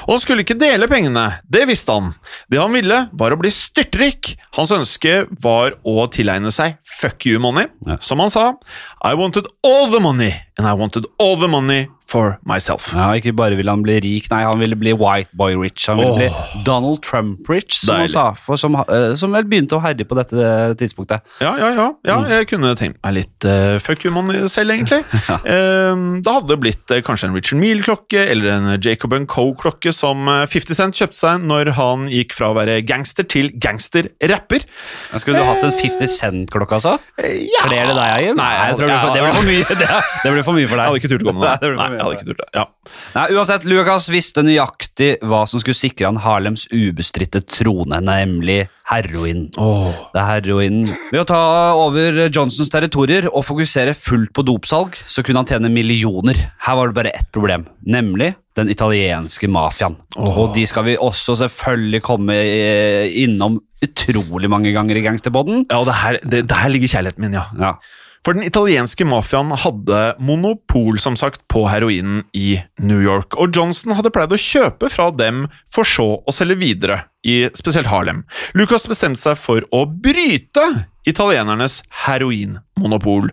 Og 0.04 0.12
han 0.12 0.20
skulle 0.20 0.44
ikke 0.44 0.58
dele 0.60 0.90
pengene, 0.92 1.24
det 1.48 1.64
visste 1.70 1.96
han. 1.96 2.10
Det 2.52 2.60
han 2.60 2.76
ville, 2.76 3.06
var 3.16 3.32
å 3.32 3.40
bli 3.40 3.52
styrtrik. 3.54 4.34
Hans 4.58 4.74
ønske 4.76 5.22
var 5.40 5.78
å 5.88 6.04
tilegne 6.12 6.52
seg 6.52 6.82
fuck 6.84 7.24
you 7.30 7.40
money. 7.40 7.70
Ja. 7.88 7.96
Som 8.04 8.20
han 8.20 8.34
sa, 8.34 8.50
I 9.08 9.16
wanted 9.16 9.48
all 9.64 9.88
the 9.94 10.04
money, 10.04 10.34
and 10.60 10.68
I 10.68 10.76
wanted 10.76 11.08
all 11.16 11.40
the 11.40 11.48
money 11.48 11.88
for 12.12 12.38
myself. 12.48 12.92
Ja, 12.96 13.12
Ikke 13.18 13.34
bare 13.38 13.58
ville 13.60 13.72
han 13.72 13.84
bli 13.86 14.00
rik, 14.04 14.30
nei, 14.34 14.44
han 14.48 14.60
ville 14.62 14.78
bli 14.80 14.94
white 14.98 15.32
boy 15.38 15.56
rich. 15.60 15.88
Han 15.90 16.02
ville 16.02 16.12
oh. 16.12 16.20
bli 16.20 16.64
Donald 16.68 17.02
Trump 17.06 17.50
rich, 17.50 17.80
som 17.80 18.02
han 18.02 18.12
sa, 18.12 18.30
som, 18.60 18.78
eh, 18.84 19.14
som 19.20 19.36
vel 19.36 19.48
begynte 19.50 19.78
å 19.78 19.84
herje 19.84 20.08
på 20.08 20.18
dette 20.20 20.52
tidspunktet. 20.82 21.26
Ja, 21.44 21.56
ja, 21.60 21.72
ja. 21.78 21.88
ja 22.08 22.20
jeg 22.38 22.52
kunne 22.52 22.74
tenkt 22.80 23.00
meg 23.04 23.18
litt 23.22 23.48
uh, 23.48 23.78
fuck 23.84 24.06
you 24.06 24.14
money 24.14 24.44
selv, 24.52 24.76
egentlig. 24.76 25.04
Eh, 25.42 25.98
det 26.22 26.32
hadde 26.32 26.56
blitt 26.60 26.92
eh, 26.94 27.02
kanskje 27.06 27.30
en 27.30 27.36
Richard 27.36 27.60
Meal-klokke 27.62 28.24
eller 28.32 28.52
en 28.54 28.68
Jacob 28.84 29.14
Co-klokke 29.32 29.94
som 29.96 30.28
eh, 30.30 30.44
50 30.50 30.78
Cent 30.78 31.00
kjøpte 31.00 31.18
seg 31.18 31.46
når 31.48 31.74
han 31.78 32.06
gikk 32.12 32.36
fra 32.38 32.52
å 32.52 32.56
være 32.58 32.80
gangster 32.88 33.26
til 33.28 33.52
gangster-rapper. 33.62 34.66
Skulle 35.22 35.42
du 35.42 35.48
hatt 35.48 35.66
en 35.66 35.74
50 35.76 36.12
Cent-klokke, 36.12 36.78
altså? 36.80 36.98
Ja. 37.18 37.66
Kler 37.66 37.92
det 37.92 37.96
deg, 37.98 38.06
Eivind? 38.20 38.42
Nei, 38.42 38.52
jeg 38.58 38.80
tror 38.80 38.92
det, 38.92 39.00
det 39.16 39.24
ble 39.26 39.34
for 39.38 39.50
mye 39.50 39.80
det, 39.82 39.90
det 40.26 40.34
ble 40.36 40.46
for 40.46 40.60
mye 40.60 40.70
for 40.72 40.78
deg. 40.80 40.84
Jeg 40.84 40.92
hadde 40.92 41.02
ikke 41.02 41.12
turt 41.14 41.26
å 41.26 41.30
gå 41.30 41.36
med 41.38 41.48
det. 41.48 41.56
det 41.64 41.74
Nei, 41.80 41.90
mye. 41.96 42.01
Jeg 42.02 42.08
hadde 42.08 42.18
ikke 42.18 42.30
turt 42.32 42.42
det. 42.42 42.50
Ja. 42.58 42.66
Nei, 43.16 43.26
uansett, 43.38 43.66
Lucas 43.70 44.10
visste 44.12 44.44
nøyaktig 44.46 45.12
hva 45.22 45.44
som 45.50 45.62
skulle 45.62 45.78
sikre 45.78 46.10
han 46.10 46.20
Harlems 46.24 46.66
ubestridte 46.74 47.44
trone, 47.46 48.02
nemlig 48.04 48.64
heroin. 48.92 49.46
Det 49.54 50.20
er 50.20 50.28
heroinen. 50.28 50.90
Ved 51.14 51.22
å 51.22 51.28
ta 51.30 51.42
over 51.80 52.26
Johnsons 52.28 52.72
territorier 52.74 53.30
og 53.32 53.46
fokusere 53.48 53.94
fullt 53.98 54.34
på 54.36 54.46
dopsalg, 54.48 54.98
så 55.08 55.24
kunne 55.24 55.44
han 55.44 55.50
tjene 55.52 55.72
millioner. 55.72 56.40
Her 56.66 56.80
var 56.80 56.92
det 56.92 56.98
bare 56.98 57.14
ett 57.16 57.30
problem, 57.32 57.68
nemlig 57.86 58.34
den 58.60 58.72
italienske 58.74 59.48
mafiaen. 59.48 59.96
Og 60.20 60.52
de 60.58 60.66
skal 60.68 60.90
vi 60.90 60.98
også 61.00 61.38
selvfølgelig 61.46 62.02
komme 62.04 62.36
eh, 62.36 63.08
innom 63.24 63.62
utrolig 63.82 64.50
mange 64.52 64.74
ganger 64.76 65.00
i 65.00 65.06
Gangsterboden. 65.06 65.66
Ja, 65.72 65.80
og 65.80 65.88
det 65.88 65.98
her, 66.02 66.20
det, 66.26 66.46
der 66.52 66.72
ligger 66.74 66.98
kjærligheten 66.98 67.24
min, 67.24 67.38
ja. 67.40 67.48
Ja. 67.62 67.76
For 68.22 68.38
den 68.38 68.46
italienske 68.46 69.06
mafiaen 69.08 69.50
hadde 69.64 70.02
monopol 70.22 71.00
som 71.02 71.16
sagt, 71.18 71.42
på 71.50 71.66
heroinen 71.72 72.22
i 72.38 72.60
New 72.78 73.02
York, 73.02 73.34
og 73.34 73.56
Johnson 73.56 73.96
hadde 73.98 74.12
pleid 74.14 74.36
å 74.36 74.40
kjøpe 74.40 74.92
fra 74.94 75.10
dem 75.16 75.48
for 75.74 75.88
så 75.88 76.06
å 76.22 76.36
selge 76.36 76.60
videre, 76.62 77.00
i 77.28 77.50
spesielt 77.58 77.92
Harlem. 77.92 78.24
Lucas 78.58 78.88
bestemte 78.90 79.22
seg 79.22 79.38
for 79.40 79.66
å 79.72 79.86
bryte 79.86 80.66
italienernes 81.08 81.80
heroinmonopol, 82.06 83.32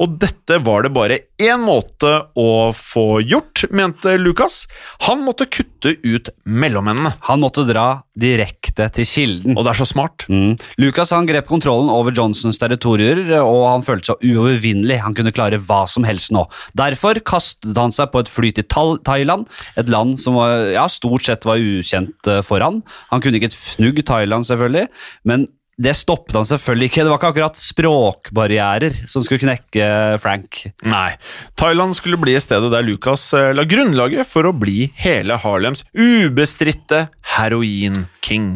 og 0.00 0.14
dette 0.22 0.56
var 0.64 0.86
det 0.86 0.92
bare 0.96 1.18
én 1.40 1.60
måte 1.60 2.12
å 2.38 2.70
få 2.76 3.20
gjort, 3.20 3.66
mente 3.72 4.16
Lucas. 4.20 4.64
Han 5.06 5.24
måtte 5.26 5.48
kutte 5.50 5.96
ut 6.00 6.30
mellommennene, 6.44 7.14
Han 7.28 7.40
måtte 7.40 7.66
dra 7.68 8.02
direkte 8.20 8.88
til 8.92 9.04
kilden. 9.04 9.56
og 9.56 9.64
det 9.64 9.70
er 9.70 9.80
så 9.80 9.86
smart. 9.88 10.26
Mm. 10.28 10.56
Lucas 10.78 11.10
han 11.10 11.26
grep 11.26 11.46
kontrollen 11.46 11.90
over 11.92 12.12
Johnsons 12.12 12.58
territorier, 12.58 13.20
og 13.40 13.68
han 13.68 13.82
følte 13.82 14.12
seg 14.12 14.24
uovervinnelig. 14.24 15.00
Han 15.04 15.14
kunne 15.14 15.32
klare 15.32 15.60
hva 15.60 15.86
som 15.88 16.04
helst 16.04 16.32
nå. 16.32 16.46
Derfor 16.76 17.20
kastet 17.20 17.76
han 17.76 17.92
seg 17.92 18.10
på 18.12 18.20
et 18.20 18.28
fly 18.28 18.52
til 18.56 18.64
Thailand, 19.04 19.46
et 19.76 19.88
land 19.88 20.18
som 20.20 20.34
var, 20.40 20.70
ja, 20.72 20.86
stort 20.88 21.24
sett 21.24 21.44
var 21.44 21.60
ukjent 21.60 22.26
eh, 22.26 22.42
for 22.42 22.60
han. 22.60 22.82
Han 23.10 23.20
kunne 23.20 23.29
ikke 23.38 23.50
et 23.52 23.56
fnugg 23.56 24.02
Thailand, 24.06 24.48
selvfølgelig, 24.48 24.88
men 25.28 25.48
det 25.80 25.94
stoppet 25.96 26.36
han 26.36 26.44
selvfølgelig 26.48 26.90
ikke. 26.90 27.04
Det 27.04 27.10
var 27.10 27.20
ikke 27.20 27.30
akkurat 27.32 27.60
språkbarrierer 27.60 28.96
som 29.08 29.24
skulle 29.24 29.40
knekke 29.40 29.86
Frank. 30.20 30.62
Nei, 30.84 31.14
Thailand 31.60 31.96
skulle 31.96 32.20
bli 32.20 32.34
stedet 32.42 32.68
der 32.72 32.84
Lucas 32.84 33.30
eh, 33.36 33.52
la 33.56 33.64
grunnlaget 33.68 34.28
for 34.28 34.48
å 34.48 34.54
bli 34.56 34.90
hele 35.00 35.38
Harlems 35.40 35.84
ubestridte 35.96 37.06
heroin-king. 37.36 38.50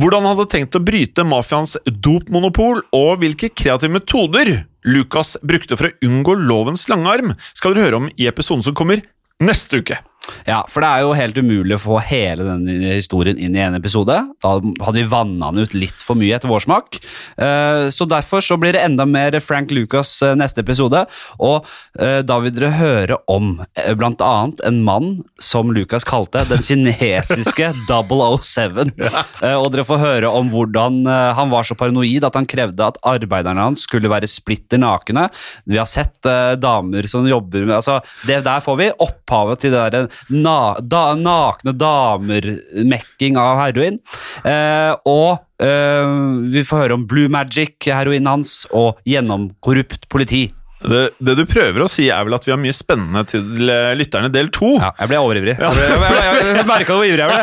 Hvordan 0.00 0.24
han 0.24 0.32
hadde 0.32 0.48
tenkt 0.54 0.78
å 0.78 0.84
bryte 0.84 1.26
mafiaens 1.28 1.76
dopmonopol, 1.84 2.80
og 2.96 3.20
hvilke 3.20 3.52
kreative 3.52 3.92
metoder 3.98 4.54
Lucas 4.86 5.36
brukte 5.44 5.76
for 5.76 5.90
å 5.90 6.08
unngå 6.08 6.38
lovens 6.46 6.86
lange 6.88 7.12
arm, 7.12 7.36
skal 7.52 7.76
dere 7.76 7.90
høre 7.90 8.04
om 8.04 8.10
i 8.16 8.30
episoden 8.30 8.64
som 8.64 8.76
kommer 8.76 9.04
neste 9.42 9.82
uke. 9.82 10.00
Ja, 10.46 10.60
for 10.70 10.84
det 10.84 10.88
er 10.94 11.02
jo 11.02 11.14
helt 11.18 11.38
umulig 11.42 11.74
å 11.74 11.82
få 11.82 11.96
hele 12.06 12.44
denne 12.46 12.92
historien 12.94 13.38
inn 13.42 13.56
i 13.58 13.62
en 13.64 13.74
episode. 13.74 14.14
Da 14.44 14.52
hadde 14.60 15.00
vi 15.00 15.06
vanna 15.10 15.48
den 15.50 15.66
ut 15.66 15.74
litt 15.74 15.98
for 16.04 16.14
mye 16.18 16.36
etter 16.36 16.50
vår 16.50 16.62
smak. 16.68 17.00
Eh, 17.36 17.88
Så 17.90 18.06
derfor 18.06 18.40
så 18.44 18.54
blir 18.60 18.72
det 18.76 18.84
enda 18.86 19.02
mer 19.10 19.34
Frank 19.42 19.72
Lucas 19.74 20.12
eh, 20.22 20.36
neste 20.38 20.62
episode. 20.62 21.02
Og 21.42 21.66
eh, 21.98 22.20
da 22.22 22.38
vil 22.44 22.54
dere 22.54 22.70
høre 22.78 23.18
om 23.32 23.56
blant 23.98 24.22
annet 24.22 24.62
en 24.68 24.78
mann 24.86 25.08
som 25.42 25.72
Lucas 25.74 26.06
kalte 26.06 26.44
den 26.48 26.62
kinesiske 26.62 27.72
007. 27.90 28.94
Eh, 29.42 29.56
Og 29.58 29.72
dere 29.74 29.86
får 29.88 29.98
høre 30.04 30.30
om 30.30 30.50
hvordan 30.54 31.02
han 31.06 31.50
var 31.50 31.66
så 31.66 31.74
paranoid 31.78 32.22
at 32.26 32.38
han 32.38 32.46
krevde 32.46 32.86
at 32.86 33.00
arbeiderne 33.06 33.66
hans 33.66 33.82
skulle 33.88 34.10
være 34.12 34.30
splitter 34.30 34.78
nakne. 34.78 35.26
Vi 35.66 35.78
har 35.80 35.90
sett 35.90 36.22
damer 36.62 37.06
som 37.10 37.26
jobber 37.26 37.66
med 37.66 37.76
altså, 37.80 37.98
det 38.28 38.44
Der 38.46 38.62
får 38.62 38.76
vi 38.78 38.90
opphavet 39.02 39.64
til 39.64 39.74
det 39.74 39.82
der 39.96 40.06
na, 40.42 40.56
da, 40.80 41.04
nakne 41.18 41.72
damer-mekking 41.76 43.38
av 43.40 43.60
heroin. 43.64 43.98
Eh, 44.44 44.92
og 45.08 45.38
eh, 45.62 46.12
vi 46.52 46.62
får 46.66 46.84
høre 46.86 46.98
om 47.00 47.06
Blue 47.10 47.28
Magic, 47.32 47.76
heroinen 47.88 48.30
hans, 48.36 48.62
og 48.76 49.00
gjennomkorrupt 49.08 50.08
politi. 50.12 50.46
Det, 50.86 51.06
det 51.24 51.32
du 51.38 51.40
prøver 51.48 51.82
å 51.82 51.86
si, 51.88 52.04
er 52.12 52.26
vel 52.28 52.36
at 52.36 52.44
vi 52.46 52.52
har 52.52 52.58
mye 52.60 52.74
spennende 52.76 53.22
til 53.26 53.70
eh, 53.72 53.94
lytterne 53.96 54.28
del 54.30 54.50
to. 54.54 54.74
Ja, 54.76 54.90
jeg 55.00 55.08
ble 55.10 55.20
overivrig. 55.24 55.54
Jeg, 55.56 55.72
ble- 55.72 55.86
jeg, 55.88 56.02
jeg, 56.04 56.34
jeg, 56.36 56.50
jeg 56.60 56.66
merka 56.68 56.98
hvor 56.98 57.08
ivrig 57.08 57.24
jeg 57.24 57.32
ble. 57.32 57.42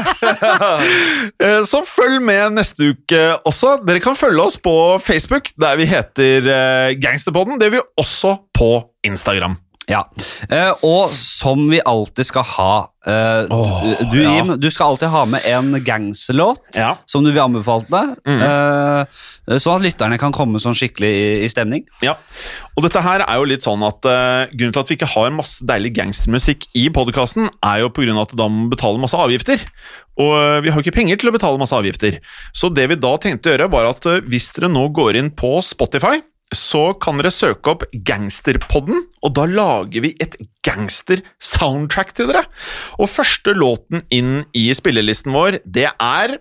Eh, 1.43 1.61
Så 1.67 1.81
følg 1.87 2.21
med 2.23 2.53
neste 2.59 2.91
uke 2.93 3.19
også. 3.49 3.73
Dere 3.87 3.99
kan 4.05 4.15
følge 4.15 4.45
oss 4.45 4.55
på 4.61 4.73
Facebook, 5.03 5.49
der 5.59 5.75
vi 5.81 5.89
heter 5.89 6.45
eh, 6.53 6.93
Gangsterpodden. 7.01 7.57
Det 7.59 7.67
gjør 7.71 7.77
vi 7.79 7.83
også 8.05 8.35
på 8.55 8.69
Instagram. 9.09 9.57
Ja, 9.89 10.05
Uh, 10.51 10.73
og 10.83 11.13
som 11.15 11.61
vi 11.71 11.79
alltid 11.87 12.27
skal 12.27 12.43
ha 12.57 12.71
uh, 13.07 13.51
oh, 13.53 13.85
Du, 14.11 14.17
ja. 14.19 14.33
Jim, 14.35 14.51
du 14.59 14.67
skal 14.71 14.91
alltid 14.93 15.07
ha 15.13 15.21
med 15.29 15.45
en 15.47 15.77
gangsterlåt 15.83 16.75
Ja. 16.75 16.97
som 17.09 17.23
du 17.23 17.31
vil 17.31 17.41
anbefale 17.41 17.87
deg, 17.87 18.11
eh, 18.27 19.57
sånn 19.59 19.77
at 19.77 19.85
lytterne 19.85 20.17
kan 20.19 20.35
komme 20.35 20.59
sånn 20.61 20.75
skikkelig 20.77 21.09
i, 21.09 21.29
i 21.45 21.49
stemning. 21.51 21.85
Ja, 22.03 22.15
og 22.75 22.83
dette 22.85 23.01
her 23.05 23.23
er 23.23 23.39
jo 23.39 23.47
litt 23.49 23.63
sånn 23.65 23.83
at 23.87 24.03
Grunnen 24.03 24.75
til 24.75 24.81
at 24.81 24.91
vi 24.91 24.97
ikke 24.97 25.11
har 25.13 25.33
masse 25.35 25.65
deilig 25.67 25.93
gangstermusikk 25.97 26.67
i 26.79 26.87
podkasten, 26.93 27.47
er 27.63 27.83
jo 27.83 27.91
på 27.93 28.03
grunn 28.03 28.19
av 28.19 28.27
at 28.27 28.35
da 28.39 28.49
må 28.51 28.67
betale 28.71 29.01
masse 29.01 29.17
avgifter. 29.19 29.63
Og 30.19 30.35
vi 30.65 30.71
har 30.73 30.77
jo 30.77 30.83
ikke 30.83 30.97
penger 30.99 31.21
til 31.21 31.31
å 31.31 31.35
betale 31.35 31.61
masse 31.61 31.75
avgifter. 31.77 32.19
Så 32.55 32.69
det 32.73 32.89
vi 32.91 32.99
da 32.99 33.15
tenkte 33.21 33.51
å 33.51 33.55
gjøre, 33.55 33.71
var 33.73 33.89
at 33.93 34.07
hvis 34.27 34.51
dere 34.57 34.71
nå 34.73 34.87
går 34.95 35.21
inn 35.21 35.31
på 35.37 35.55
Spotify, 35.65 36.19
så 36.53 36.91
kan 37.01 37.19
dere 37.19 37.31
søke 37.33 37.73
opp 37.73 37.85
Gangsterpodden, 38.05 39.05
og 39.23 39.35
da 39.37 39.47
lager 39.49 40.05
vi 40.05 40.13
et 40.23 40.37
gangster-soundtrack 40.65 42.13
til 42.17 42.31
dere. 42.31 42.45
Og 42.99 43.11
første 43.11 43.55
låten 43.57 44.03
inn 44.13 44.43
i 44.57 44.69
spillelisten 44.75 45.33
vår, 45.35 45.61
det 45.65 45.89
er 45.93 46.37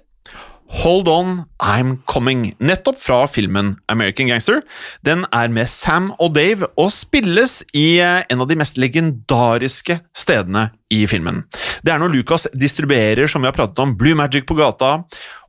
Hold 0.72 1.08
On, 1.12 1.32
I'm 1.60 1.98
Coming, 2.08 2.54
nettopp 2.56 2.96
fra 2.96 3.26
filmen 3.28 3.74
American 3.92 4.30
Gangster. 4.30 4.62
Den 5.04 5.26
er 5.28 5.52
med 5.52 5.68
Sam 5.68 6.14
og 6.16 6.32
Dave 6.38 6.70
og 6.80 6.88
spilles 6.94 7.58
i 7.77 8.00
eh, 8.00 8.22
en 8.33 8.40
av 8.40 8.48
de 8.48 8.56
mest 8.56 8.81
legendariske 8.81 9.98
stedene 10.16 10.70
i 10.92 11.04
filmen. 11.10 11.42
Det 11.85 11.92
er 11.92 12.00
når 12.00 12.14
Lucas 12.14 12.48
distribuerer, 12.56 13.29
som 13.29 13.44
vi 13.44 13.50
har 13.50 13.56
pratet 13.56 13.85
om, 13.85 13.92
Blue 14.00 14.16
Magic 14.16 14.48
på 14.48 14.56
gata. 14.56 15.02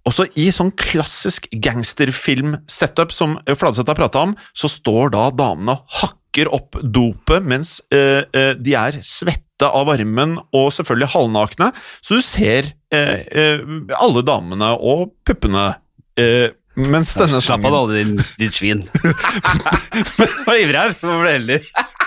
Også 0.10 0.26
i 0.40 0.50
sånn 0.52 0.74
klassisk 0.76 1.48
gangsterfilm-setup 1.64 3.14
som 3.16 3.38
Fladseth 3.48 3.88
har 3.88 4.00
prata 4.00 4.26
om, 4.28 4.34
så 4.52 4.70
står 4.72 5.14
da 5.16 5.30
damene 5.32 5.78
og 5.78 5.98
hakker 6.02 6.50
opp 6.52 6.80
dopet 6.82 7.46
mens 7.46 7.78
eh, 7.94 8.26
eh, 8.36 8.52
de 8.60 8.76
er 8.76 8.98
svette 9.06 9.70
av 9.70 9.88
varmen 9.88 10.36
og 10.52 10.74
selvfølgelig 10.76 11.12
halvnakne, 11.14 11.70
så 12.04 12.20
du 12.20 12.26
ser 12.26 12.74
eh, 12.92 13.22
eh, 13.32 13.64
alle 13.96 14.26
damene 14.28 14.74
og 14.76 15.14
puppene 15.24 15.70
eh, 16.20 16.52
mens 16.74 17.14
denne 17.14 17.38
Slapp 17.44 17.66
av 17.70 17.76
da, 17.76 17.82
din, 17.94 18.16
din, 18.42 18.52
svin. 18.52 18.80
Var 20.48 20.58
ivrig 20.58 20.80
her. 20.80 20.96
Ble 20.98 21.36
heldig. 21.36 21.60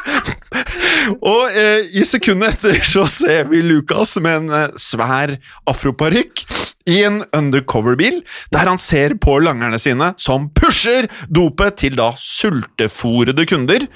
Og 1.33 1.51
eh, 1.53 1.87
i 1.97 2.05
sekundet 2.07 2.57
etter 2.57 2.81
så 2.87 3.07
ser 3.11 3.51
vi 3.51 3.63
Lucas 3.65 4.17
med 4.23 4.43
en 4.43 4.55
eh, 4.55 4.79
svær 4.81 5.37
afroparykk 5.69 6.47
i 6.87 7.01
en 7.03 7.19
undercover-bil, 7.35 8.21
der 8.55 8.69
han 8.71 8.79
ser 8.79 9.17
på 9.23 9.41
langerne 9.43 9.79
sine 9.83 10.13
som 10.23 10.47
pusher 10.55 11.09
dopet 11.27 11.81
til 11.83 11.97
da 11.99 12.13
sultefòrede 12.21 13.47
kunder, 13.51 13.89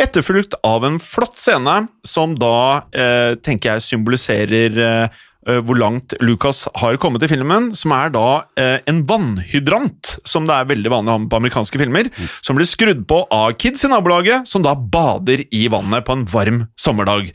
etterfulgt 0.00 0.56
av 0.66 0.86
en 0.88 0.96
flott 1.02 1.36
scene 1.40 1.82
som 2.08 2.36
da, 2.40 2.88
eh, 2.96 3.34
tenker 3.44 3.76
jeg, 3.76 3.88
symboliserer 3.90 4.80
eh, 4.86 5.24
hvor 5.64 5.78
langt 5.78 6.12
Lucas 6.20 6.64
har 6.80 6.96
kommet 7.00 7.22
i 7.24 7.28
filmen, 7.30 7.70
som 7.78 7.92
er 7.96 8.10
da 8.12 8.24
eh, 8.58 8.80
en 8.90 8.98
vannhydrant, 9.08 10.16
som 10.28 10.44
det 10.48 10.56
er 10.56 10.66
veldig 10.68 10.90
vanlig 10.92 11.12
å 11.12 11.14
ha 11.14 11.22
med 11.22 11.30
på 11.32 11.38
amerikanske 11.38 11.80
filmer, 11.80 12.10
som 12.44 12.58
blir 12.58 12.68
skrudd 12.68 13.04
på 13.08 13.20
av 13.32 13.54
kids 13.60 13.86
i 13.86 13.90
nabolaget, 13.92 14.48
som 14.50 14.64
da 14.66 14.74
bader 14.76 15.44
i 15.54 15.62
vannet 15.72 16.04
på 16.04 16.16
en 16.18 16.26
varm 16.28 16.58
sommerdag. 16.80 17.30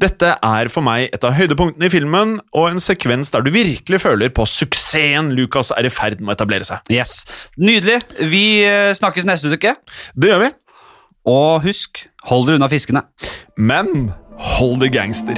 Dette 0.00 0.36
er 0.38 0.70
for 0.72 0.86
meg 0.86 1.08
et 1.12 1.26
av 1.26 1.34
høydepunktene 1.36 1.90
i 1.90 1.92
filmen, 1.92 2.36
og 2.56 2.70
en 2.70 2.80
sekvens 2.82 3.34
der 3.34 3.44
du 3.44 3.50
virkelig 3.54 4.00
føler 4.06 4.32
på 4.32 4.46
suksessen 4.48 5.34
Lucas 5.36 5.72
er 5.76 5.88
i 5.88 5.92
ferd 5.92 6.22
med 6.22 6.32
å 6.32 6.38
etablere 6.38 6.64
seg. 6.68 6.80
Yes. 6.94 7.26
Nydelig. 7.60 8.00
Vi 8.30 8.44
eh, 8.64 8.94
snakkes 8.96 9.28
neste 9.28 9.50
uke. 9.52 9.74
Det 10.16 10.32
gjør 10.32 10.46
vi, 10.46 10.52
Og 11.28 11.60
husk, 11.66 12.06
hold 12.30 12.46
dere 12.48 12.62
unna 12.62 12.70
fiskene. 12.72 13.04
men 13.58 14.12
hold 14.56 14.80
det 14.80 14.92
gangster. 14.94 15.36